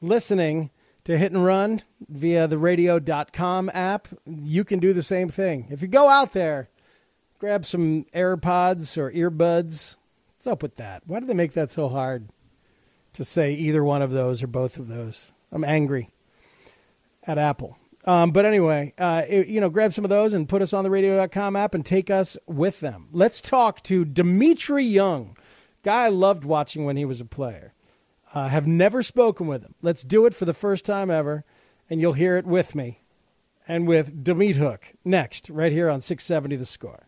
listening 0.00 0.70
to 1.04 1.16
Hit 1.16 1.32
and 1.32 1.44
Run 1.44 1.82
via 2.08 2.46
the 2.48 2.58
radio.com 2.58 3.70
app. 3.72 4.08
You 4.26 4.64
can 4.64 4.78
do 4.78 4.92
the 4.92 5.02
same 5.02 5.28
thing. 5.28 5.66
If 5.70 5.82
you 5.82 5.88
go 5.88 6.08
out 6.08 6.32
there, 6.32 6.68
grab 7.38 7.64
some 7.64 8.04
AirPods 8.14 8.98
or 8.98 9.12
earbuds. 9.12 9.96
What's 10.36 10.46
up 10.46 10.62
with 10.62 10.76
that? 10.76 11.02
Why 11.06 11.20
do 11.20 11.26
they 11.26 11.34
make 11.34 11.54
that 11.54 11.72
so 11.72 11.88
hard 11.88 12.28
to 13.12 13.24
say 13.24 13.52
either 13.54 13.82
one 13.82 14.02
of 14.02 14.10
those 14.10 14.42
or 14.42 14.46
both 14.48 14.78
of 14.78 14.88
those? 14.88 15.32
I'm 15.52 15.64
angry 15.64 16.10
at 17.26 17.38
Apple. 17.38 17.78
Um, 18.04 18.30
but 18.30 18.46
anyway, 18.46 18.94
uh, 18.96 19.22
it, 19.28 19.48
you 19.48 19.60
know, 19.60 19.68
grab 19.68 19.92
some 19.92 20.04
of 20.04 20.08
those 20.08 20.32
and 20.32 20.48
put 20.48 20.62
us 20.62 20.72
on 20.72 20.84
the 20.84 20.90
radio.com 20.90 21.56
app 21.56 21.74
and 21.74 21.84
take 21.84 22.10
us 22.10 22.36
with 22.46 22.80
them. 22.80 23.08
Let's 23.12 23.42
talk 23.42 23.82
to 23.84 24.04
Dmitri 24.04 24.84
Young, 24.84 25.36
guy 25.82 26.04
I 26.06 26.08
loved 26.08 26.44
watching 26.44 26.84
when 26.84 26.96
he 26.96 27.04
was 27.04 27.20
a 27.20 27.26
player. 27.26 27.74
Uh, 28.34 28.48
have 28.48 28.66
never 28.66 29.02
spoken 29.02 29.46
with 29.46 29.62
him. 29.62 29.74
Let's 29.82 30.04
do 30.04 30.26
it 30.26 30.34
for 30.34 30.44
the 30.44 30.54
first 30.54 30.84
time 30.84 31.10
ever, 31.10 31.44
and 31.88 32.00
you'll 32.00 32.12
hear 32.12 32.36
it 32.36 32.46
with 32.46 32.74
me 32.74 33.00
and 33.66 33.86
with 33.86 34.22
Da 34.24 34.34
Meat 34.34 34.56
Hook 34.56 34.94
next, 35.04 35.50
right 35.50 35.72
here 35.72 35.90
on 35.90 36.00
670 36.00 36.56
The 36.56 36.66
Score. 36.66 37.07